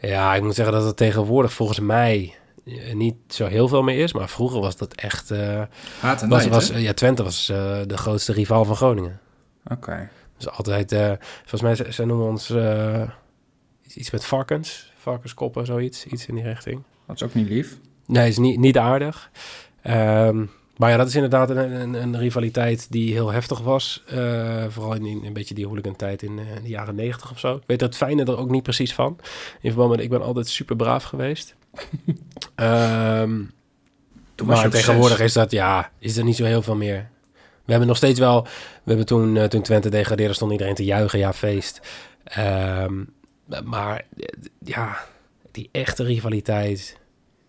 Ja, 0.00 0.34
ik 0.34 0.42
moet 0.42 0.54
zeggen 0.54 0.74
dat 0.74 0.84
het 0.84 0.96
tegenwoordig 0.96 1.52
volgens 1.52 1.80
mij 1.80 2.34
eh, 2.66 2.94
niet 2.94 3.14
zo 3.28 3.46
heel 3.46 3.68
veel 3.68 3.82
meer 3.82 4.02
is. 4.02 4.12
Maar 4.12 4.28
vroeger 4.28 4.60
was 4.60 4.76
dat 4.76 4.94
echt... 4.94 5.30
eh, 5.30 5.62
Haat 6.00 6.22
en 6.22 6.28
was, 6.28 6.46
was, 6.46 6.68
ja, 6.68 6.92
Twente 6.92 7.22
was 7.22 7.46
de 7.86 7.96
grootste 7.96 8.32
rivaal 8.32 8.64
van 8.64 8.76
Groningen. 8.76 9.20
Oké. 9.72 10.08
Dus 10.36 10.48
altijd, 10.50 10.94
volgens 11.40 11.62
mij, 11.62 11.74
ze, 11.74 11.92
ze 11.92 12.04
noemen 12.04 12.26
ons 12.26 12.50
iets- 13.84 13.96
iets 13.96 14.10
met 14.10 14.24
varkens. 14.24 14.92
Varkenskoppen, 14.98 15.66
zoiets. 15.66 16.06
Iets 16.06 16.26
in 16.26 16.34
die 16.34 16.44
richting. 16.44 16.82
Dat 17.06 17.16
is 17.16 17.22
ook 17.22 17.34
niet 17.34 17.48
lief. 17.48 17.76
Nee, 18.06 18.28
is 18.28 18.38
niet, 18.38 18.58
niet 18.58 18.78
aardig. 18.78 19.30
Ehm, 19.82 20.44
maar 20.76 20.90
ja, 20.90 20.96
dat 20.96 21.08
is 21.08 21.14
inderdaad 21.14 21.50
een, 21.50 21.56
een, 21.80 21.94
een 21.94 22.18
rivaliteit 22.18 22.86
die 22.90 23.12
heel 23.12 23.32
heftig 23.32 23.60
was. 23.60 24.02
Eh, 24.06 24.64
vooral 24.68 24.94
in, 24.94 25.06
in 25.06 25.24
een 25.24 25.32
beetje 25.32 25.54
die 25.54 25.66
hooligan 25.66 25.96
tijd 25.96 26.22
in, 26.22 26.38
eh, 26.38 26.44
de 26.62 26.68
jaren 26.68 26.94
negentig 26.94 27.30
of 27.30 27.38
zo. 27.38 27.56
Ik 27.56 27.62
weet 27.66 27.80
het 27.80 27.96
fijne 27.96 28.24
er 28.24 28.38
ook 28.38 28.50
niet 28.50 28.62
precies 28.62 28.94
van. 28.94 29.18
In 29.60 29.70
verband 29.70 29.90
met, 29.90 30.00
ik 30.00 30.10
ben 30.10 30.22
altijd 30.22 30.48
super 30.48 30.76
braaf 30.76 31.04
geweest. 31.04 31.54
Ehm, 32.54 33.42
Toen 34.34 34.46
maar 34.46 34.70
tegenwoordig 34.70 35.16
zes. 35.16 35.26
is 35.26 35.32
dat, 35.32 35.50
ja, 35.50 35.90
is 35.98 36.16
er 36.16 36.24
niet 36.24 36.36
zo 36.36 36.44
heel 36.44 36.62
veel 36.62 36.76
meer. 36.76 37.08
We 37.64 37.72
hebben 37.72 37.88
nog 37.88 37.96
steeds 37.96 38.18
wel, 38.18 38.42
we 38.42 38.48
hebben 38.84 39.06
toen, 39.06 39.36
eh, 39.36 39.44
toen 39.44 39.62
Twente 39.62 39.88
degradeerde, 39.88 40.34
stond 40.34 40.52
iedereen 40.52 40.74
te 40.74 40.84
juichen, 40.84 41.18
ja, 41.18 41.32
feest. 41.32 41.80
Ehm, 42.24 43.04
maar 43.64 44.02
eh, 44.16 44.26
ja, 44.64 44.98
die 45.56 45.68
echte 45.72 46.04
rivaliteit, 46.04 46.98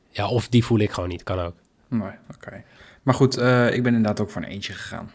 ja, 0.09 0.27
of 0.29 0.47
die 0.47 0.65
voel 0.65 0.79
ik 0.79 0.91
gewoon 0.91 1.09
niet, 1.09 1.23
kan 1.23 1.39
ook. 1.39 1.53
Nee, 1.87 2.11
oké. 2.35 2.63
Maar 3.03 3.13
goed, 3.13 3.37
eh, 3.37 3.73
ik 3.73 3.83
ben 3.83 3.95
inderdaad 3.95 4.19
ook 4.21 4.29
voor 4.29 4.41
een 4.41 4.47
eentje 4.47 4.73
gegaan. 4.73 5.11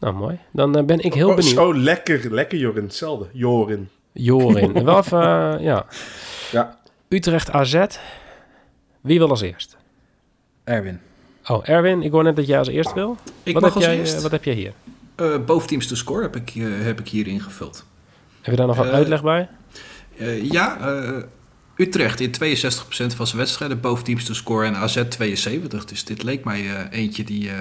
Nou, 0.00 0.14
mooi. 0.14 0.38
Dan 0.52 0.76
eh, 0.76 0.84
ben 0.84 1.00
ik 1.00 1.14
heel 1.14 1.28
Oh, 1.28 1.36
benieuwd. 1.36 1.54
Zo 1.54 1.74
lekker, 1.74 2.34
lekker 2.34 2.58
Jorin. 2.58 2.82
Hetzelfde. 2.82 3.26
Jorin. 3.32 3.88
Jorin. 4.12 4.72
Wel 4.84 4.98
even, 4.98 5.20
eh, 5.22 5.64
ja. 5.64 5.86
Ja. 6.52 6.78
Utrecht 7.08 7.50
AZ. 7.50 7.84
Wie 9.00 9.18
wil 9.18 9.30
als 9.30 9.40
eerst? 9.40 9.76
Erwin. 10.64 11.00
Oh, 11.46 11.68
Erwin, 11.68 12.02
ik 12.02 12.10
hoor 12.12 12.22
net 12.22 12.36
dat 12.36 12.46
jij 12.46 12.58
als 12.58 12.68
eerst 12.68 12.92
wil. 12.92 13.16
Ik 13.42 13.52
wat, 13.52 13.62
mag 13.62 13.74
heb 13.74 13.82
als 13.82 13.84
jij, 13.92 13.98
eerst. 13.98 14.22
wat 14.22 14.30
heb 14.30 14.44
jij 14.44 14.54
hier? 14.54 14.72
Eh, 15.14 15.44
boventeams 15.44 15.86
te 15.86 15.96
score 15.96 16.22
heb 16.22 16.36
ik, 16.36 16.50
eh, 16.54 16.64
heb 16.82 17.00
ik 17.00 17.08
hier 17.08 17.26
ingevuld. 17.26 17.84
Heb 18.40 18.50
je 18.50 18.56
daar 18.56 18.66
nog 18.66 18.76
wat 18.76 18.86
Eh, 18.86 18.92
uitleg 18.92 19.22
bij? 19.22 19.48
Eh, 20.18 20.50
ja, 20.50 20.78
eh, 20.78 21.22
Utrecht 21.76 22.20
in 22.20 22.30
62% 22.30 23.16
van 23.16 23.26
zijn 23.26 23.38
wedstrijden 23.38 23.80
boventeams 23.80 24.24
te 24.24 24.34
scoren 24.34 24.66
en 24.66 24.76
AZ 24.76 25.02
72. 25.08 25.84
Dus 25.84 26.04
dit 26.04 26.22
leek 26.22 26.44
mij 26.44 26.60
eh, 26.60 26.98
eentje 26.98 27.24
die 27.24 27.50
eh, 27.50 27.60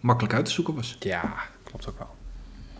makkelijk 0.00 0.34
uit 0.34 0.44
te 0.44 0.50
zoeken 0.50 0.74
was. 0.74 0.96
Ja, 1.00 1.34
klopt 1.64 1.88
ook 1.88 1.98
wel. 1.98 2.18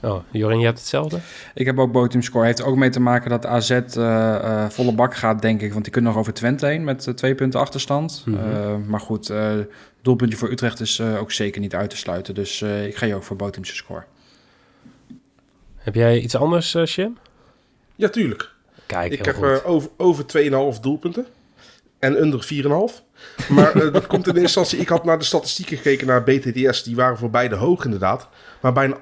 Oh, 0.03 0.25
Jorin, 0.31 0.59
je 0.59 0.65
hebt 0.65 0.79
hetzelfde? 0.79 1.21
Ik 1.55 1.67
heb 1.67 1.79
ook 1.79 1.93
Botum 1.93 2.23
score. 2.23 2.45
Heeft 2.47 2.59
er 2.59 2.65
ook 2.65 2.77
mee 2.77 2.91
te 2.91 3.01
maken 3.01 3.31
dat 3.31 3.47
AZ 3.47 3.71
eh, 3.71 4.35
eh, 4.35 4.71
volle 4.71 4.95
bak 4.95 5.15
gaat, 5.15 5.43
denk 5.43 5.61
ik. 5.61 5.73
Want 5.73 5.85
die 5.85 5.93
kunnen 5.93 6.11
nog 6.11 6.21
over 6.21 6.33
Twente 6.33 6.67
heen 6.67 6.85
met 6.85 7.13
twee 7.17 7.35
punten 7.35 7.61
achterstand. 7.61 8.23
Mhm. 8.27 8.37
Eh, 8.39 8.77
maar 8.87 9.01
goed, 9.01 9.31
eh 9.31 9.59
doelpuntje 10.03 10.39
voor 10.39 10.51
Utrecht 10.51 10.81
is 10.81 10.99
eh, 10.99 11.19
ook 11.21 11.33
zeker 11.33 11.61
niet 11.61 11.75
uit 11.75 11.91
te 11.91 11.97
sluiten. 11.97 12.35
Dus 12.35 12.63
eh, 12.63 12.87
ik 12.87 12.97
ga 12.97 13.07
je 13.07 13.15
ook 13.15 13.23
voor 13.23 13.37
Botum's 13.37 13.77
score. 13.77 14.05
Heb 15.77 15.95
jij 15.95 16.21
iets 16.21 16.37
anders, 16.37 16.77
Shim? 16.87 17.19
Ja, 17.97 18.09
tuurlijk. 18.09 18.51
Ik 18.99 19.25
heb 19.25 19.63
over, 19.65 19.91
over 19.97 20.25
2,5 20.75 20.81
doelpunten. 20.81 21.27
En 21.99 22.17
onder 22.17 22.49
4,5. 22.91 23.49
Maar 23.49 23.75
eh, 23.75 23.93
dat 23.93 24.07
komt 24.07 24.27
in 24.27 24.33
eerste 24.33 24.41
instantie... 24.41 24.79
Ik 24.79 24.89
had 24.89 25.05
naar 25.05 25.19
de 25.19 25.25
statistieken 25.25 25.77
gekeken 25.77 26.07
naar 26.07 26.23
BTDS. 26.23 26.83
Die 26.83 26.97
waren 26.97 27.19
voor 27.19 27.31
beide 27.31 27.55
hoog 27.55 27.85
inderdaad. 27.85 28.29
Maar 28.61 28.73
bij 28.73 28.85
een 28.85 28.97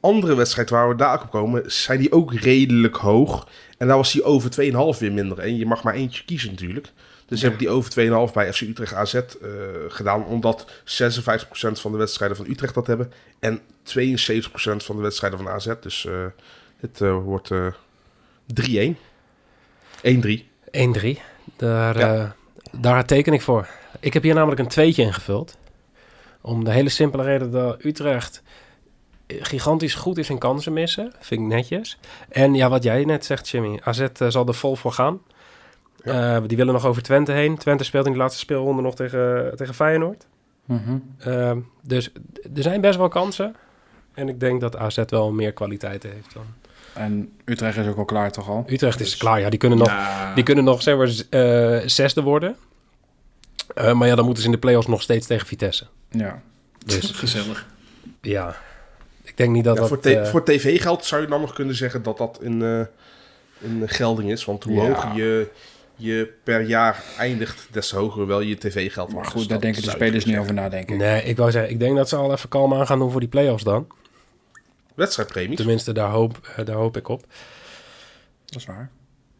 andere 0.00 0.34
wedstrijd 0.34 0.70
waar 0.70 0.88
we 0.88 0.94
daar 0.94 1.22
op 1.22 1.30
komen... 1.30 1.62
zijn 1.66 1.98
die 1.98 2.12
ook 2.12 2.34
redelijk 2.34 2.96
hoog. 2.96 3.48
En 3.78 3.86
daar 3.86 3.96
was 3.96 4.12
die 4.12 4.24
over 4.24 4.50
2,5 4.94 4.98
weer 4.98 5.12
minder. 5.12 5.38
En 5.38 5.56
je 5.56 5.66
mag 5.66 5.82
maar 5.82 5.94
eentje 5.94 6.24
kiezen 6.24 6.50
natuurlijk. 6.50 6.92
Dus 7.26 7.42
heb 7.42 7.52
ik 7.52 7.58
die 7.58 7.70
over 7.70 8.28
2,5 8.28 8.32
bij 8.34 8.52
FC 8.52 8.60
Utrecht 8.60 8.94
AZ 8.94 9.14
eh, 9.14 9.22
gedaan. 9.88 10.24
Omdat 10.24 10.66
56% 10.70 10.74
van 11.72 11.92
de 11.92 11.98
wedstrijden 11.98 12.36
van 12.36 12.46
Utrecht 12.48 12.74
dat 12.74 12.86
hebben. 12.86 13.12
En 13.38 13.58
72% 13.58 13.60
van 14.76 14.96
de 14.96 15.02
wedstrijden 15.02 15.38
van 15.38 15.48
AZ. 15.48 15.72
Dus 15.80 16.06
eh, 16.06 16.24
het 16.80 16.98
wordt 16.98 17.50
eh 17.50 17.66
3-1. 18.92 18.96
1-3. 20.04 20.48
1-3. 20.70 21.20
Daar, 21.56 21.98
Ja. 21.98 22.14
eh, 22.14 22.30
daar 22.80 23.04
teken 23.04 23.32
ik 23.32 23.40
voor. 23.42 23.68
Ik 24.00 24.12
heb 24.12 24.22
hier 24.22 24.34
namelijk 24.34 24.60
een 24.60 24.68
tweetje 24.68 25.02
ingevuld. 25.02 25.56
Om 26.40 26.64
de 26.64 26.70
hele 26.72 26.88
simpele 26.88 27.22
reden 27.22 27.50
dat 27.50 27.84
Utrecht 27.84 28.42
gigantisch 29.26 29.94
goed 29.94 30.18
is 30.18 30.30
in 30.30 30.38
kansen 30.38 30.72
missen. 30.72 31.12
Vind 31.18 31.40
ik 31.40 31.46
netjes. 31.46 31.98
En 32.28 32.54
ja, 32.54 32.68
wat 32.68 32.82
jij 32.82 33.04
net 33.04 33.24
zegt, 33.24 33.48
Jimmy. 33.48 33.80
AZ 33.82 34.00
eh, 34.00 34.28
zal 34.28 34.46
er 34.46 34.54
vol 34.54 34.76
voor 34.76 34.92
gaan. 34.92 35.20
Eh, 36.02 36.38
die 36.46 36.56
willen 36.56 36.72
nog 36.72 36.84
over 36.86 37.02
Twente 37.02 37.32
heen. 37.32 37.56
Twente 37.58 37.84
speelt 37.84 38.06
in 38.06 38.12
de 38.12 38.18
laatste 38.18 38.40
speelronde 38.40 38.82
nog 38.82 38.94
tegen, 38.94 39.52
tegen 39.56 39.74
Feyenoord. 39.74 40.26
Mhm. 40.64 40.98
Ehm, 41.18 41.58
dus 41.82 42.12
er 42.54 42.62
zijn 42.62 42.80
best 42.80 42.98
wel 42.98 43.08
kansen. 43.08 43.56
En 44.14 44.28
ik 44.28 44.40
denk 44.40 44.60
dat 44.60 44.76
AZ 44.76 44.98
wel 45.06 45.32
meer 45.32 45.52
kwaliteit 45.52 46.02
heeft 46.02 46.34
dan. 46.34 46.44
En 46.94 47.32
Utrecht 47.44 47.76
is 47.76 47.86
ook 47.86 47.96
al 47.96 48.04
klaar 48.04 48.30
toch 48.32 48.48
al? 48.48 48.64
Utrecht 48.68 49.00
is 49.00 49.08
Dus- 49.10 49.18
klaar. 49.18 49.40
Ja, 49.40 49.48
die 49.50 49.58
kunnen 49.58 49.78
nog 49.78 49.88
Ja, 49.88 50.34
Die 50.34 50.44
kunnen 50.44 50.64
nog 50.64 50.82
zeg 50.82 50.96
maar 50.96 51.10
eh, 51.40 51.88
zesde 51.88 52.22
worden. 52.22 52.56
Eh, 53.74 53.92
maar 53.92 54.08
ja, 54.08 54.14
dan 54.14 54.24
moeten 54.24 54.42
ze 54.42 54.48
in 54.48 54.54
de 54.54 54.60
play-offs 54.60 54.86
nog 54.86 55.02
steeds 55.02 55.26
tegen 55.26 55.46
Vitesse. 55.46 55.86
Ja. 56.10 56.42
Dus 56.86 57.10
gezellig. 57.24 57.66
ja, 58.20 58.56
ik 59.22 59.36
denk 59.36 59.50
niet 59.52 59.64
dat 59.64 59.74
Ja, 59.74 59.80
dat... 59.80 59.88
voor, 59.88 60.00
t- 60.00 60.06
eh, 60.06 60.24
voor 60.24 60.44
tv-geld 60.44 61.04
zou 61.04 61.22
je 61.22 61.28
dan 61.28 61.40
nog 61.40 61.52
kunnen 61.52 61.74
zeggen 61.74 62.02
dat 62.02 62.18
dat 62.18 62.38
eh 62.62 62.80
in 63.60 63.82
gelding 63.88 64.30
is. 64.30 64.44
Want 64.44 64.64
hoe 64.64 64.74
Ja. 64.74 64.80
hoger 64.80 65.16
je, 65.16 65.48
je 65.96 66.32
per 66.44 66.60
jaar 66.60 67.02
eindigt, 67.18 67.68
des 67.70 67.88
te 67.88 67.96
hoger 67.96 68.26
wel 68.26 68.40
je 68.40 68.58
tv-geld 68.58 69.06
Maar 69.06 69.14
wordt. 69.14 69.28
goed, 69.28 69.38
Dus 69.38 69.46
daar 69.48 69.56
dat 69.60 69.62
denken 69.66 69.82
de 69.82 69.90
spelers 69.90 70.24
niet 70.24 70.36
over 70.38 70.54
na, 70.54 70.68
denk 70.68 70.90
ik. 70.90 70.96
Nee, 70.96 71.22
ik 71.22 71.36
wou 71.36 71.50
zeggen, 71.50 71.70
ik 71.70 71.78
denk 71.78 71.96
dat 71.96 72.08
ze 72.08 72.16
al 72.16 72.32
even 72.32 72.48
kalm 72.48 72.74
aan 72.74 72.86
gaan 72.86 72.98
doen 72.98 73.10
voor 73.10 73.20
die 73.20 73.28
play-offs 73.28 73.64
dan. 73.64 73.86
Wedstrijdpremies. 74.94 75.56
Tenminste, 75.56 75.92
daar 75.92 76.10
hoop, 76.10 76.52
eh, 76.56 76.64
daar 76.64 76.76
hoop 76.76 76.96
ik 76.96 77.08
op. 77.08 77.24
Dat 78.44 78.56
is 78.60 78.66
waar. 78.66 78.90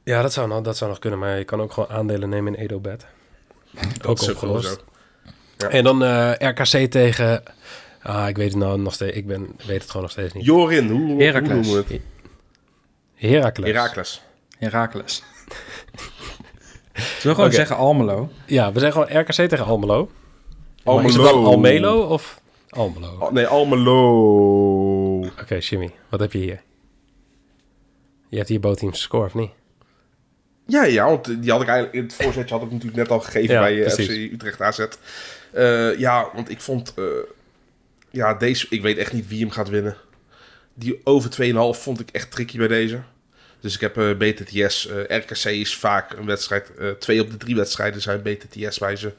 Ja, 0.04 0.22
dat 0.22 0.32
zou, 0.32 0.48
nog, 0.48 0.60
dat 0.60 0.76
zou 0.76 0.90
nog 0.90 0.98
kunnen, 0.98 1.18
maar 1.18 1.38
je 1.38 1.44
kan 1.44 1.60
ook 1.60 1.72
gewoon 1.72 1.88
aandelen 1.88 2.28
nemen 2.28 2.54
in 2.54 2.62
Edobet. 2.62 3.06
Dat 3.70 4.06
ook 4.06 4.20
is 4.20 4.30
opgelost. 4.30 4.84
zo. 5.56 5.66
En 5.66 5.84
dan 5.84 6.04
eh, 6.04 6.32
RKC 6.38 6.90
tegen... 6.90 7.42
Ah, 8.02 8.28
ik 8.28 8.36
weet 8.36 8.48
het 8.50 8.58
nou 8.62 8.78
nog 8.80 8.94
steeds. 8.94 9.16
Ik 9.16 9.26
ben, 9.26 9.56
weet 9.66 9.80
het 9.80 9.86
gewoon 9.86 10.02
nog 10.02 10.10
steeds 10.10 10.32
niet. 10.34 10.44
Jorin, 10.44 10.90
hoe, 10.90 11.00
hoe 11.00 11.22
Heracles. 11.22 11.66
noemen 11.66 11.86
we 11.86 11.94
het? 11.94 12.02
Heracles. 13.14 13.66
Herakles. 13.68 14.22
Herakles. 14.58 15.22
Zullen 16.94 17.18
we 17.22 17.34
gewoon 17.34 17.52
zeggen 17.52 17.76
Almelo? 17.76 18.30
Ja, 18.46 18.72
we 18.72 18.80
zijn 18.80 18.92
gewoon 18.92 19.18
RKC 19.18 19.32
tegen 19.32 19.64
Almelo. 19.64 20.10
Almelo. 20.84 21.08
Is 21.08 21.14
het 21.14 21.24
dan 21.24 21.44
Almelo 21.44 22.00
of 22.02 22.40
Almelo? 22.68 23.16
Oh, 23.18 23.32
nee, 23.32 23.46
Almelo. 23.46 24.73
Oké, 25.40 25.54
Jimmy, 25.54 25.90
wat 26.08 26.20
heb 26.20 26.32
je 26.32 26.38
hier? 26.38 26.62
Je 28.28 28.36
hebt 28.36 28.48
hier 28.48 28.60
bootteams 28.60 29.00
score, 29.00 29.26
of 29.26 29.34
niet? 29.34 29.50
Ja, 30.66 30.84
ja, 30.84 31.04
want 31.04 31.42
die 31.42 31.50
had 31.50 31.62
ik 31.62 31.68
eigenlijk 31.68 31.96
in 31.96 32.02
het 32.02 32.14
voorzetje 32.14 32.54
had 32.54 32.64
ik 32.64 32.70
natuurlijk 32.70 32.96
net 32.96 33.10
al 33.10 33.20
gegeven 33.20 33.54
Ja, 33.54 33.60
bij 33.60 33.84
eh, 33.84 33.94
precies. 33.94 34.06
FC 34.06 34.32
Utrecht 34.32 34.60
AZ. 34.60 34.86
Eh, 35.52 35.98
ja, 35.98 36.30
want 36.34 36.50
ik 36.50 36.60
vond, 36.60 36.94
eh, 36.96 37.04
ja, 38.10 38.34
deze, 38.34 38.66
ik 38.70 38.82
weet 38.82 38.98
echt 38.98 39.12
niet 39.12 39.28
wie 39.28 39.40
hem 39.40 39.50
gaat 39.50 39.68
winnen. 39.68 39.96
Die 40.74 41.00
over 41.04 41.30
2,5 41.30 41.80
vond 41.82 42.00
ik 42.00 42.10
echt 42.10 42.30
tricky 42.30 42.58
bij 42.58 42.68
deze. 42.68 43.00
Dus 43.60 43.74
ik 43.74 43.80
heb 43.80 44.18
BTTS. 44.18 44.88
RKC 45.08 45.44
is 45.44 45.76
vaak 45.76 46.12
een 46.12 46.26
wedstrijd. 46.26 46.70
twee 46.98 47.20
op 47.20 47.30
de 47.30 47.36
drie 47.36 47.54
wedstrijden 47.54 48.00
zijn 48.00 48.22
BTTS 48.22 48.78
bij 48.78 48.96
ze. 48.96 49.12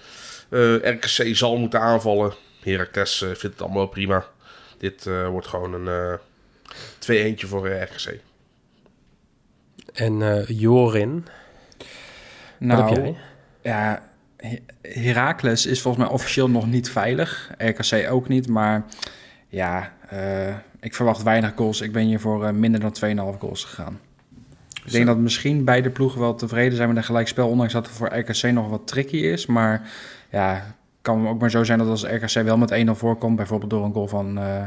Eh, 0.49 0.75
RKC 0.75 1.35
zal 1.35 1.57
moeten 1.57 1.79
aanvallen. 1.79 2.33
Heracles 2.63 3.17
vindt 3.17 3.41
het 3.41 3.61
allemaal 3.61 3.87
prima. 3.87 4.27
Dit 4.77 5.05
eh, 5.07 5.27
wordt 5.27 5.47
gewoon 5.47 5.73
een 5.87 6.19
eh 7.07 7.33
2-1 7.35 7.47
voor 7.47 7.67
eh, 7.67 7.81
RKC. 7.81 8.19
En 9.93 10.21
eh, 10.21 10.47
Jorin, 10.47 11.25
wat 12.59 12.77
heb 12.77 12.87
jij? 12.89 12.97
Nou, 13.03 13.15
ja, 13.61 14.03
He- 14.37 14.61
Heracles 14.81 15.65
is 15.65 15.81
volgens 15.81 16.03
mij 16.03 16.13
officieel 16.13 16.49
nog 16.49 16.67
niet 16.67 16.89
veilig. 16.91 17.51
RKC 17.57 18.09
ook 18.11 18.27
niet, 18.27 18.47
maar 18.47 18.85
ja, 19.47 19.93
eh, 20.09 20.55
ik 20.79 20.95
verwacht 20.95 21.23
weinig 21.23 21.51
goals. 21.55 21.81
Ik 21.81 21.91
ben 21.91 22.05
hier 22.05 22.19
voor 22.19 22.45
eh, 22.45 22.51
minder 22.53 22.79
dan 22.79 22.93
2,5 23.33 23.39
goals 23.39 23.63
gegaan. 23.63 23.99
Ik 24.85 24.91
denk 24.91 25.05
dat 25.05 25.17
misschien 25.17 25.63
beide 25.63 25.89
ploegen 25.89 26.19
wel 26.19 26.35
tevreden 26.35 26.75
zijn 26.75 26.87
met 26.87 26.97
een 26.97 27.03
gelijkspel, 27.03 27.49
ondanks 27.49 27.73
dat 27.73 27.85
het 27.87 27.95
voor 27.95 28.15
RKC 28.17 28.41
nog 28.43 28.69
wat 28.69 28.87
tricky 28.87 29.17
is. 29.17 29.45
Maar 29.45 29.89
ja, 30.29 30.74
kan 31.05 31.27
ook 31.27 31.39
maar 31.39 31.49
zo 31.49 31.63
zijn 31.63 31.79
dat 31.79 31.87
als 31.87 32.03
RKC 32.03 32.43
wel 32.43 32.57
met 32.57 32.85
1-0 32.87 32.91
voorkomt, 32.91 33.35
bijvoorbeeld 33.35 33.69
door 33.69 33.85
een 33.85 33.93
goal 33.93 34.07
van 34.07 34.37
eh, 34.37 34.63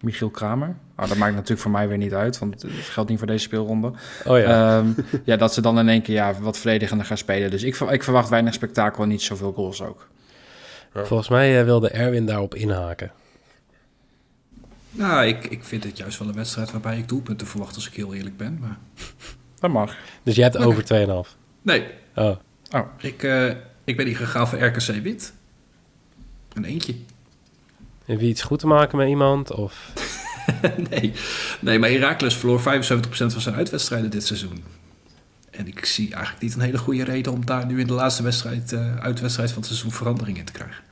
Michiel 0.00 0.30
Kramer. 0.30 0.76
Nou, 0.96 1.08
dat 1.08 1.18
maakt 1.18 1.34
natuurlijk 1.34 1.60
voor 1.60 1.70
mij 1.70 1.88
weer 1.88 1.96
niet 1.98 2.14
uit, 2.14 2.38
want 2.38 2.62
het 2.62 2.70
geldt 2.72 3.10
niet 3.10 3.18
voor 3.18 3.26
deze 3.26 3.44
speelronde. 3.44 3.92
Oh 4.26 4.38
ja. 4.38 4.78
Ehm, 4.78 4.86
ja, 5.24 5.36
dat 5.36 5.54
ze 5.54 5.60
dan 5.60 5.78
in 5.78 5.88
één 5.88 6.02
keer 6.02 6.14
ja, 6.14 6.34
wat 6.40 6.58
verdedigender 6.58 7.06
gaan 7.06 7.16
spelen. 7.16 7.50
Dus 7.50 7.62
ik, 7.62 7.76
ik 7.76 8.02
verwacht 8.02 8.28
weinig 8.28 8.54
spektakel 8.54 9.02
en 9.02 9.08
niet 9.08 9.22
zoveel 9.22 9.52
goals 9.52 9.82
ook. 9.82 10.08
Volgens 10.94 11.28
mij 11.28 11.58
eh, 11.58 11.64
wilde 11.64 11.88
Erwin 11.88 12.26
daarop 12.26 12.54
inhaken. 12.54 13.12
Nou, 14.90 15.26
ik, 15.26 15.44
ik 15.44 15.64
vind 15.64 15.84
het 15.84 15.96
juist 15.96 16.18
wel 16.18 16.28
een 16.28 16.34
wedstrijd 16.34 16.70
waarbij 16.70 16.98
ik 16.98 17.08
doelpunten 17.08 17.46
verwacht 17.46 17.74
als 17.74 17.88
ik 17.88 17.94
heel 17.94 18.14
eerlijk 18.14 18.36
ben. 18.36 18.58
Maar 18.60 18.78
Dat 19.60 19.70
mag. 19.70 19.96
Dus 20.22 20.34
jij 20.34 20.44
hebt 20.44 20.56
over 20.56 20.82
2,5. 21.26 21.36
nee, 21.62 21.86
Oh, 22.14 22.86
ik, 22.98 23.22
eh, 23.22 23.48
ik 23.84 23.96
ben 23.96 24.06
hier 24.06 24.16
gegaan 24.16 24.48
voor 24.48 24.62
RKC 24.64 25.02
wit. 25.02 25.32
Een 26.54 26.64
eentje. 26.64 26.94
heb 28.04 28.20
je 28.20 28.26
iets 28.26 28.42
goed 28.42 28.58
te 28.58 28.66
maken 28.66 28.98
met 28.98 29.08
iemand? 29.08 29.52
Of... 29.52 29.92
nee. 30.90 31.12
nee, 31.60 31.78
maar 31.78 31.90
Heracles 31.90 32.34
verloor 32.34 32.60
75% 32.60 32.62
van 32.62 33.40
zijn 33.40 33.54
uitwedstrijden 33.54 34.10
dit 34.10 34.26
seizoen. 34.26 34.64
En 35.50 35.66
ik 35.66 35.84
zie 35.84 36.12
eigenlijk 36.12 36.42
niet 36.42 36.54
een 36.54 36.60
hele 36.60 36.78
goede 36.78 37.04
reden 37.04 37.32
om 37.32 37.46
daar 37.46 37.66
nu 37.66 37.80
in 37.80 37.86
de 37.86 37.92
laatste 37.92 38.22
wedstrijd, 38.22 38.72
eh, 38.72 38.96
uitwedstrijd 38.96 39.48
van 39.48 39.58
het 39.58 39.66
seizoen 39.66 39.92
verandering 39.92 40.38
in 40.38 40.44
te 40.44 40.52
krijgen. 40.52 40.82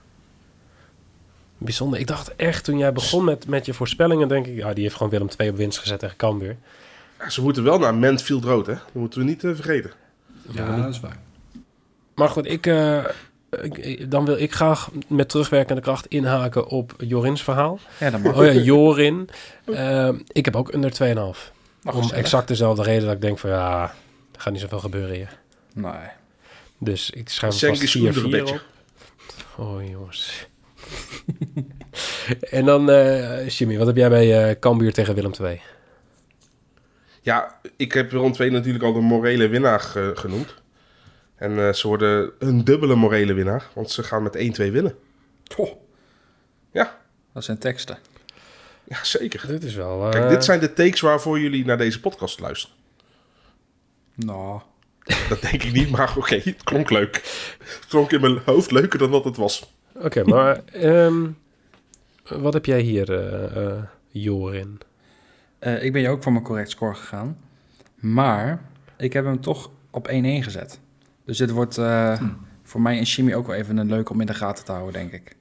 Bijzonder. 1.58 2.00
Ik 2.00 2.06
dacht 2.06 2.36
echt, 2.36 2.64
toen 2.64 2.78
jij 2.78 2.92
begon 2.92 3.24
met, 3.24 3.46
met 3.46 3.66
je 3.66 3.74
voorspellingen, 3.74 4.28
denk 4.28 4.46
ik... 4.46 4.56
Ja, 4.56 4.72
die 4.72 4.82
heeft 4.82 4.94
gewoon 4.94 5.12
Willem 5.12 5.28
2 5.28 5.50
op 5.50 5.56
winst 5.56 5.78
gezet 5.78 5.98
tegen 5.98 6.16
Cambuur. 6.16 6.56
Ja, 7.18 7.30
ze 7.30 7.42
moeten 7.42 7.62
wel 7.62 7.78
naar 7.78 7.94
Mansfield 7.94 8.44
Road, 8.44 8.66
hè? 8.66 8.74
Dat 8.74 8.92
moeten 8.92 9.20
we 9.20 9.26
niet 9.26 9.44
eh, 9.44 9.54
vergeten. 9.54 9.90
Ja, 10.50 10.76
dat 10.76 10.94
is 10.94 11.00
waar. 11.00 11.18
Maar 12.14 12.28
goed, 12.28 12.46
ik, 12.46 12.66
eh, 12.66 13.04
dan 14.08 14.24
wil 14.24 14.38
ik 14.38 14.52
graag 14.52 14.90
met 15.06 15.28
terugwerkende 15.28 15.80
kracht 15.82 16.06
inhaken 16.06 16.66
op 16.66 16.94
Jorins 16.98 17.42
verhaal. 17.42 17.78
Ja, 18.00 18.10
dat 18.10 18.20
mag. 18.22 18.36
Oh 18.36 18.44
ja, 18.44 18.52
Jorin. 18.52 19.28
Eh, 19.64 20.08
ik 20.26 20.44
heb 20.44 20.56
ook 20.56 20.72
onder 20.74 20.90
2,5. 20.92 21.52
Mag 21.82 21.94
Om 21.94 22.02
gezellig. 22.02 22.24
exact 22.24 22.48
dezelfde 22.48 22.82
reden 22.82 23.04
dat 23.04 23.14
ik 23.14 23.20
denk 23.20 23.38
van 23.38 23.50
ja, 23.50 23.82
er 24.34 24.40
gaat 24.40 24.52
niet 24.52 24.62
zoveel 24.62 24.78
gebeuren 24.78 25.14
hier. 25.14 25.38
Nee. 25.74 25.92
Dus 26.78 27.10
ik 27.10 27.28
schrijf 27.28 27.54
Cengiz 27.54 27.80
vast 27.80 27.96
4-4 27.96 28.00
Oenderbetje. 28.00 28.54
op. 29.56 29.66
Oh 29.66 29.88
jongens. 29.88 30.46
en 32.50 32.64
dan, 32.64 32.90
eh 32.90 33.48
Jimmy, 33.48 33.78
wat 33.78 33.86
heb 33.86 33.96
jij 33.96 34.08
bij 34.08 34.48
eh 34.50 34.58
Cambuur 34.60 34.92
tegen 34.92 35.14
Willem 35.14 35.32
2? 35.32 35.60
Ja, 37.22 37.60
ik 37.76 37.92
heb 37.92 38.12
Ron 38.12 38.32
2 38.32 38.50
natuurlijk 38.50 38.84
al 38.84 38.92
de 38.92 39.00
morele 39.00 39.48
winnaar 39.48 39.80
ge- 39.80 40.12
genoemd. 40.14 40.54
En 41.40 41.59
eh, 41.66 41.72
ze 41.72 41.87
worden 41.88 42.31
een 42.38 42.64
dubbele 42.64 42.94
morele 42.94 43.33
winnaar, 43.33 43.68
want 43.72 43.90
ze 43.90 44.03
gaan 44.03 44.22
met 44.22 44.37
1-2 44.37 44.38
winnen. 44.72 44.94
Goh, 45.55 45.70
Ja, 46.72 46.98
dat 47.33 47.44
zijn 47.44 47.59
teksten. 47.59 47.98
ja 48.85 49.05
zeker. 49.05 49.46
Dit 49.46 49.62
is 49.64 49.74
wel... 49.74 50.05
eh, 50.05 50.11
Kijk, 50.11 50.29
dit 50.29 50.44
zijn 50.44 50.61
de 50.61 50.72
takes 50.72 51.00
waarvoor 51.00 51.40
jullie 51.40 51.64
naar 51.64 51.79
deze 51.79 52.00
podcast 52.00 52.40
luisteren. 52.40 52.76
Nou, 54.14 54.61
Dat 55.29 55.40
denk 55.40 55.62
ik 55.62 55.72
niet, 55.72 55.90
maar 55.90 56.14
oké, 56.16 56.35
het 56.44 56.64
klonk 56.64 56.90
leuk. 56.90 57.14
Het 57.59 57.87
klonk 57.88 58.11
in 58.12 58.20
mijn 58.20 58.38
hoofd 58.44 58.70
leuker 58.70 58.98
dan 58.98 59.11
dat 59.11 59.24
het 59.24 59.37
was. 59.37 59.72
Oké, 59.94 60.24
maar 60.24 60.61
ehm, 60.64 61.26
wat 62.24 62.53
heb 62.53 62.64
jij 62.64 62.81
hier, 62.81 63.12
eh, 63.12 63.66
eh, 63.66 63.83
Jorin? 64.09 64.81
eh, 65.59 65.85
ik 65.85 65.92
ben 65.92 66.03
je 66.03 66.09
ook 66.09 66.22
voor 66.22 66.33
mijn 66.33 66.44
correct 66.44 66.70
score 66.70 66.94
gegaan. 66.94 67.38
Maar 67.94 68.62
ik 68.96 69.12
heb 69.12 69.24
hem 69.24 69.40
toch 69.40 69.70
op 69.90 70.09
1-1 70.09 70.11
gezet. 70.42 70.81
Dus 71.30 71.38
dit 71.38 71.50
wordt 71.50 71.78
eh, 71.78 72.18
Hm. 72.18 72.24
voor 72.62 72.80
mij 72.80 72.96
en 72.98 73.02
Jimmy 73.02 73.34
ook 73.34 73.46
wel 73.46 73.56
even 73.56 73.76
een 73.76 73.88
leuk 73.88 74.10
om 74.10 74.20
in 74.20 74.26
de 74.26 74.34
gaten 74.34 74.64
te 74.64 74.72
houden, 74.72 74.92
denk 74.92 75.12
ik. 75.12 75.36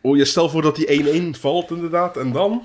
Oh, 0.00 0.16
je 0.16 0.24
stel 0.24 0.48
voor 0.48 0.62
dat 0.62 0.76
die 0.76 0.86
1-1 1.34 1.38
valt 1.40 1.70
inderdaad, 1.70 2.16
en 2.16 2.32
dan? 2.32 2.62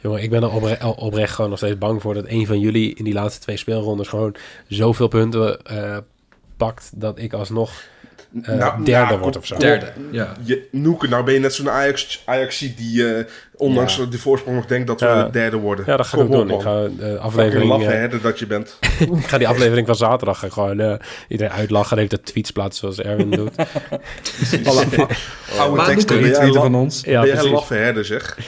Jongen, 0.00 0.22
ik 0.22 0.30
ben 0.30 0.42
er 0.42 0.50
opre- 0.52 0.78
al- 0.80 0.92
oprecht 0.92 1.34
gewoon 1.34 1.50
nog 1.50 1.58
steeds 1.58 1.78
bang 1.78 2.02
voor 2.02 2.14
dat 2.14 2.24
een 2.28 2.46
van 2.46 2.60
jullie 2.60 2.94
in 2.94 3.04
die 3.04 3.12
laatste 3.12 3.40
twee 3.40 3.56
speelrondes 3.56 4.08
gewoon 4.08 4.34
zoveel 4.68 5.08
punten 5.08 5.62
eh, 5.62 5.98
pakt 6.56 6.90
dat 6.94 7.18
ik 7.18 7.32
alsnog 7.32 7.82
eh, 8.42 8.54
Nou, 8.54 8.84
derde 8.84 8.90
nou, 9.06 9.18
word 9.20 9.32
kom- 9.32 9.40
of 9.40 9.46
zo. 9.46 9.56
Derde, 9.56 9.92
ja. 10.10 10.32
Je, 10.42 10.68
Noeke, 10.70 11.08
nou 11.08 11.24
ben 11.24 11.34
je 11.34 11.40
net 11.40 11.54
zo'n 11.54 11.70
Ajax, 11.70 12.22
Ajax 12.24 12.58
die 12.76 13.14
eh, 13.14 13.24
ondanks 13.56 13.96
Ja. 13.96 14.04
de 14.04 14.18
voorsprong 14.18 14.56
nog 14.56 14.66
denkt 14.66 14.86
dat 14.86 15.00
we 15.00 15.06
Ja. 15.06 15.28
derde 15.28 15.56
worden. 15.56 15.84
Ja, 15.88 15.96
dat 15.96 16.06
ga 16.06 16.16
ik 16.18 16.22
Kom 16.26 16.34
ook 16.34 16.40
op, 16.42 16.48
doen. 16.48 16.56
Ik 16.58 16.62
ga, 16.64 16.82
de 16.82 16.90
Fucking 16.98 17.18
aflevering, 17.18 17.68
laffe 17.70 17.86
eh, 17.86 17.92
herder 17.92 18.20
dat 18.20 18.38
je 18.38 18.46
bent. 18.46 18.78
ik 19.00 19.26
ga 19.26 19.38
die 19.38 19.48
aflevering 19.48 19.86
van 19.86 19.96
zaterdag 19.96 20.38
gewoon 20.48 20.80
eh, 20.80 20.94
iedereen 21.28 21.52
uitlachen 21.52 21.90
en 21.92 21.98
heeft 21.98 22.10
de 22.10 22.20
tweets 22.20 22.50
plaatsen 22.50 22.92
zoals 22.92 23.08
Erwin 23.10 23.30
doet. 23.40 23.56
Alle 24.66 24.86
oude 25.58 25.84
teksten. 25.84 25.96
Noeke, 25.96 26.06
Ben 26.06 26.20
jij, 26.20 26.32
Tweeten 26.32 26.54
la- 26.54 26.60
van 26.60 26.74
ons. 26.74 27.00
Ja, 27.00 27.18
ben 27.20 27.26
jij 27.28 27.34
precies. 27.36 27.52
laffe 27.52 27.74
herder, 27.74 28.04
zeg? 28.04 28.38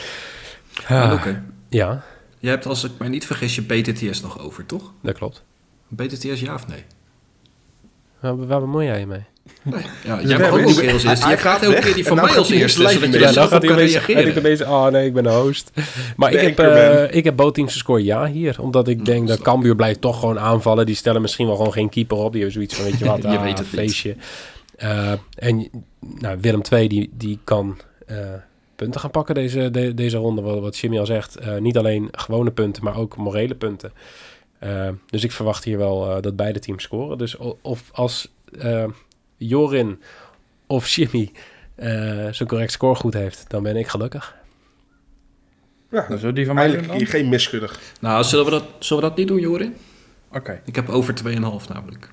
Maar 0.88 1.02
Ah, 1.02 1.10
Loeke, 1.10 1.40
ja, 1.68 2.02
je 2.38 2.48
hebt 2.48 2.66
als 2.66 2.84
ik 2.84 2.90
mij 2.98 3.08
niet 3.08 3.26
vergis 3.26 3.54
je 3.54 3.62
BTTS 3.62 4.20
nog 4.22 4.38
over, 4.40 4.66
toch? 4.66 4.92
dat 5.02 5.14
klopt. 5.14 5.44
BTTS 5.88 6.40
ja 6.40 6.54
of 6.54 6.66
nee? 6.68 6.84
Waar, 8.20 8.46
waar 8.46 8.60
bemoei 8.60 8.86
jij 8.86 8.98
je 8.98 9.06
mee? 9.06 9.24
Ja, 10.04 10.16
Dus 10.16 10.28
jij 10.30 10.38
mag 10.38 10.50
ook 10.50 10.66
Je 10.68 10.98
vraagt 10.98 11.40
gaat 11.40 11.62
elke 11.62 11.78
keer 11.80 11.94
die 11.94 12.04
van 12.06 12.16
nou 12.16 12.28
mij 12.28 12.38
als 12.38 12.50
eerste, 12.50 12.82
eens 12.82 12.92
zodat 12.92 13.12
je 13.12 13.18
Ja, 13.18 13.32
dan 13.32 13.44
op 13.44 13.50
gaat 13.50 13.62
hij 13.62 13.72
opeens, 13.72 13.92
reageren. 13.92 14.38
opeens, 14.38 14.62
oh 14.62 14.86
nee, 14.86 15.06
ik 15.06 15.12
ben 15.14 15.22
de 15.22 15.28
host. 15.30 15.70
Maar 16.16 16.32
ik 16.32 16.40
heb, 16.40 16.58
eh 16.58 17.16
ik 17.16 17.24
heb 17.24 17.36
bootteams 17.36 17.78
score 17.78 18.04
ja 18.04 18.26
hier. 18.26 18.56
Omdat 18.60 18.88
ik 18.88 19.04
denk 19.04 19.28
dat 19.28 19.40
Cambuur 19.42 19.76
blijft 19.76 20.00
toch 20.00 20.20
gewoon 20.20 20.38
aanvallen. 20.38 20.86
Die 20.86 20.94
stellen 20.94 21.20
misschien 21.20 21.46
wel 21.46 21.56
gewoon 21.56 21.72
geen 21.72 21.88
keeper 21.88 22.16
op. 22.16 22.32
Die 22.32 22.42
hebben 22.42 22.52
zoiets 22.52 22.74
van, 22.74 22.84
weet 22.84 22.98
je 22.98 23.04
wat, 23.14 23.22
Je 23.22 23.28
ah, 23.28 23.42
weet 23.42 23.58
het 23.58 23.66
feestje. 23.66 24.16
Eh, 24.76 25.12
en 25.34 25.68
nou, 26.18 26.38
Willem 26.40 26.60
II, 26.72 26.88
die, 26.88 27.10
die 27.16 27.38
kan 27.44 27.78
eh, 28.06 28.16
punten 28.76 29.00
gaan 29.00 29.10
pakken 29.10 29.34
deze, 29.34 29.70
de- 29.70 29.94
deze 29.94 30.16
ronde. 30.16 30.42
Wat, 30.42 30.60
wat 30.60 30.78
Jimmy 30.78 30.98
al 30.98 31.06
zegt. 31.06 31.38
Niet 31.60 31.76
alleen 31.78 32.08
gewone 32.12 32.50
punten, 32.50 32.84
maar 32.84 32.96
ook 32.96 33.16
morele 33.16 33.54
punten. 33.54 33.92
Dus 35.10 35.24
ik 35.24 35.32
verwacht 35.32 35.64
hier 35.64 35.78
wel 35.78 36.20
dat 36.20 36.36
beide 36.36 36.58
teams 36.58 36.82
scoren. 36.82 37.18
Dus 37.18 37.36
of 37.62 37.82
als 37.92 38.28
Jorin 39.36 40.02
of 40.66 40.88
Jimmy 40.88 41.32
eh 41.74 41.86
zijn 42.30 42.48
correct 42.48 42.72
score 42.72 42.94
goed 42.94 43.14
heeft, 43.14 43.44
dan 43.48 43.62
ben 43.62 43.76
ik 43.76 43.86
gelukkig. 43.88 44.34
Ja, 45.90 46.06
Dan 46.08 46.18
zullen 46.18 46.34
die 46.34 46.46
van 46.46 46.54
mij 46.54 46.64
eigenlijk 46.64 46.98
hier 46.98 47.06
geen 47.06 47.28
miskundig. 47.28 47.80
Nou, 48.00 48.24
zullen 48.24 48.44
we, 48.44 48.50
dat, 48.50 48.64
zullen 48.78 49.02
we 49.02 49.08
dat 49.08 49.18
niet 49.18 49.28
doen, 49.28 49.40
Jorin? 49.40 49.76
Oké. 50.32 50.60
Ik 50.64 50.74
heb 50.74 50.88
over 50.88 51.14
2,5 51.24 51.32
namelijk. 51.68 52.10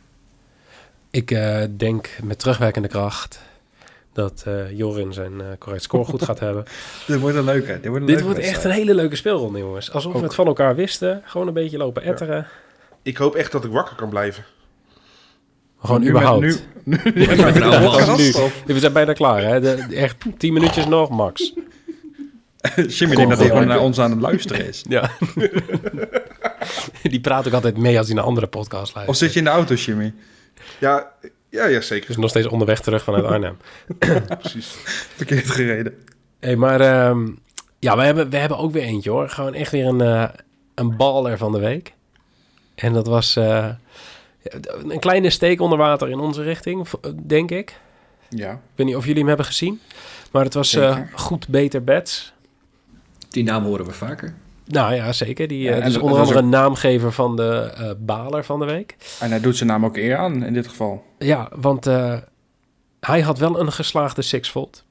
ik 1.11 1.31
eh, 1.31 1.63
denk 1.77 2.09
met 2.23 2.39
terugwerkende 2.39 2.87
kracht 2.87 3.41
dat 4.13 4.43
eh, 4.47 4.71
Jorin 4.77 5.13
zijn 5.13 5.41
eh, 5.41 5.47
correct 5.59 5.83
score 5.83 6.03
goed 6.03 6.23
gaat 6.23 6.39
hebben. 6.39 6.65
Dit 7.07 7.19
wordt 7.19 7.35
een 7.35 7.43
leuke. 7.43 7.79
Dit 7.79 7.85
wordt, 7.85 8.01
een 8.01 8.05
Dit 8.05 8.15
leuke 8.15 8.23
wordt 8.23 8.39
echt 8.39 8.63
een 8.63 8.71
hele 8.71 8.95
leuke 8.95 9.15
speelronde, 9.15 9.59
jongens. 9.59 9.91
Alsof 9.91 10.13
we 10.13 10.19
het 10.19 10.35
van 10.35 10.47
elkaar 10.47 10.75
wisten. 10.75 11.21
Gewoon 11.25 11.47
een 11.47 11.53
beetje 11.53 11.77
lopen 11.77 12.03
etteren. 12.03 12.47
Ik 13.01 13.17
hoop 13.17 13.35
echt 13.35 13.51
dat 13.51 13.63
ik 13.63 13.71
wakker 13.71 13.95
kan 13.95 14.09
blijven. 14.09 14.43
Gewoon 15.83 16.01
Nu 16.01 16.09
überhaupt. 16.09 16.41
Nu, 16.85 16.97
nu, 17.13 17.21
Ja, 17.35 17.45
met 17.45 17.55
nou, 17.59 18.17
Nu. 18.17 18.31
of? 18.31 18.63
We 18.65 18.79
zijn 18.79 18.93
bijna 18.93 19.13
klaar, 19.13 19.43
hè? 19.43 19.59
De, 19.61 19.71
echt 19.95 20.15
tien 20.37 20.53
minuutjes 20.53 20.85
nog, 20.85 21.09
max. 21.09 21.53
Jimmy 22.97 23.15
denkt 23.15 23.29
dat 23.29 23.39
hij 23.39 23.47
gewoon 23.47 23.67
naar 23.67 23.79
ons 23.79 23.99
aan 23.99 24.11
het 24.11 24.19
luisteren 24.21 24.67
is. 24.67 24.83
Ja. 24.89 25.11
Die 27.01 27.19
praat 27.21 27.47
ook 27.47 27.53
altijd 27.53 27.77
mee 27.77 27.97
als 27.97 28.07
hij 28.07 28.15
naar 28.15 28.25
andere 28.25 28.47
podcasts 28.47 28.89
Of 28.89 28.95
luistert. 28.95 29.17
zit 29.17 29.33
je 29.33 29.39
in 29.39 29.45
de 29.45 29.51
auto, 29.51 29.73
Jimmy? 29.73 30.13
Ja, 30.79 31.11
ja, 31.49 31.65
ja 31.65 31.81
zeker. 31.81 32.07
Dus 32.07 32.17
nog 32.17 32.29
steeds 32.29 32.47
onderweg 32.47 32.79
terug 32.79 33.03
vanuit 33.03 33.23
Arnhem. 33.25 33.57
Precies. 34.39 34.67
Verkeerd 35.15 35.49
gereden. 35.49 35.93
hey, 36.39 36.55
maar 36.55 36.81
ehm, 36.81 37.27
ja, 37.79 37.95
we 37.97 38.03
hebben, 38.03 38.29
we 38.29 38.37
hebben 38.37 38.57
ook 38.57 38.71
weer 38.71 38.83
eentje, 38.83 39.09
hoor. 39.09 39.29
Gewoon 39.29 39.53
echt 39.53 39.71
weer 39.71 39.85
een, 39.85 40.01
eh, 40.01 40.29
een 40.75 40.97
baller 40.97 41.37
van 41.37 41.51
de 41.51 41.59
week. 41.59 41.93
En 42.75 42.93
dat 42.93 43.07
was 43.07 43.35
eh, 43.35 43.69
een 44.89 44.99
kleine 44.99 45.29
steek 45.29 45.61
onder 45.61 45.77
water 45.77 46.09
in 46.09 46.19
onze 46.19 46.41
richting, 46.43 46.87
denk 47.25 47.51
ik. 47.51 47.79
Ja. 48.29 48.51
Ik 48.51 48.57
weet 48.75 48.87
niet 48.87 48.95
of 48.95 49.03
jullie 49.03 49.19
hem 49.19 49.27
hebben 49.27 49.45
gezien. 49.45 49.79
Maar 50.31 50.43
het 50.43 50.53
was 50.53 50.73
eh, 50.73 50.97
goed, 51.13 51.47
beter, 51.47 51.83
bets. 51.83 52.33
Die 53.29 53.43
naam 53.43 53.63
horen 53.63 53.85
we 53.85 53.91
vaker. 53.91 54.33
Nou 54.65 54.93
ja, 54.95 55.13
zeker. 55.13 55.47
Die 55.47 55.61
Ja, 55.61 55.71
eh, 55.75 55.83
dat- 55.83 56.01
onder 56.01 56.15
is 56.17 56.21
andere 56.21 56.39
een 56.39 56.49
naamgever 56.49 57.11
van 57.11 57.35
de 57.35 57.71
eh, 57.77 57.91
baler 57.97 58.43
van 58.45 58.59
de 58.59 58.65
week. 58.65 58.95
En 59.19 59.29
hij 59.29 59.39
doet 59.39 59.57
zijn 59.57 59.69
naam 59.69 59.85
ook 59.85 59.97
eer 59.97 60.17
aan, 60.17 60.43
in 60.45 60.53
dit 60.53 60.67
geval. 60.67 61.03
Ja, 61.17 61.49
want 61.55 61.87
eh, 61.87 62.17
hij 62.99 63.21
had 63.21 63.37
wel 63.37 63.59
een 63.59 63.71
geslaagde 63.71 64.21
sixfold. 64.21 64.83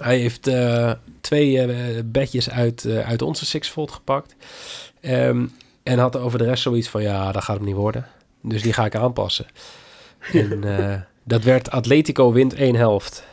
Hij 0.00 0.18
heeft 0.18 0.46
eh, 0.46 0.92
twee 1.20 1.60
eh, 1.60 2.02
bedjes 2.04 2.50
uit, 2.50 2.84
eh, 2.84 3.08
uit 3.08 3.22
onze 3.22 3.46
sixfold 3.46 3.90
gepakt. 3.90 4.34
Ehm, 5.00 5.46
en 5.82 5.98
had 5.98 6.16
over 6.16 6.38
de 6.38 6.44
rest 6.44 6.62
zoiets 6.62 6.88
van, 6.88 7.02
ja, 7.02 7.32
dat 7.32 7.44
gaat 7.44 7.56
hem 7.56 7.64
niet 7.64 7.74
worden. 7.74 8.06
Dus 8.42 8.62
die 8.62 8.72
ga 8.72 8.84
ik 8.84 8.94
aanpassen. 8.94 9.46
en 10.32 10.78
eh, 10.78 11.00
dat 11.24 11.42
werd 11.44 11.70
Atletico 11.70 12.32
wint 12.32 12.54
één 12.54 12.74
helft. 12.74 13.24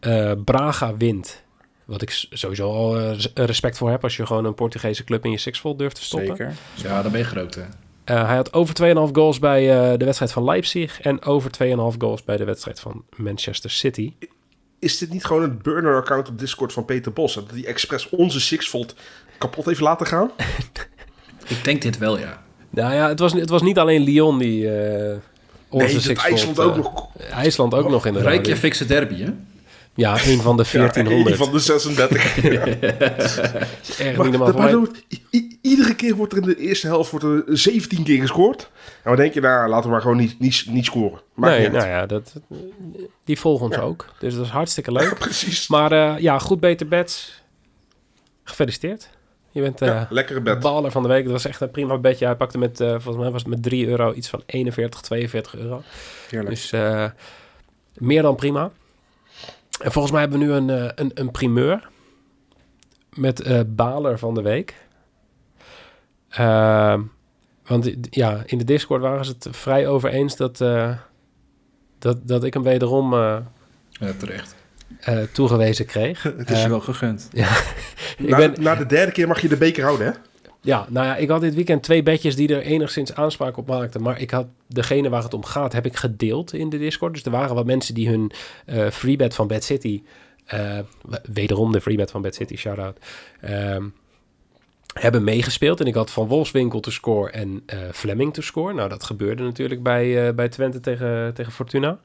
Eh, 0.00 0.32
Braga 0.44 0.96
wint. 0.96 1.42
Wat 1.84 2.02
ik 2.02 2.26
sowieso 2.30 2.72
al 2.72 2.98
eh, 2.98 3.08
res- 3.12 3.32
respect 3.34 3.76
voor 3.76 3.90
heb... 3.90 4.02
als 4.02 4.16
je 4.16 4.26
gewoon 4.26 4.44
een 4.44 4.54
Portugese 4.54 5.04
club 5.04 5.24
in 5.24 5.30
je 5.30 5.38
sixfold 5.38 5.78
durft 5.78 5.96
te 5.96 6.02
stoppen. 6.02 6.36
Zeker. 6.36 6.54
Ja, 6.74 7.02
dan 7.02 7.10
ben 7.10 7.20
je 7.20 7.26
groot, 7.26 7.54
hè. 7.54 7.62
Eh, 8.04 8.26
hij 8.26 8.36
had 8.36 8.52
over 8.52 8.74
2,5 9.08 9.12
goals 9.12 9.38
bij 9.38 9.90
eh, 9.92 9.98
de 9.98 10.04
wedstrijd 10.04 10.32
van 10.32 10.44
Leipzig... 10.44 11.00
en 11.00 11.22
over 11.22 11.50
2,5 11.64 11.96
goals 11.98 12.24
bij 12.24 12.36
de 12.36 12.44
wedstrijd 12.44 12.80
van 12.80 13.04
Manchester 13.16 13.70
City. 13.70 14.12
Is 14.78 14.98
dit 14.98 15.10
niet 15.10 15.24
gewoon 15.24 15.42
een 15.42 15.58
burner-account 15.62 16.28
op 16.28 16.38
Discord 16.38 16.72
van 16.72 16.84
Peter 16.84 17.12
Bos? 17.12 17.34
Dat 17.34 17.50
hij 17.50 17.64
expres 17.64 18.08
onze 18.08 18.40
Sixfold 18.40 18.94
kapot 19.38 19.64
heeft 19.64 19.80
laten 19.80 20.06
gaan? 20.06 20.30
Ik 21.48 21.64
denk 21.64 21.82
dit 21.82 21.98
wel, 21.98 22.18
ja. 22.18 22.42
Nou 22.70 22.94
ja, 22.94 23.08
het 23.08 23.18
was, 23.18 23.32
het 23.32 23.48
was 23.48 23.62
niet 23.62 23.78
alleen 23.78 24.02
Lyon 24.02 24.38
die 24.38 24.70
eh 24.70 25.16
onze 25.68 25.84
nee, 25.86 25.94
dat 25.94 26.02
sixfold... 26.02 26.32
IJsland 26.32 26.58
eh, 26.58 26.66
ook 26.66 26.76
nog. 26.76 27.08
IJsland 27.30 27.74
ook 27.74 27.90
nog 27.90 28.06
inderdaad. 28.06 28.32
Reykjavikse 28.32 28.86
derby, 28.86 29.22
hè? 29.22 29.30
Ja, 29.94 30.12
een 30.24 30.40
van 30.40 30.56
de 30.56 30.64
Ja, 30.72 30.78
1400. 30.78 31.30
een 31.30 31.44
van 31.44 31.52
de 31.52 31.58
36. 31.58 32.38
Echt 33.98 34.22
niet 34.22 34.54
maar 34.54 34.76
iedere 35.60 35.94
keer 35.94 36.14
wordt 36.14 36.32
er 36.32 36.38
in 36.38 36.44
de 36.44 36.56
eerste 36.56 36.86
helft 36.86 37.10
wordt 37.10 37.24
er 37.24 37.58
17 37.58 38.04
keer 38.04 38.20
gescoord. 38.20 38.70
En 38.84 39.10
dan 39.10 39.16
denk 39.16 39.34
je, 39.34 39.40
nou, 39.40 39.68
laten 39.68 39.84
we 39.84 39.90
maar 39.90 40.00
gewoon 40.00 40.16
niet, 40.16 40.38
niet, 40.38 40.64
niet 40.68 40.84
scoren. 40.84 41.20
Maakt 41.34 41.52
Nee, 41.52 41.62
niet 41.62 41.72
nou 41.72 41.84
uit. 41.84 41.92
ja, 41.92 42.06
dat, 42.06 42.32
die 43.24 43.38
volgen 43.38 43.66
ons 43.66 43.76
Ja. 43.76 43.82
ook. 43.82 44.06
Dus 44.18 44.34
dat 44.34 44.44
is 44.44 44.50
hartstikke 44.50 44.92
leuk. 44.92 45.18
Precies. 45.18 45.68
Maar 45.68 45.92
eh, 45.92 46.18
ja, 46.18 46.38
goed 46.38 46.60
beter 46.60 46.88
bets. 46.88 47.42
Gefeliciteerd. 48.44 49.08
Je 49.52 49.60
bent 49.60 49.80
eh 49.80 49.88
ja, 49.88 50.06
lekkere 50.10 50.40
bed. 50.40 50.60
baller 50.60 50.90
van 50.90 51.02
de 51.02 51.08
week. 51.08 51.22
Dat 51.24 51.32
was 51.32 51.44
echt 51.44 51.60
een 51.60 51.70
prima 51.70 51.98
bedje. 51.98 52.24
Hij 52.24 52.36
pakte 52.36 52.58
met, 52.58 52.80
eh, 52.80 52.88
volgens 52.90 53.16
mij 53.16 53.30
was 53.30 53.42
het 53.42 53.50
met 53.50 53.62
3 53.62 53.86
euro 53.88 54.12
iets 54.12 54.28
van 54.28 54.42
41, 54.46 55.00
42 55.00 55.56
euro. 55.56 55.82
Heerlijk. 56.30 56.50
Dus 56.54 56.72
eh, 56.72 57.10
meer 57.94 58.22
dan 58.22 58.36
prima. 58.36 58.70
En 59.80 59.92
volgens 59.92 60.12
mij 60.12 60.20
hebben 60.20 60.38
we 60.38 60.44
nu 60.44 60.52
een, 60.52 60.70
eh, 60.70 60.90
een, 60.94 61.10
een 61.14 61.30
primeur. 61.30 61.88
Met 63.14 63.40
eh, 63.40 63.60
baler 63.66 64.18
van 64.18 64.34
de 64.34 64.42
week. 64.42 64.74
Ehm, 66.28 67.00
want 67.66 67.90
ja, 68.10 68.42
in 68.46 68.58
de 68.58 68.64
Discord 68.64 69.02
waren 69.02 69.24
ze 69.24 69.32
het 69.32 69.48
vrij 69.50 69.88
over 69.88 70.10
eens 70.10 70.36
dat, 70.36 70.60
eh, 70.60 70.96
dat, 71.98 72.28
dat 72.28 72.44
ik 72.44 72.54
hem 72.54 72.62
wederom 72.62 73.12
eh, 73.12 73.36
Ja, 73.90 74.12
terecht. 74.18 74.54
Eh, 75.00 75.18
toegewezen 75.32 75.86
kreeg. 75.86 76.22
het 76.38 76.50
is 76.50 76.56
Eh, 76.56 76.62
je 76.62 76.68
wel 76.68 76.80
gegund. 76.80 77.28
ik 77.32 78.28
na, 78.28 78.36
ben, 78.36 78.54
na 78.60 78.74
de 78.74 78.86
derde 78.86 79.12
keer 79.12 79.28
mag 79.28 79.40
je 79.40 79.48
de 79.48 79.56
beker 79.56 79.84
houden, 79.84 80.06
hè? 80.06 80.12
Ja, 80.64 80.86
nou 80.88 81.06
ja, 81.06 81.16
ik 81.16 81.28
had 81.28 81.40
dit 81.40 81.54
weekend 81.54 81.82
twee 81.82 82.02
bedjes 82.02 82.36
die 82.36 82.54
er 82.54 82.62
enigszins 82.62 83.14
aanspraak 83.14 83.56
op 83.56 83.66
maakten. 83.66 84.02
Maar 84.02 84.20
ik 84.20 84.30
had 84.30 84.46
degene 84.66 85.08
waar 85.08 85.22
het 85.22 85.34
om 85.34 85.44
gaat, 85.44 85.72
heb 85.72 85.86
ik 85.86 85.96
gedeeld 85.96 86.54
in 86.54 86.68
de 86.68 86.78
Discord. 86.78 87.12
Dus 87.12 87.24
er 87.24 87.30
waren 87.30 87.54
wat 87.54 87.66
mensen 87.66 87.94
die 87.94 88.08
hun 88.08 88.32
eh 88.66 88.90
freebet 88.90 89.34
van 89.34 89.46
Bad 89.46 89.64
City, 89.64 90.02
eh, 90.44 90.78
wederom 91.32 91.72
de 91.72 91.80
freebet 91.80 92.10
van 92.10 92.22
Bad 92.22 92.34
City, 92.34 92.56
shout-out, 92.56 92.98
ehm, 93.40 93.84
hebben 94.92 95.24
meegespeeld. 95.24 95.80
En 95.80 95.86
ik 95.86 95.94
had 95.94 96.10
Van 96.10 96.26
Wolfswinkel 96.26 96.80
te 96.80 96.90
score 96.90 97.30
en 97.30 97.62
eh 97.66 97.78
Fleming 97.92 98.34
te 98.34 98.42
score. 98.42 98.74
Nou, 98.74 98.88
dat 98.88 99.04
gebeurde 99.04 99.42
natuurlijk 99.42 99.82
bij, 99.82 100.26
eh, 100.26 100.34
bij 100.34 100.48
Twente 100.48 100.80
tegen, 100.80 101.34
tegen 101.34 101.52
Fortuna. 101.52 101.98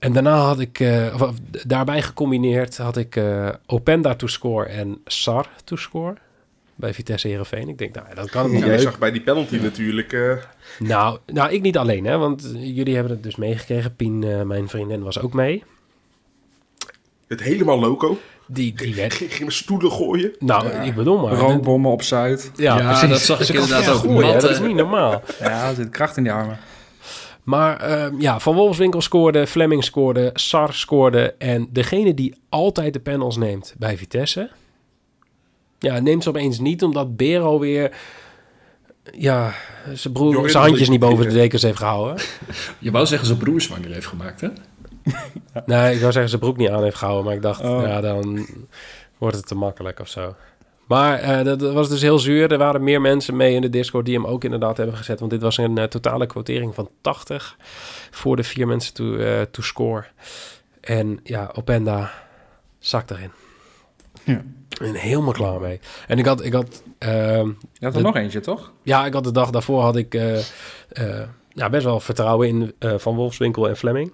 En 0.00 0.12
daarna 0.12 0.36
had 0.36 0.60
ik, 0.60 0.80
eh, 0.80 1.10
of, 1.14 1.22
of, 1.22 1.34
daarbij 1.66 2.02
gecombineerd, 2.02 2.76
had 2.76 2.96
ik 2.96 3.16
eh, 3.16 3.48
Openda 3.66 4.14
to 4.14 4.26
score 4.26 4.66
en 4.66 5.00
Sar 5.04 5.46
to 5.64 5.76
score 5.76 6.14
bij 6.74 6.94
Vitesse 6.94 7.28
Herenveen. 7.28 7.68
Ik 7.68 7.78
denk, 7.78 7.94
nou, 7.94 8.06
ja, 8.08 8.14
dat 8.14 8.30
kan 8.30 8.42
het 8.42 8.52
niet 8.52 8.60
Jij 8.60 8.70
leuk. 8.70 8.80
zag 8.80 8.98
bij 8.98 9.10
die 9.10 9.20
penalty 9.20 9.56
natuurlijk... 9.56 10.12
eh, 10.12 10.32
Nou, 10.78 11.18
nou, 11.26 11.52
ik 11.52 11.62
niet 11.62 11.76
alleen, 11.78 12.04
hè, 12.04 12.18
want 12.18 12.50
jullie 12.58 12.94
hebben 12.94 13.12
het 13.12 13.22
dus 13.22 13.36
meegekregen. 13.36 13.96
Pien, 13.96 14.46
mijn 14.46 14.68
vriendin, 14.68 15.02
was 15.02 15.20
ook 15.20 15.32
mee. 15.32 15.62
het 17.28 17.42
helemaal 17.42 17.78
loco. 17.80 18.18
Die, 18.46 18.72
die 18.74 18.94
werd... 18.94 19.14
Ging, 19.14 19.34
ging 19.34 19.52
stoelen 19.52 19.92
gooien. 19.92 20.32
Nou, 20.38 20.68
Ja. 20.68 20.80
ik 20.80 20.94
bedoel 20.94 21.18
maar. 21.18 21.32
Rookbommen 21.34 21.90
op 21.90 22.02
Zuid. 22.02 22.50
Ja, 22.56 22.78
Ja, 22.78 22.86
precies. 22.88 23.08
dat 23.08 23.20
zag 23.20 23.40
ik 23.40 23.46
Ze 23.46 23.52
kan 23.52 23.62
inderdaad 23.62 23.88
ook. 23.94 24.00
gooien, 24.00 24.26
hè. 24.32 24.40
Dat 24.40 24.50
is 24.50 24.60
niet 24.60 24.74
normaal. 24.76 25.22
Ja, 25.40 25.68
er 25.68 25.74
zit 25.74 25.88
kracht 25.90 26.16
in 26.16 26.22
die 26.22 26.32
armen. 26.32 26.58
Maar 27.42 27.80
ehm, 27.80 28.20
ja, 28.20 28.40
Van 28.40 28.54
Wolfswinkel 28.54 29.00
scoorde, 29.00 29.46
Fleming 29.46 29.84
scoorde, 29.84 30.30
Sar 30.34 30.74
scoorde. 30.74 31.34
En 31.38 31.68
degene 31.70 32.14
die 32.14 32.34
altijd 32.48 32.92
de 32.92 33.00
panels 33.00 33.36
neemt 33.36 33.74
bij 33.78 33.96
Vitesse... 33.96 34.50
Ja, 35.78 35.98
neemt 35.98 36.22
ze 36.22 36.28
opeens 36.28 36.58
niet, 36.58 36.82
omdat 36.82 37.16
Bero 37.16 37.58
weer... 37.58 37.96
Ja, 39.12 39.54
zijn, 39.92 40.12
broer, 40.12 40.50
zijn 40.50 40.64
handjes 40.64 40.88
niet 40.88 41.00
boven 41.00 41.26
de 41.28 41.32
dekens 41.32 41.62
heeft 41.62 41.78
gehouden. 41.78 42.24
Je 42.78 42.90
wou 42.90 43.06
zeggen 43.06 43.26
zijn 43.26 43.38
broer 43.38 43.60
zwanger 43.60 43.92
heeft 43.92 44.06
gemaakt, 44.06 44.40
hè? 44.40 44.48
Nee, 45.66 45.94
ik 45.94 46.00
wou 46.00 46.12
zeggen 46.12 46.28
zijn 46.28 46.40
broek 46.40 46.56
niet 46.56 46.68
aan 46.68 46.82
heeft 46.82 46.96
gehouden. 46.96 47.24
Maar 47.26 47.34
ik 47.34 47.42
dacht, 47.42 47.60
Oh. 47.62 47.82
ja, 47.82 48.00
dan 48.00 48.46
wordt 49.18 49.36
het 49.36 49.46
te 49.46 49.54
makkelijk 49.54 50.00
of 50.00 50.08
zo. 50.08 50.34
Maar 50.90 51.18
eh, 51.18 51.44
dat 51.44 51.60
was 51.72 51.88
dus 51.88 52.02
heel 52.02 52.18
zuur. 52.18 52.52
Er 52.52 52.58
waren 52.58 52.84
meer 52.84 53.00
mensen 53.00 53.36
mee 53.36 53.54
in 53.54 53.60
de 53.60 53.68
Discord 53.70 54.04
die 54.04 54.14
hem 54.14 54.26
ook 54.26 54.44
inderdaad 54.44 54.76
hebben 54.76 54.96
gezet. 54.96 55.18
Want 55.18 55.30
dit 55.30 55.42
was 55.42 55.56
een 55.56 55.78
eh, 55.78 55.84
totale 55.84 56.26
quotering 56.26 56.74
van 56.74 56.90
80 57.00 57.56
voor 58.10 58.36
de 58.36 58.42
vier 58.42 58.66
mensen 58.66 58.94
to, 58.94 59.16
eh, 59.16 59.40
to 59.50 59.62
score. 59.62 60.04
En 60.80 61.20
ja, 61.22 61.50
Openda 61.54 62.12
zakt 62.78 63.10
erin. 63.10 63.30
Ja. 64.24 64.42
En 64.82 64.94
helemaal 64.94 65.32
klaar 65.32 65.60
mee. 65.60 65.80
En 66.06 66.18
ik 66.18 66.24
had, 66.26 66.44
ik 66.44 66.52
had 66.52 66.82
ehm, 66.98 67.46
Je 67.46 67.84
had 67.84 67.92
er 67.92 67.98
De- 67.98 68.06
nog 68.06 68.16
eentje, 68.16 68.40
toch? 68.40 68.72
ja, 68.82 69.06
ik 69.06 69.12
had 69.12 69.24
de 69.24 69.32
dag 69.32 69.50
daarvoor 69.50 69.80
had 69.82 69.96
ik 69.96 70.14
eh, 70.14 70.38
eh, 70.92 71.28
ja, 71.52 71.70
best 71.70 71.84
wel 71.84 72.00
vertrouwen 72.00 72.48
in 72.48 72.74
eh, 72.78 72.94
Van 72.96 73.14
Wolfswinkel 73.14 73.68
en 73.68 73.76
Fleming. 73.76 74.12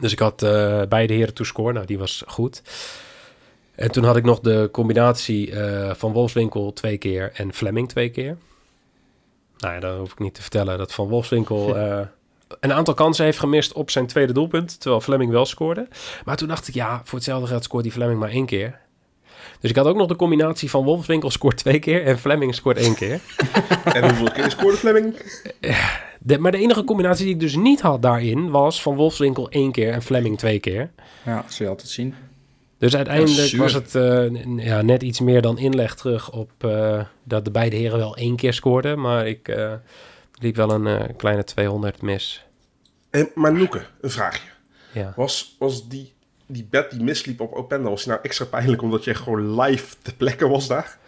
Dus 0.00 0.12
ik 0.12 0.18
had 0.18 0.42
eh, 0.42 0.82
beide 0.88 1.12
heren 1.14 1.34
to 1.34 1.44
score. 1.44 1.72
Nou, 1.72 1.86
die 1.86 1.98
was 1.98 2.22
goed. 2.26 2.62
En 3.80 3.90
toen 3.90 4.04
had 4.04 4.16
ik 4.16 4.24
nog 4.24 4.40
de 4.40 4.68
combinatie 4.72 5.52
eh, 5.52 5.94
van 5.94 6.12
Wolfswinkel 6.12 6.72
twee 6.72 6.98
keer 6.98 7.30
en 7.34 7.52
Fleming 7.52 7.88
twee 7.88 8.08
keer. 8.08 8.36
Nou 9.58 9.74
ja, 9.74 9.80
dan 9.80 9.98
hoef 9.98 10.12
ik 10.12 10.18
niet 10.18 10.34
te 10.34 10.40
vertellen 10.40 10.78
dat 10.78 10.92
Van 10.92 11.08
Wolfswinkel 11.08 11.76
eh, 11.76 12.00
een 12.60 12.72
aantal 12.72 12.94
kansen 12.94 13.24
heeft 13.24 13.38
gemist 13.38 13.72
op 13.72 13.90
zijn 13.90 14.06
tweede 14.06 14.32
doelpunt, 14.32 14.80
terwijl 14.80 15.00
Fleming 15.00 15.30
wel 15.32 15.46
scoorde. 15.46 15.88
Maar 16.24 16.36
toen 16.36 16.48
dacht 16.48 16.68
ik, 16.68 16.74
ja, 16.74 17.00
voor 17.04 17.18
hetzelfde 17.18 17.46
geld 17.46 17.64
scoort 17.64 17.82
die 17.82 17.92
Fleming 17.92 18.18
maar 18.18 18.30
één 18.30 18.46
keer. 18.46 18.78
Dus 19.60 19.70
ik 19.70 19.76
had 19.76 19.86
ook 19.86 19.96
nog 19.96 20.08
de 20.08 20.16
combinatie 20.16 20.70
van 20.70 20.84
Wolfswinkel 20.84 21.30
scoort 21.30 21.56
twee 21.56 21.78
keer 21.78 22.04
en 22.04 22.18
Fleming 22.18 22.54
scoort 22.54 22.76
één 22.76 22.94
keer. 22.94 23.20
En 23.94 24.04
hoeveel 24.04 24.30
keer 24.30 24.50
scoorde 24.50 24.76
Fleming? 24.76 25.16
De, 26.18 26.38
maar 26.38 26.52
de 26.52 26.58
enige 26.58 26.84
combinatie 26.84 27.24
die 27.24 27.34
ik 27.34 27.40
dus 27.40 27.56
niet 27.56 27.80
had 27.80 28.02
daarin 28.02 28.50
was 28.50 28.82
van 28.82 28.96
Wolfswinkel 28.96 29.50
één 29.50 29.72
keer 29.72 29.92
en 29.92 30.02
Fleming 30.02 30.38
twee 30.38 30.58
keer. 30.58 30.90
Ja, 31.24 31.42
dat 31.42 31.52
zul 31.52 31.64
je 31.64 31.70
altijd 31.70 31.88
zien. 31.88 32.14
Dus 32.80 32.96
uiteindelijk 32.96 33.56
was 33.56 33.72
het 33.72 33.94
eh, 33.94 34.44
ja, 34.56 34.82
net 34.82 35.02
iets 35.02 35.20
meer 35.20 35.42
dan 35.42 35.58
inleg 35.58 35.94
terug 35.94 36.32
op 36.32 36.50
eh, 36.58 37.04
dat 37.24 37.44
de 37.44 37.50
beide 37.50 37.76
heren 37.76 37.98
wel 37.98 38.16
één 38.16 38.36
keer 38.36 38.52
scoorden. 38.52 39.00
Maar 39.00 39.26
ik, 39.26 39.48
eh, 39.48 39.72
Liep 40.40 40.56
wel 40.56 40.70
een 40.70 40.86
eh, 40.86 41.16
kleine 41.16 41.44
200 41.44 42.02
mis. 42.02 42.44
En, 43.10 43.30
maar 43.34 43.52
Noeke, 43.52 43.86
een 44.00 44.10
vraagje. 44.10 44.48
Ja. 44.92 45.12
Was, 45.16 45.56
was 45.58 45.88
die, 45.88 46.12
die 46.46 46.66
bed 46.70 46.90
die 46.90 47.02
misliep 47.02 47.40
op 47.40 47.52
Openda, 47.52 47.88
was 47.88 48.02
die 48.02 48.12
nou 48.12 48.24
extra 48.24 48.44
pijnlijk 48.44 48.82
omdat 48.82 49.04
je 49.04 49.14
gewoon 49.14 49.60
live 49.60 49.96
te 50.02 50.16
plekken 50.16 50.48
was 50.48 50.66
daar? 50.66 50.98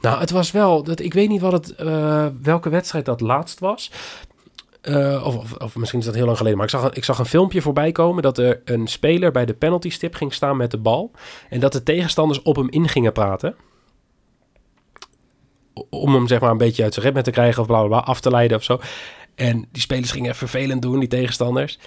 Nou, 0.00 0.20
het 0.20 0.30
was 0.30 0.50
wel... 0.50 0.82
Dat, 0.82 1.00
ik 1.00 1.14
weet 1.14 1.28
niet 1.28 1.40
wat 1.40 1.52
het, 1.52 1.74
eh, 1.74 2.26
welke 2.42 2.68
wedstrijd 2.68 3.04
dat 3.04 3.20
laatst 3.20 3.58
was. 3.60 3.90
Eh, 4.82 5.22
of, 5.26 5.36
of, 5.36 5.52
of 5.54 5.76
misschien 5.76 5.98
is 5.98 6.04
dat 6.04 6.14
heel 6.14 6.24
lang 6.24 6.36
geleden. 6.36 6.58
Maar 6.58 6.66
ik 6.66 6.72
zag, 6.72 6.82
een- 6.84 6.94
ik 6.94 7.04
zag 7.04 7.18
een 7.18 7.24
filmpje 7.26 7.62
voorbij 7.62 7.92
komen... 7.92 8.22
dat 8.22 8.38
er 8.38 8.60
een 8.64 8.86
speler 8.86 9.30
bij 9.30 9.44
de 9.46 9.54
penalty 9.54 9.90
stip 9.90 10.14
ging 10.14 10.34
staan 10.34 10.56
met 10.56 10.70
de 10.70 10.78
bal. 10.78 11.10
En 11.50 11.60
dat 11.60 11.72
de 11.72 11.82
tegenstanders 11.82 12.42
op 12.42 12.56
hem 12.56 12.70
in 12.70 12.88
gingen 12.88 13.12
praten. 13.12 13.54
Om 15.90 16.14
hem 16.14 16.26
zeg 16.28 16.40
maar 16.40 16.50
een 16.50 16.56
beetje 16.58 16.82
uit 16.82 16.94
zijn 16.94 17.06
ritme 17.06 17.22
te 17.22 17.30
krijgen... 17.30 17.60
of 17.60 17.66
bla 17.66 17.78
bla 17.78 17.88
bla, 17.88 17.98
af 17.98 18.20
te 18.20 18.30
leiden 18.30 18.56
of 18.56 18.62
zo. 18.64 18.80
En 19.34 19.68
die 19.72 19.82
spelers 19.82 20.10
gingen 20.10 20.34
vervelend 20.34 20.82
doen, 20.82 20.98
die 20.98 21.08
tegenstanders. 21.08 21.78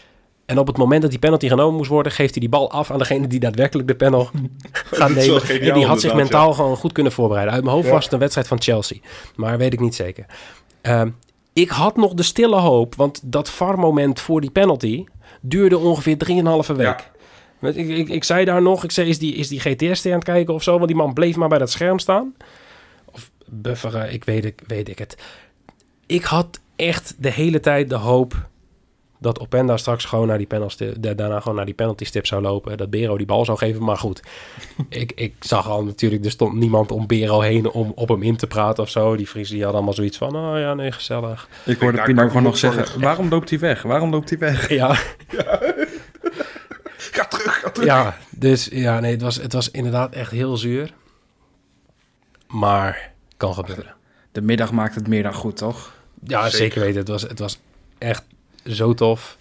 En 0.45 0.59
op 0.59 0.67
het 0.67 0.77
moment 0.77 1.01
dat 1.01 1.11
die 1.11 1.19
penalty 1.19 1.47
genomen 1.47 1.75
moest 1.75 1.89
worden... 1.89 2.11
geeft 2.11 2.31
hij 2.31 2.39
die 2.39 2.49
bal 2.49 2.71
af 2.71 2.91
aan 2.91 2.97
degene 2.99 3.27
die 3.27 3.39
daadwerkelijk 3.39 3.87
de 3.87 3.95
panel 3.95 4.29
gaat 4.73 5.09
nemen. 5.13 5.41
geniaal 5.41 5.67
En 5.67 5.73
die 5.73 5.85
had 5.85 6.01
zich 6.01 6.13
mentaal 6.13 6.53
gewoon 6.53 6.75
goed 6.77 6.91
kunnen 6.91 7.11
voorbereiden. 7.11 7.53
Uit 7.53 7.63
mijn 7.63 7.75
hoofd 7.75 7.87
Ja. 7.87 7.93
was 7.93 8.03
het 8.03 8.13
een 8.13 8.19
wedstrijd 8.19 8.47
van 8.47 8.61
Chelsea. 8.61 8.97
Maar 9.35 9.57
weet 9.57 9.73
ik 9.73 9.79
niet 9.79 9.95
zeker. 9.95 10.25
Ehm, 10.81 11.09
ik 11.55 11.69
had 11.69 11.95
nog 11.95 12.13
de 12.13 12.23
stille 12.23 12.55
hoop, 12.55 12.95
want 12.95 13.21
dat 13.23 13.49
VAR-moment 13.49 14.19
voor 14.19 14.41
die 14.41 14.49
penalty 14.49 15.03
duurde 15.41 15.77
ongeveer 15.77 16.17
3,5 16.67 16.75
week. 16.75 17.11
Ja. 17.61 17.69
Ik, 17.69 17.87
ik, 17.87 18.09
ik 18.09 18.23
zei 18.23 18.45
daar 18.45 18.61
nog, 18.61 18.83
ik 18.83 18.91
zei, 18.91 19.09
is 19.09 19.19
die, 19.19 19.35
is 19.35 19.47
die 19.47 19.59
GTS 19.59 20.05
aan 20.05 20.11
het 20.11 20.23
kijken 20.23 20.53
of 20.53 20.63
zo? 20.63 20.75
Want 20.75 20.87
die 20.87 20.95
man 20.95 21.13
bleef 21.13 21.35
maar 21.35 21.49
bij 21.49 21.57
dat 21.57 21.71
scherm 21.71 21.99
staan. 21.99 22.35
Of 23.11 23.31
bufferen, 23.45 24.13
ik 24.13 24.23
weet, 24.23 24.45
ik 24.45 24.61
weet 24.67 24.89
ik 24.89 24.99
het. 24.99 25.17
Ik 26.05 26.23
had 26.23 26.59
echt 26.75 27.15
de 27.17 27.31
hele 27.31 27.59
tijd 27.59 27.89
de 27.89 27.95
hoop 27.95 28.47
dat 29.19 29.39
Openda 29.39 29.77
straks 29.77 30.05
gewoon 30.05 30.27
naar 30.27 30.37
die 30.37 30.47
penalty, 30.47 30.93
da- 30.99 31.13
daarna 31.13 31.39
gewoon 31.39 31.55
naar 31.55 31.65
die 31.65 31.73
penalty 31.73 32.03
stip 32.05 32.25
zou 32.25 32.41
lopen. 32.41 32.77
Dat 32.77 32.89
Bero 32.89 33.17
die 33.17 33.25
bal 33.25 33.45
zou 33.45 33.57
geven, 33.57 33.83
maar 33.83 33.97
goed. 33.97 34.21
ik, 34.89 35.11
ik 35.15 35.33
zag 35.39 35.69
al 35.69 35.83
natuurlijk, 35.83 36.25
er 36.25 36.31
stond 36.31 36.53
niemand 36.53 36.91
om 36.91 37.07
Bero 37.07 37.39
heen 37.39 37.69
om 37.69 37.91
op 37.95 38.07
hem 38.09 38.23
in 38.23 38.35
te 38.37 38.47
praten 38.47 38.83
of 38.83 38.89
zo. 38.89 39.15
Die 39.15 39.27
Friese 39.27 39.51
die 39.51 39.59
hadden 39.61 39.77
allemaal 39.77 39.95
zoiets 39.97 40.17
van, 40.17 40.35
oh 40.35 40.59
ja, 40.59 40.73
nee, 40.73 40.91
gezellig. 40.91 41.47
Ik 41.65 41.79
hoorde 41.79 42.01
Pino 42.01 42.27
gewoon 42.27 42.43
nog 42.43 42.57
zeggen, 42.57 42.99
waarom 43.01 43.29
loopt 43.29 43.49
hij 43.49 43.59
weg? 43.59 43.81
Waarom 43.81 44.09
loopt 44.11 44.29
hij 44.29 44.39
weg? 44.39 44.69
Ja, 44.69 44.93
Ga 46.97 47.25
terug, 47.25 47.59
ga 47.59 47.69
terug. 47.69 47.87
ja 47.89 48.17
dus 48.29 48.67
ja, 48.71 48.99
nee, 48.99 49.11
het 49.11 49.21
was, 49.21 49.35
het 49.35 49.53
was 49.53 49.71
inderdaad 49.71 50.13
echt 50.13 50.31
heel 50.31 50.57
zuur. 50.57 50.93
Maar 52.47 53.11
kan 53.37 53.53
gebeuren. 53.53 53.93
De 54.31 54.41
middag 54.41 54.71
maakt 54.71 54.95
het 54.95 55.07
meer 55.07 55.23
dan 55.23 55.33
goed, 55.33 55.57
toch? 55.57 55.93
Ja, 56.23 56.41
zeker, 56.41 56.57
Zeker. 56.57 56.81
weten. 56.81 56.99
Het 56.99 57.07
was, 57.07 57.21
het 57.21 57.39
was 57.39 57.59
echt 57.97 58.23
zo 58.65 58.93
tof. 58.93 59.37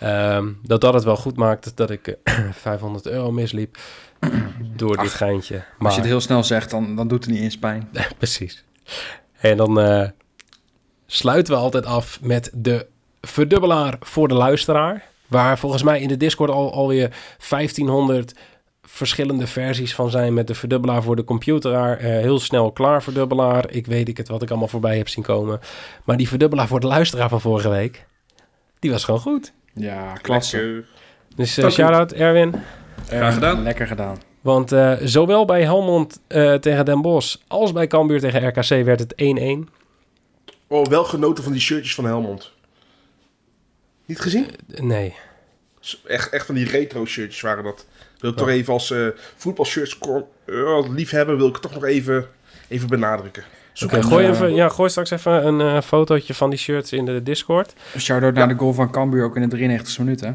Ehm, 0.00 0.48
dat 0.62 0.80
dat 0.80 0.94
het 0.94 1.04
wel 1.04 1.16
goed 1.16 1.36
maakt 1.36 1.76
dat 1.76 1.90
ik 1.90 2.06
eh, 2.06 2.34
500 2.52 3.06
euro 3.06 3.30
misliep 3.30 3.76
door 4.76 4.96
dit 4.96 5.12
geintje. 5.12 5.54
Maar, 5.54 5.86
Als 5.86 5.94
je 5.94 6.00
het 6.00 6.10
heel 6.10 6.20
snel 6.20 6.44
zegt, 6.44 6.70
dan, 6.70 6.96
dan 6.96 7.08
doet 7.08 7.24
het 7.24 7.34
niet 7.34 7.42
eens 7.42 7.58
pijn. 7.58 7.88
Precies. 8.18 8.64
En 9.38 9.56
dan 9.56 9.80
eh, 9.80 10.08
sluiten 11.06 11.54
we 11.54 11.60
altijd 11.60 11.86
af 11.86 12.18
met 12.22 12.50
de 12.54 12.86
verdubbelaar 13.20 13.96
voor 14.00 14.28
de 14.28 14.34
luisteraar. 14.34 15.10
Waar 15.26 15.58
volgens 15.58 15.82
mij 15.82 16.00
in 16.00 16.08
de 16.08 16.16
Discord 16.16 16.50
al, 16.50 16.72
alweer 16.72 17.16
1500 17.48 18.34
verschillende 18.82 19.46
versies 19.46 19.94
van 19.94 20.10
zijn 20.10 20.34
met 20.34 20.46
de 20.46 20.54
verdubbelaar 20.54 21.02
voor 21.02 21.16
de 21.16 21.24
computeraar. 21.24 21.98
Eh, 21.98 22.06
heel 22.06 22.38
snel 22.38 22.72
klaar 22.72 23.02
verdubbelaar. 23.02 23.70
Ik 23.70 23.86
weet 23.86 24.08
ik 24.08 24.16
het 24.16 24.28
wat 24.28 24.42
ik 24.42 24.50
allemaal 24.50 24.68
voorbij 24.68 24.96
heb 24.96 25.08
zien 25.08 25.24
komen. 25.24 25.60
Maar 26.04 26.16
die 26.16 26.28
verdubbelaar 26.28 26.66
voor 26.66 26.80
de 26.80 26.86
luisteraar 26.86 27.28
van 27.28 27.40
vorige 27.40 27.68
week, 27.68 28.06
die 28.82 28.90
was 28.90 29.04
gewoon 29.04 29.20
goed. 29.20 29.52
Ja, 29.74 30.12
klasse. 30.12 30.56
Lekker. 30.56 30.84
Dus 31.36 31.58
uh, 31.58 31.70
shout-out 31.70 32.12
Erwin. 32.12 32.54
Graag 33.06 33.34
gedaan. 33.34 33.62
Lekker 33.62 33.86
gedaan. 33.86 34.18
Want 34.40 34.72
eh, 34.72 34.92
zowel 35.00 35.44
bij 35.44 35.62
Helmond 35.62 36.20
eh, 36.26 36.54
tegen 36.54 36.84
Den 36.84 37.02
Bosch 37.02 37.36
als 37.46 37.72
bij 37.72 37.86
Cambuur 37.86 38.20
tegen 38.20 38.48
RKC 38.48 38.84
werd 38.84 39.00
het 39.00 39.14
1-1. 39.68 39.72
Oh, 40.66 40.86
wel 40.86 41.04
genoten 41.04 41.44
van 41.44 41.52
die 41.52 41.60
shirtjes 41.60 41.94
van 41.94 42.04
Helmond. 42.04 42.52
Niet 44.04 44.20
gezien? 44.20 44.46
Nee. 44.66 45.14
Echt, 46.06 46.30
echt 46.30 46.46
van 46.46 46.54
die 46.54 46.68
retro 46.68 47.04
shirtjes 47.04 47.40
waren 47.40 47.64
dat. 47.64 47.86
Wil 48.18 48.30
ik 48.30 48.36
toch 48.36 48.48
even 48.48 48.72
als 48.72 48.90
eh 48.90 49.06
voetbalshirts 49.36 49.98
eh, 50.44 50.88
liefhebber, 50.88 51.36
wil 51.36 51.46
ik 51.48 51.52
het 51.52 51.62
toch 51.62 51.74
nog 51.74 51.84
even, 51.84 52.28
even 52.68 52.88
benadrukken. 52.88 53.44
Zoek 53.72 54.02
gooi, 54.04 54.24
eh, 54.24 54.30
even, 54.30 54.54
ja, 54.54 54.68
gooi 54.68 54.90
straks 54.90 55.10
even 55.10 55.46
een 55.46 55.60
eh, 55.60 55.82
fotootje 55.82 56.34
van 56.34 56.50
die 56.50 56.58
shirts 56.58 56.92
in 56.92 57.04
de 57.04 57.22
Discord. 57.22 57.74
Shout-out 57.98 58.34
naar 58.34 58.48
de 58.48 58.54
goal 58.54 58.72
van 58.72 58.90
Cambuur 58.90 59.24
ook 59.24 59.36
in 59.36 59.48
de 59.48 59.56
93e 59.56 59.98
minuut, 59.98 60.20
hè? 60.20 60.30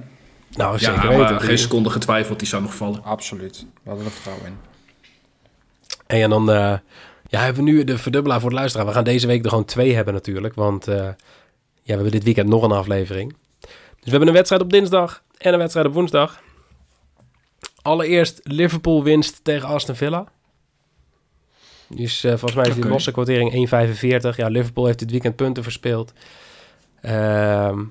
Nou, 0.52 0.72
Ja, 0.72 0.78
zeker 0.78 1.06
maar 1.06 1.18
weten. 1.18 1.42
geen 1.42 1.58
seconde 1.58 1.90
getwijfeld, 1.90 2.40
die 2.40 2.48
zou 2.48 2.62
nog 2.62 2.76
vallen. 2.76 3.04
Absoluut. 3.04 3.66
We 3.84 3.90
hadden 3.90 4.06
er 4.06 4.12
vertrouwen 4.12 4.46
in. 4.46 4.56
En 6.08 6.30
dan 6.30 6.52
eh, 6.52 6.74
ja, 7.28 7.40
hebben 7.42 7.64
we 7.64 7.70
nu 7.72 7.84
de 7.84 7.98
verdubbelaar 7.98 8.40
voor 8.40 8.50
de 8.50 8.56
luisteraar. 8.56 8.86
We 8.86 8.92
gaan 8.94 9.04
deze 9.04 9.28
week 9.28 9.44
er 9.44 9.50
gewoon 9.50 9.66
twee 9.66 9.96
hebben 9.96 10.14
natuurlijk. 10.14 10.54
Want 10.56 10.88
eh, 10.88 10.96
ja, 10.96 11.14
we 11.84 11.94
hebben 11.94 12.12
dit 12.12 12.24
weekend 12.24 12.48
nog 12.50 12.64
een 12.64 12.72
aflevering. 12.72 13.36
Dus 13.60 13.70
we 14.04 14.10
hebben 14.10 14.28
een 14.28 14.34
wedstrijd 14.34 14.62
op 14.62 14.70
dinsdag 14.72 15.24
en 15.38 15.54
een 15.54 15.60
wedstrijd 15.60 15.88
op 15.88 15.94
woensdag. 15.94 16.40
Allereerst 17.82 18.40
Liverpool 18.44 19.04
winst 19.04 19.40
tegen 19.44 19.68
Aston 19.68 19.96
Villa. 19.96 20.26
Dus 21.88 22.24
eh, 22.24 22.32
volgens 22.32 22.54
mij 22.54 22.66
is 22.68 22.76
die 22.76 22.88
losse 22.88 23.12
quotering 23.12 23.70
1,45. 24.32 24.36
Ja, 24.36 24.48
Liverpool 24.48 24.86
heeft 24.86 25.00
dit 25.00 25.12
weekend 25.12 25.36
punten 25.36 25.64
verspeeld. 25.64 26.14
Ehm, 27.02 27.84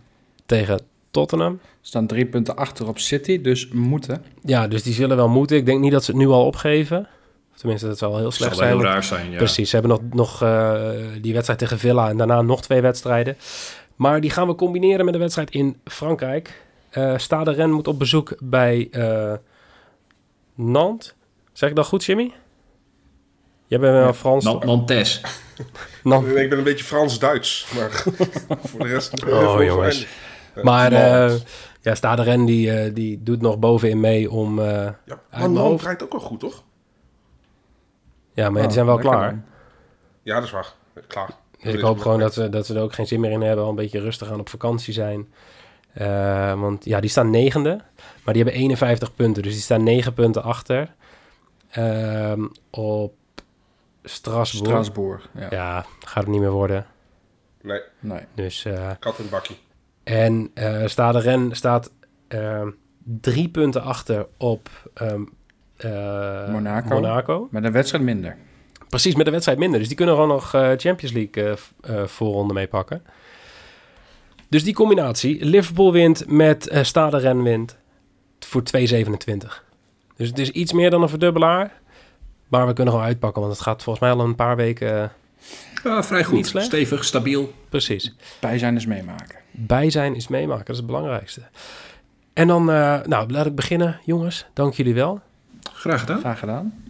tegen 0.47 0.81
Tottenham. 1.11 1.53
Er 1.63 1.69
staan 1.81 2.07
drie 2.07 2.27
punten 2.27 2.57
achter 2.57 2.89
op 2.89 2.99
City, 2.99 3.41
dus 3.41 3.69
moeten. 3.69 4.25
Ja, 4.43 4.69
dus 4.69 4.83
die 4.83 4.95
zullen 4.95 5.17
wel 5.17 5.29
moeten. 5.29 5.57
Ik 5.57 5.67
denk 5.67 5.81
niet 5.81 5.93
dat 5.93 6.05
ze 6.05 6.11
het 6.11 6.21
nu 6.21 6.27
al 6.29 6.47
opgeven. 6.47 7.09
Of 7.53 7.59
tenminste, 7.59 7.87
dat 7.87 7.99
zal 7.99 8.09
wel 8.11 8.19
heel 8.19 8.29
Dat 8.29 8.35
zou 8.39 8.51
slecht 8.51 8.61
wel 8.61 8.69
zijn. 8.71 8.81
heel 8.81 8.93
raar 8.93 9.05
zijn, 9.05 9.31
ja. 9.31 9.37
Precies, 9.37 9.71
ze 9.71 9.77
hebben 9.77 9.99
nog, 9.99 10.13
nog 10.13 10.43
eh, 10.43 10.91
die 11.21 11.33
wedstrijd 11.33 11.59
tegen 11.59 11.79
Villa 11.79 12.09
en 12.09 12.17
daarna 12.17 12.43
nog 12.43 12.63
twee 12.63 12.81
wedstrijden. 12.81 13.37
Maar 13.97 14.21
die 14.21 14.31
gaan 14.31 14.47
we 14.47 14.55
combineren 14.55 15.05
met 15.05 15.15
een 15.15 15.21
wedstrijd 15.21 15.51
in 15.51 15.77
Frankrijk. 15.85 16.63
Eh 16.91 17.19
Stade 17.19 17.51
Rennes 17.51 17.77
moet 17.77 17.89
op 17.89 17.99
bezoek 17.99 18.35
bij 18.41 18.89
eh 18.91 19.33
Nantes. 20.55 21.15
Zeg 21.53 21.69
ik 21.71 21.77
dat 21.77 21.87
goed, 21.87 22.05
Jimmy? 22.05 22.33
Jij 23.67 23.79
bent 23.79 23.93
wel 23.93 24.13
Frans. 24.13 24.45
Nan- 24.45 24.63
Nantes. 24.67 25.21
Nantes. 26.03 26.33
Ik 26.35 26.49
ben 26.49 26.59
een 26.59 26.65
beetje 26.65 26.85
Frans-Duits, 26.85 27.67
maar 27.75 27.91
voor 28.69 28.81
de 28.81 28.87
rest... 28.89 29.25
Oh, 29.25 29.63
jongens. 29.65 30.07
Maar 30.63 30.93
eh 30.93 31.35
ja, 31.81 31.95
Stade 31.95 32.23
Rennes 32.23 32.47
die, 32.47 32.73
eh, 32.73 32.95
die 32.95 33.23
doet 33.23 33.41
nog 33.41 33.59
bovenin 33.59 34.01
mee 34.01 34.31
om... 34.31 34.59
eh, 34.59 34.89
ja, 35.05 35.77
draait 35.77 36.03
ook 36.03 36.13
wel 36.13 36.21
goed, 36.21 36.41
toch? 36.41 36.63
ja, 38.35 38.49
maar 38.51 38.57
Oh, 38.61 38.65
die 38.67 38.73
zijn 38.75 38.87
wel 38.87 38.99
klaar. 38.99 39.31
dan. 39.31 39.43
Ja, 40.23 40.35
dat 40.35 40.45
is 40.45 40.51
waar. 40.51 40.73
Klaar. 41.07 41.31
Dus 41.63 41.75
ik 41.75 41.81
hoop 41.81 41.99
gewoon 41.99 42.19
dat 42.21 42.35
ze, 42.35 42.49
dat 42.49 42.67
ze 42.67 42.75
er 42.75 42.83
ook 42.83 42.93
geen 42.93 43.07
zin 43.07 43.21
meer 43.21 43.31
in 43.31 43.41
hebben. 43.43 43.65
Al 43.65 43.71
een 43.71 43.77
beetje 43.77 44.01
rustig 44.01 44.31
aan 44.31 44.41
op 44.41 44.49
vakantie 44.49 44.93
zijn. 44.93 45.29
Eh, 45.93 46.61
want 46.61 46.85
ja, 46.85 47.01
die 47.01 47.11
staan 47.11 47.31
negende. 47.31 47.81
Maar 48.25 48.35
die 48.35 48.43
hebben 48.43 48.61
51 48.63 49.15
punten. 49.15 49.43
Dus 49.43 49.53
die 49.53 49.63
staan 49.63 49.83
9 49.83 50.15
punten 50.15 50.43
achter. 50.43 50.95
Ehm, 51.71 52.47
op 52.71 53.15
Strasbourg. 54.09 54.67
Strasbourg. 54.69 55.29
Ja. 55.35 55.47
Ja, 55.51 55.85
gaat 56.01 56.23
het 56.23 56.33
niet 56.33 56.41
meer 56.41 56.51
worden. 56.51 56.87
Nee, 57.63 57.81
Nee. 58.01 58.21
Dus, 58.35 58.65
eh, 58.65 58.91
kat 58.99 59.19
en 59.19 59.29
bakkie. 59.31 59.57
en 60.05 60.51
eh 60.55 60.87
Stade 60.87 61.19
Rennes 61.19 61.59
staat 61.59 61.93
ehm, 62.29 62.71
drie 63.05 63.49
punten 63.49 63.83
achter 63.83 64.27
op 64.37 64.69
ehm, 64.95 65.23
eh, 65.77 66.49
Monaco. 66.49 66.89
Monaco. 66.89 67.49
Met 67.51 67.65
een 67.65 67.73
wedstrijd 67.73 68.05
minder. 68.05 68.37
Precies, 68.89 69.15
met 69.15 69.25
de 69.25 69.31
wedstrijd 69.31 69.59
minder. 69.59 69.79
Dus 69.79 69.89
die 69.89 69.97
kunnen 69.97 70.15
gewoon 70.15 70.31
nog 70.31 70.55
eh, 70.55 70.71
Champions 70.77 71.13
League 71.13 71.57
voorronde 72.09 72.55
meepakken. 72.55 73.03
Dus 74.49 74.65
die 74.65 74.75
combinatie. 74.75 75.45
Liverpool 75.45 75.93
wint 75.93 76.25
met 76.31 76.69
eh 76.69 76.83
Stade 76.83 77.19
Rennes 77.19 77.45
wint 77.45 77.77
voor 78.39 78.63
2,27. 78.63 79.65
Dus 80.17 80.29
het 80.29 80.39
is 80.39 80.51
iets 80.51 80.73
meer 80.73 80.91
dan 80.91 81.03
een 81.03 81.09
verdubbelaar. 81.09 81.81
Maar 82.49 82.67
we 82.67 82.73
kunnen 82.73 82.93
gewoon 82.93 83.09
uitpakken, 83.09 83.41
want 83.43 83.55
het 83.55 83.63
gaat 83.63 83.83
volgens 83.83 84.05
mij 84.05 84.15
al 84.15 84.25
een 84.25 84.35
paar 84.35 84.57
weken... 84.57 85.03
eh, 85.03 85.09
Ja, 85.85 86.03
vrij 86.03 86.25
goed. 86.25 86.47
Stevig, 86.47 87.05
stabiel. 87.05 87.53
precies. 87.69 88.15
Bij 88.41 88.59
zijn 88.59 88.77
is 88.77 88.87
meemaken. 88.87 89.37
Bij 89.51 89.91
zijn 89.91 90.15
is 90.15 90.29
meemaken, 90.29 90.65
dat 90.65 90.75
is 90.75 90.77
het 90.77 90.87
belangrijkste. 90.87 91.41
En 92.33 92.47
dan, 92.47 92.71
eh, 92.71 93.01
nou, 93.03 93.31
laat 93.31 93.47
ik 93.47 93.55
beginnen, 93.55 94.01
jongens. 94.05 94.47
Dank 94.53 94.75
jullie 94.75 94.95
wel. 94.95 95.21
Graag 95.73 96.01
gedaan. 96.01 96.19
Graag 96.19 96.39
gedaan. 96.39 96.85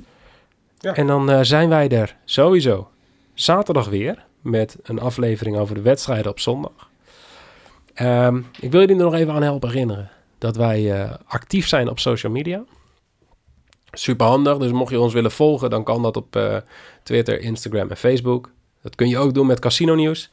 Ja. 0.79 0.95
En 0.95 1.07
dan 1.07 1.31
eh, 1.31 1.39
zijn 1.43 1.69
wij 1.69 1.89
er 1.89 2.17
sowieso 2.25 2.91
zaterdag 3.35 3.89
weer 3.89 4.25
met 4.41 4.77
een 4.83 4.99
aflevering 5.01 5.57
over 5.57 5.75
de 5.75 5.81
wedstrijden 5.81 6.31
op 6.31 6.41
zondag. 6.41 6.91
Ehm, 7.95 8.37
ik 8.61 8.71
wil 8.71 8.81
jullie 8.81 8.97
er 8.97 9.03
nog 9.05 9.15
even 9.15 9.33
aan 9.35 9.43
helpen 9.43 9.69
herinneren 9.69 10.11
dat 10.39 10.57
wij 10.57 10.93
eh, 11.03 11.15
actief 11.27 11.67
zijn 11.69 11.89
op 11.91 11.99
social 11.99 12.33
media. 12.33 12.63
Super 13.99 14.27
handig, 14.27 14.59
dus 14.59 14.73
mocht 14.73 14.91
je 14.91 15.01
ons 15.01 15.13
willen 15.13 15.31
volgen, 15.31 15.71
dan 15.71 15.85
kan 15.85 16.03
dat 16.03 16.17
op 16.17 16.37
eh, 16.37 16.57
Twitter, 17.03 17.41
Instagram 17.41 17.91
en 17.91 17.97
Facebook. 17.97 18.51
Dat 18.83 18.95
kun 18.95 19.09
je 19.09 19.19
ook 19.19 19.35
doen 19.35 19.47
met 19.47 19.59
Casino 19.59 19.95
Nieuws. 19.95 20.31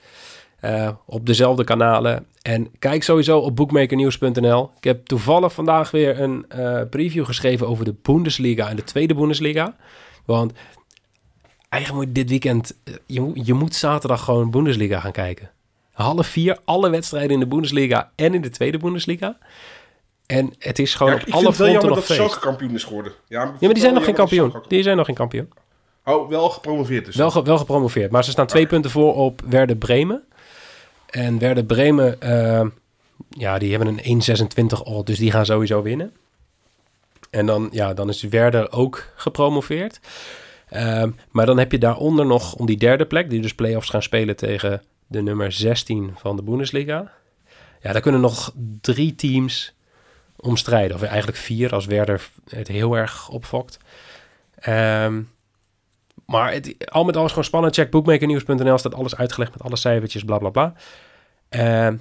eh, 0.60 0.90
op 1.06 1.26
dezelfde 1.26 1.64
kanalen. 1.64 2.26
En 2.42 2.68
kijk 2.80 3.04
sowieso 3.04 3.40
op 3.40 3.56
bookmakernieuws.nl. 3.56 4.72
Ik 4.78 4.84
heb 4.84 5.06
toevallig 5.06 5.54
vandaag 5.54 5.92
weer 5.92 6.20
een 6.22 6.46
eh, 6.50 6.82
preview 6.90 7.26
geschreven 7.26 7.68
over 7.68 7.86
de 7.86 7.96
Bundesliga 8.02 8.70
en 8.70 8.76
de 8.76 8.84
tweede 8.84 9.14
Bundesliga. 9.14 9.76
Want 10.26 10.54
eigenlijk 11.70 12.06
moet 12.06 12.16
dit 12.16 12.30
weekend, 12.30 12.78
je, 13.06 13.32
je 13.34 13.54
moet 13.54 13.76
zaterdag 13.76 14.24
gewoon 14.24 14.52
Bundesliga 14.52 15.00
gaan 15.00 15.12
kijken. 15.12 15.50
Half 15.92 16.28
vier, 16.28 16.58
alle 16.66 16.90
wedstrijden 16.90 17.32
in 17.32 17.40
de 17.40 17.48
Bundesliga 17.48 18.12
en 18.16 18.34
in 18.34 18.42
de 18.42 18.50
tweede 18.50 18.78
Bundesliga. 18.78 19.38
En 20.38 20.54
het 20.60 20.80
is 20.80 20.96
gewoon 20.96 21.14
Ja, 21.14 21.20
op 21.20 21.28
ik 21.28 21.34
alle 21.34 21.42
vind 21.44 21.58
het 21.58 21.58
wel 21.58 21.68
fronten 21.68 21.88
jammer 21.90 21.90
nog 21.90 22.08
dat 22.08 22.18
feest. 22.18 22.30
Schalke 22.30 22.46
kampioen 22.48 22.74
is 22.76 22.84
geworden. 22.84 23.12
Ja, 23.28 23.40
Ja, 23.44 23.52
maar 23.60 23.70
die 23.74 23.80
zijn 23.84 23.94
nog 23.94 24.04
geen 24.06 24.14
kampioen. 24.14 24.54
Die... 24.68 24.84
Zijn 24.84 24.98
nog 24.98 25.06
geen 25.06 25.16
kampioen. 25.16 25.50
Oh, 26.06 26.30
wel 26.30 26.50
gepromoveerd 26.50 27.06
dus. 27.06 27.16
Wel, 27.16 27.32
ge- 27.32 27.44
wel 27.44 27.58
gepromoveerd. 27.58 28.12
Maar 28.12 28.24
ze 28.24 28.32
staan 28.32 28.48
twee 28.48 28.68
punten 28.68 28.92
voor 28.92 29.16
op 29.16 29.42
Werder 29.50 29.76
Bremen. 29.76 30.24
En 31.10 31.40
Werder 31.40 31.64
Bremen, 31.66 32.22
eh, 32.22 32.66
ja, 33.30 33.58
die 33.58 33.70
hebben 33.76 33.88
een 33.88 34.04
1,26 34.04 34.84
odd, 34.84 35.06
dus 35.08 35.18
die 35.18 35.32
gaan 35.32 35.46
sowieso 35.46 35.82
winnen. 35.82 36.12
En 37.30 37.46
dan, 37.46 37.70
ja, 37.72 37.94
dan 37.94 38.10
is 38.10 38.22
Werder 38.22 38.72
ook 38.72 39.08
gepromoveerd. 39.16 40.00
Ehm, 40.70 41.10
maar 41.32 41.46
dan 41.46 41.58
heb 41.58 41.72
je 41.72 41.78
daaronder 41.78 42.26
nog 42.26 42.54
om 42.56 42.66
die 42.66 42.78
derde 42.78 43.06
plek, 43.06 43.30
die 43.30 43.42
dus 43.42 43.56
play-offs 43.56 43.90
gaan 43.90 44.04
spelen 44.04 44.36
tegen 44.36 44.82
de 45.08 45.22
nummer 45.22 45.52
16 45.52 46.14
van 46.16 46.36
de 46.36 46.44
Bundesliga. 46.44 47.12
Ja, 47.82 47.92
daar 47.92 48.02
kunnen 48.02 48.22
nog 48.22 48.54
drie 48.82 49.16
teams 49.16 49.74
om 50.44 50.58
strijden. 50.58 50.96
Of 50.96 51.02
eigenlijk 51.02 51.38
vier, 51.38 51.74
als 51.74 51.86
Werder 51.86 52.30
het 52.50 52.68
heel 52.68 52.98
erg 52.98 53.30
opfokt. 53.30 53.78
Ehm, 54.56 55.22
maar 56.26 56.54
het, 56.54 56.90
al 56.92 57.04
met 57.04 57.18
alles 57.18 57.30
gewoon 57.30 57.44
spannend. 57.44 57.76
Check 57.76 57.92
bookmakernieuws.nl 57.92 58.78
staat 58.78 58.96
alles 58.96 59.16
uitgelegd 59.16 59.52
met 59.52 59.64
alle 59.64 59.76
cijfertjes, 59.76 60.24
bla 60.24 60.38
bla 60.38 60.50
bla. 60.50 60.74
Ehm, 61.50 61.96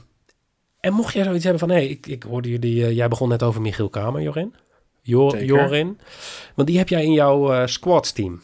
en 0.80 0.92
mocht 0.92 1.14
jij 1.14 1.24
zoiets 1.24 1.44
hebben 1.44 1.60
van, 1.60 1.70
hé, 1.70 1.74
hey, 1.74 1.86
ik, 1.86 2.06
ik 2.06 2.22
hoorde 2.22 2.48
jullie, 2.48 2.84
eh, 2.84 2.96
jij 2.96 3.08
begon 3.08 3.28
net 3.28 3.42
over 3.42 3.60
Michiel 3.60 3.88
Kamer, 3.88 4.22
Jorin. 4.22 4.54
Jorin. 5.02 5.98
Want 6.54 6.68
die 6.68 6.78
heb 6.78 6.88
jij 6.88 7.04
in 7.04 7.12
jouw 7.12 7.52
eh 7.52 7.66
squads 7.66 8.12
team. 8.12 8.42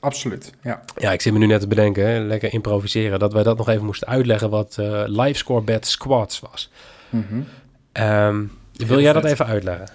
Absoluut, 0.00 0.52
ja. 0.62 0.82
Ja, 0.98 1.12
ik 1.12 1.20
zit 1.20 1.32
me 1.32 1.38
nu 1.38 1.46
net 1.46 1.60
te 1.60 1.66
bedenken, 1.66 2.06
hè, 2.06 2.20
lekker 2.20 2.52
improviseren, 2.52 3.18
dat 3.18 3.32
wij 3.32 3.42
dat 3.42 3.56
nog 3.56 3.68
even 3.68 3.84
moesten 3.84 4.08
uitleggen 4.08 4.50
wat 4.50 4.78
eh 4.78 5.02
livescore 5.06 5.62
bet 5.62 5.86
squads 5.86 6.40
was. 6.40 6.70
Ehm, 7.92 8.44
wil 8.76 9.00
jij 9.00 9.12
dat 9.12 9.24
even 9.24 9.46
uitleggen? 9.46 9.86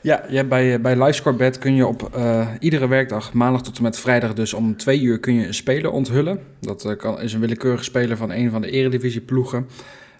Ja, 0.00 0.24
ja 0.28 0.44
bij, 0.44 0.80
bij 0.80 0.96
LiveScoreBet 0.96 1.58
kun 1.58 1.74
je 1.74 1.86
op 1.86 2.14
eh, 2.14 2.48
iedere 2.58 2.88
werkdag, 2.88 3.32
maandag 3.32 3.62
tot 3.62 3.76
en 3.76 3.82
met 3.82 3.98
vrijdag, 3.98 4.34
dus 4.34 4.54
om 4.54 4.76
twee 4.76 5.00
uur 5.00 5.18
kun 5.18 5.34
je 5.34 5.46
een 5.46 5.54
speler 5.54 5.90
onthullen. 5.90 6.40
Dat 6.60 6.84
eh, 6.84 6.96
kan, 6.96 7.20
is 7.20 7.32
een 7.32 7.40
willekeurige 7.40 7.84
speler 7.84 8.16
van 8.16 8.30
een 8.30 8.50
van 8.50 8.60
de 8.60 8.70
eredivisieploegen. 8.70 9.66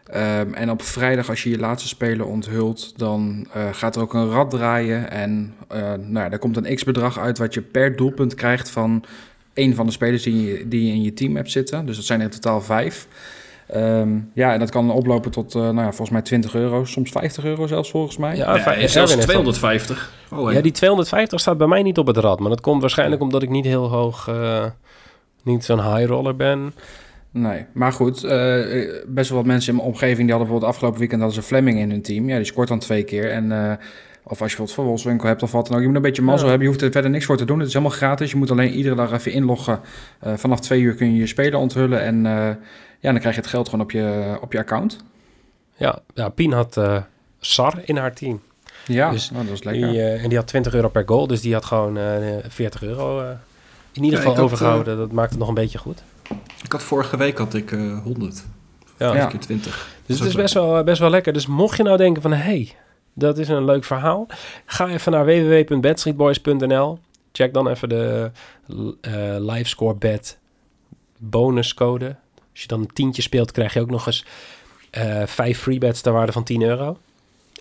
Ehm 0.05 0.53
en 0.55 0.71
op 0.71 0.83
vrijdag, 0.83 1.29
als 1.29 1.43
je 1.43 1.51
je 1.51 1.59
laatste 1.59 1.89
speler 1.89 2.27
onthult, 2.27 2.99
dan 2.99 3.47
eh, 3.53 3.69
gaat 3.73 3.97
er 3.97 4.03
ook 4.03 4.15
een 4.15 4.31
rad 4.31 4.51
draaien. 4.51 5.11
En 5.11 5.55
eh 5.69 5.81
nou, 5.81 6.13
ja, 6.13 6.29
daar 6.29 6.39
komt 6.39 6.57
een 6.57 6.75
x-bedrag 6.75 7.19
uit 7.19 7.39
wat 7.39 7.55
je 7.55 7.61
per 7.61 7.97
doelpunt 7.97 8.35
krijgt 8.35 8.71
van 8.71 9.05
een 9.55 9.75
van 9.75 9.87
de 9.87 9.93
spelers 9.93 10.23
die 10.23 10.47
je, 10.47 10.69
die 10.69 10.87
je 10.87 10.93
in 10.93 11.03
je 11.03 11.13
team 11.13 11.37
hebt 11.37 11.51
zitten. 11.51 11.87
Dus 11.87 11.97
dat 11.97 12.05
zijn 12.05 12.19
er 12.19 12.25
in 12.25 12.33
totaal 12.33 12.61
vijf. 12.61 13.07
Ehm, 13.69 14.19
ja, 14.35 14.53
en 14.53 14.59
dat 14.59 14.71
kan 14.71 14.91
oplopen 14.91 15.31
tot, 15.31 15.55
eh, 15.55 15.61
nou 15.61 15.77
ja, 15.77 15.83
volgens 15.83 16.11
mij 16.11 16.23
20 16.23 16.55
euro, 16.55 16.85
soms 16.85 17.11
50 17.11 17.45
euro 17.45 17.67
zelfs 17.67 17.91
volgens 17.91 18.17
mij. 18.17 18.37
Ja, 18.37 18.47
Erwin 18.47 18.89
zelfs 18.89 19.15
heeft 19.15 19.27
dat. 19.27 19.31
250. 19.31 20.13
Oh, 20.33 20.53
Ja, 20.53 20.61
die 20.61 20.73
250 20.73 21.41
staat 21.41 21.59
bij 21.59 21.67
mij 21.67 21.83
niet 21.83 21.99
op 21.99 22.07
het 22.07 22.17
rad. 22.17 22.41
Maar 22.41 22.51
dat 22.51 22.61
komt 22.61 22.81
waarschijnlijk 22.81 23.23
omdat 23.23 23.43
ik 23.43 23.49
niet 23.49 23.65
heel 23.65 23.89
hoog, 23.89 24.29
eh, 24.29 24.65
niet 25.43 25.65
zo'n 25.65 25.95
high 25.95 26.09
roller 26.11 26.37
ben. 26.37 26.75
Nee, 27.31 27.67
maar 27.73 27.93
goed, 27.93 28.25
eh, 28.25 28.57
best 29.07 29.29
wel 29.29 29.39
wat 29.39 29.47
mensen 29.47 29.71
in 29.71 29.77
mijn 29.77 29.89
omgeving 29.89 30.19
die 30.19 30.31
hadden 30.31 30.39
bijvoorbeeld 30.39 30.73
afgelopen 30.73 30.99
weekend 30.99 31.21
hadden 31.21 31.43
ze 31.43 31.49
Fleming 31.49 31.79
in 31.79 31.91
hun 31.91 32.03
team. 32.03 32.29
Ja, 32.29 32.37
die 32.37 32.45
scoort 32.45 32.69
dan 32.69 32.79
twee 32.79 33.03
keer. 33.03 33.31
En, 33.31 33.53
eh, 33.53 33.73
of 34.29 34.41
als 34.43 34.51
je 34.51 34.57
bijvoorbeeld 34.57 34.73
van 34.75 34.85
Wolfswinkel 34.85 35.29
hebt 35.29 35.43
of 35.43 35.53
wat 35.53 35.67
dan 35.67 35.75
ook. 35.77 35.81
Je 35.81 35.87
moet 35.87 35.97
een 35.97 36.03
beetje 36.03 36.23
mazzel 36.23 36.43
Ja. 36.45 36.49
hebben. 36.49 36.67
Je 36.69 36.73
hoeft 36.73 36.85
er 36.85 36.93
verder 36.93 37.11
niks 37.11 37.25
voor 37.25 37.37
te 37.37 37.45
doen. 37.45 37.59
Het 37.59 37.67
is 37.69 37.73
helemaal 37.73 37.97
gratis. 37.97 38.31
Je 38.31 38.37
moet 38.37 38.51
alleen 38.51 38.73
iedere 38.73 38.95
dag 38.95 39.13
even 39.13 39.33
inloggen. 39.33 39.81
Eh, 40.21 40.33
vanaf 40.37 40.61
twee 40.61 40.81
uur 40.81 40.95
kun 40.95 41.13
je 41.13 41.19
je 41.19 41.27
speler 41.27 41.59
onthullen. 41.59 42.01
En 42.03 42.27
eh, 42.27 42.33
ja, 43.01 43.11
dan 43.11 43.19
krijg 43.19 43.35
je 43.35 43.41
het 43.41 43.51
geld 43.51 43.69
gewoon 43.69 43.85
op 43.85 43.91
je, 43.91 44.37
op 44.41 44.53
je 44.53 44.59
account. 44.59 44.97
Ja, 45.77 45.99
ja 46.15 46.29
Pien 46.29 46.53
had 46.53 46.77
eh, 46.77 46.97
Sar 47.41 47.75
in 47.85 47.97
haar 47.97 48.13
team. 48.15 48.41
Ja, 48.87 49.11
Dus 49.11 49.31
nou, 49.31 49.45
dat 49.45 49.53
is 49.55 49.61
Die, 49.61 49.71
lekker. 49.71 49.99
eh, 49.99 50.23
en 50.23 50.29
die 50.29 50.39
had 50.39 50.47
20 50.47 50.75
euro 50.75 50.89
per 50.89 51.03
goal. 51.07 51.27
Dus 51.27 51.41
die 51.41 51.53
had 51.53 51.65
gewoon 51.65 51.97
eh 51.99 52.37
40 52.49 52.83
euro 52.83 53.21
eh, 53.21 53.27
in 53.93 54.03
ieder 54.05 54.11
Ja, 54.19 54.25
geval 54.25 54.35
had, 54.35 54.45
overgehouden. 54.45 54.97
dat 54.97 55.13
maakt 55.13 55.31
het 55.31 55.39
nog 55.39 55.49
een 55.49 55.55
beetje 55.55 55.79
goed. 55.79 56.03
Ik 56.65 56.73
had 56.73 56.83
vorige 56.83 57.17
week 57.17 57.39
had 57.39 57.55
ik 57.55 57.73
eh 57.73 57.99
100. 58.03 58.45
Ja. 58.99 59.09
Vijf 59.11 59.23
Ja. 59.23 59.27
keer 59.29 59.39
20. 59.41 59.89
Dus 60.07 60.19
het 60.19 60.29
is 60.29 60.35
best 60.35 60.55
wel, 60.55 60.85
best 60.85 60.99
wel 61.01 61.11
lekker. 61.11 61.33
Dus 61.33 61.47
mocht 61.47 61.77
je 61.77 61.83
nou 61.83 61.97
denken 61.97 62.23
van... 62.23 62.33
hey, 62.33 62.75
dat 63.19 63.39
is 63.39 63.49
een 63.49 63.65
leuk 63.65 63.85
verhaal. 63.85 64.27
Ga 64.65 64.89
even 64.89 65.13
naar 65.13 65.25
www.bedstreetboys.nl. 65.25 66.99
Check 67.33 67.55
dan 67.55 67.69
even 67.69 67.89
de 67.89 68.31
eh 69.01 69.37
livescore 69.39 69.95
bet 69.95 70.39
bonuscode. 71.19 72.17
Als 72.51 72.61
je 72.61 72.67
dan 72.67 72.81
een 72.81 72.93
tientje 72.93 73.23
speelt, 73.23 73.53
krijg 73.53 73.75
je 73.75 73.81
ook 73.81 73.91
nog 73.91 74.07
eens 74.07 74.25
eh 74.91 75.23
vijf 75.27 75.59
free 75.59 75.79
bets 75.79 76.01
ter 76.01 76.13
waarde 76.13 76.33
van 76.33 76.45
10 76.45 76.63
euro. 76.63 76.97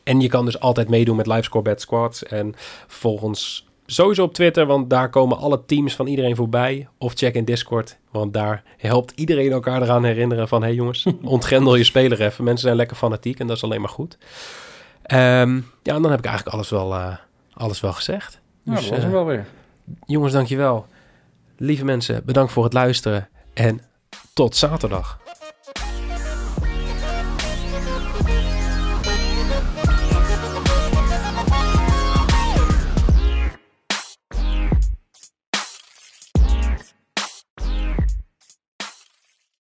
En 0.03 0.21
je 0.21 0.27
kan 0.27 0.45
dus 0.45 0.59
altijd 0.59 0.89
meedoen 0.89 1.15
met 1.15 1.27
livescore 1.27 1.63
bet 1.63 1.81
squads. 1.81 2.23
En 2.23 2.53
volg 2.87 3.21
ons 3.21 3.67
sowieso 3.85 4.23
op 4.23 4.33
Twitter, 4.33 4.65
want 4.65 4.89
daar 4.89 5.09
komen 5.09 5.37
alle 5.37 5.65
teams 5.65 5.95
van 5.95 6.07
iedereen 6.07 6.35
voorbij. 6.35 6.87
Of 6.97 7.13
check 7.13 7.35
in 7.35 7.45
Discord, 7.45 7.97
want 8.11 8.33
daar 8.33 8.63
helpt 8.77 9.11
iedereen 9.15 9.51
elkaar 9.51 9.81
eraan 9.81 10.03
herinneren 10.03 10.47
van... 10.47 10.61
hé 10.61 10.67
hey 10.67 10.75
jongens, 10.75 11.05
ontgrendel 11.23 11.75
je 11.75 11.83
speler 11.83 12.21
even. 12.21 12.43
Mensen 12.43 12.63
zijn 12.63 12.75
lekker 12.75 12.97
fanatiek 12.97 13.39
en 13.39 13.47
dat 13.47 13.55
is 13.55 13.63
alleen 13.63 13.81
maar 13.81 13.89
goed. 13.89 14.17
Ehm, 15.07 15.55
ja, 15.83 15.95
en 15.95 16.01
dan 16.01 16.11
heb 16.11 16.19
ik 16.19 16.25
eigenlijk 16.25 16.55
alles 16.55 16.69
wel, 16.69 16.93
eh, 16.93 17.15
alles 17.53 17.79
wel 17.79 17.93
gezegd. 17.93 18.39
Ja, 18.63 18.73
Dus, 18.73 18.81
dat 18.81 18.89
was 18.89 18.97
eh, 18.97 19.03
hem 19.03 19.13
wel 19.13 19.25
weer. 19.25 19.45
jongens, 20.05 20.33
dankjewel. 20.33 20.85
Lieve 21.57 21.85
mensen, 21.85 22.21
bedankt 22.25 22.51
voor 22.51 22.63
het 22.63 22.73
luisteren 22.73 23.29
en 23.53 23.81
tot 24.33 24.55
zaterdag. 24.55 25.19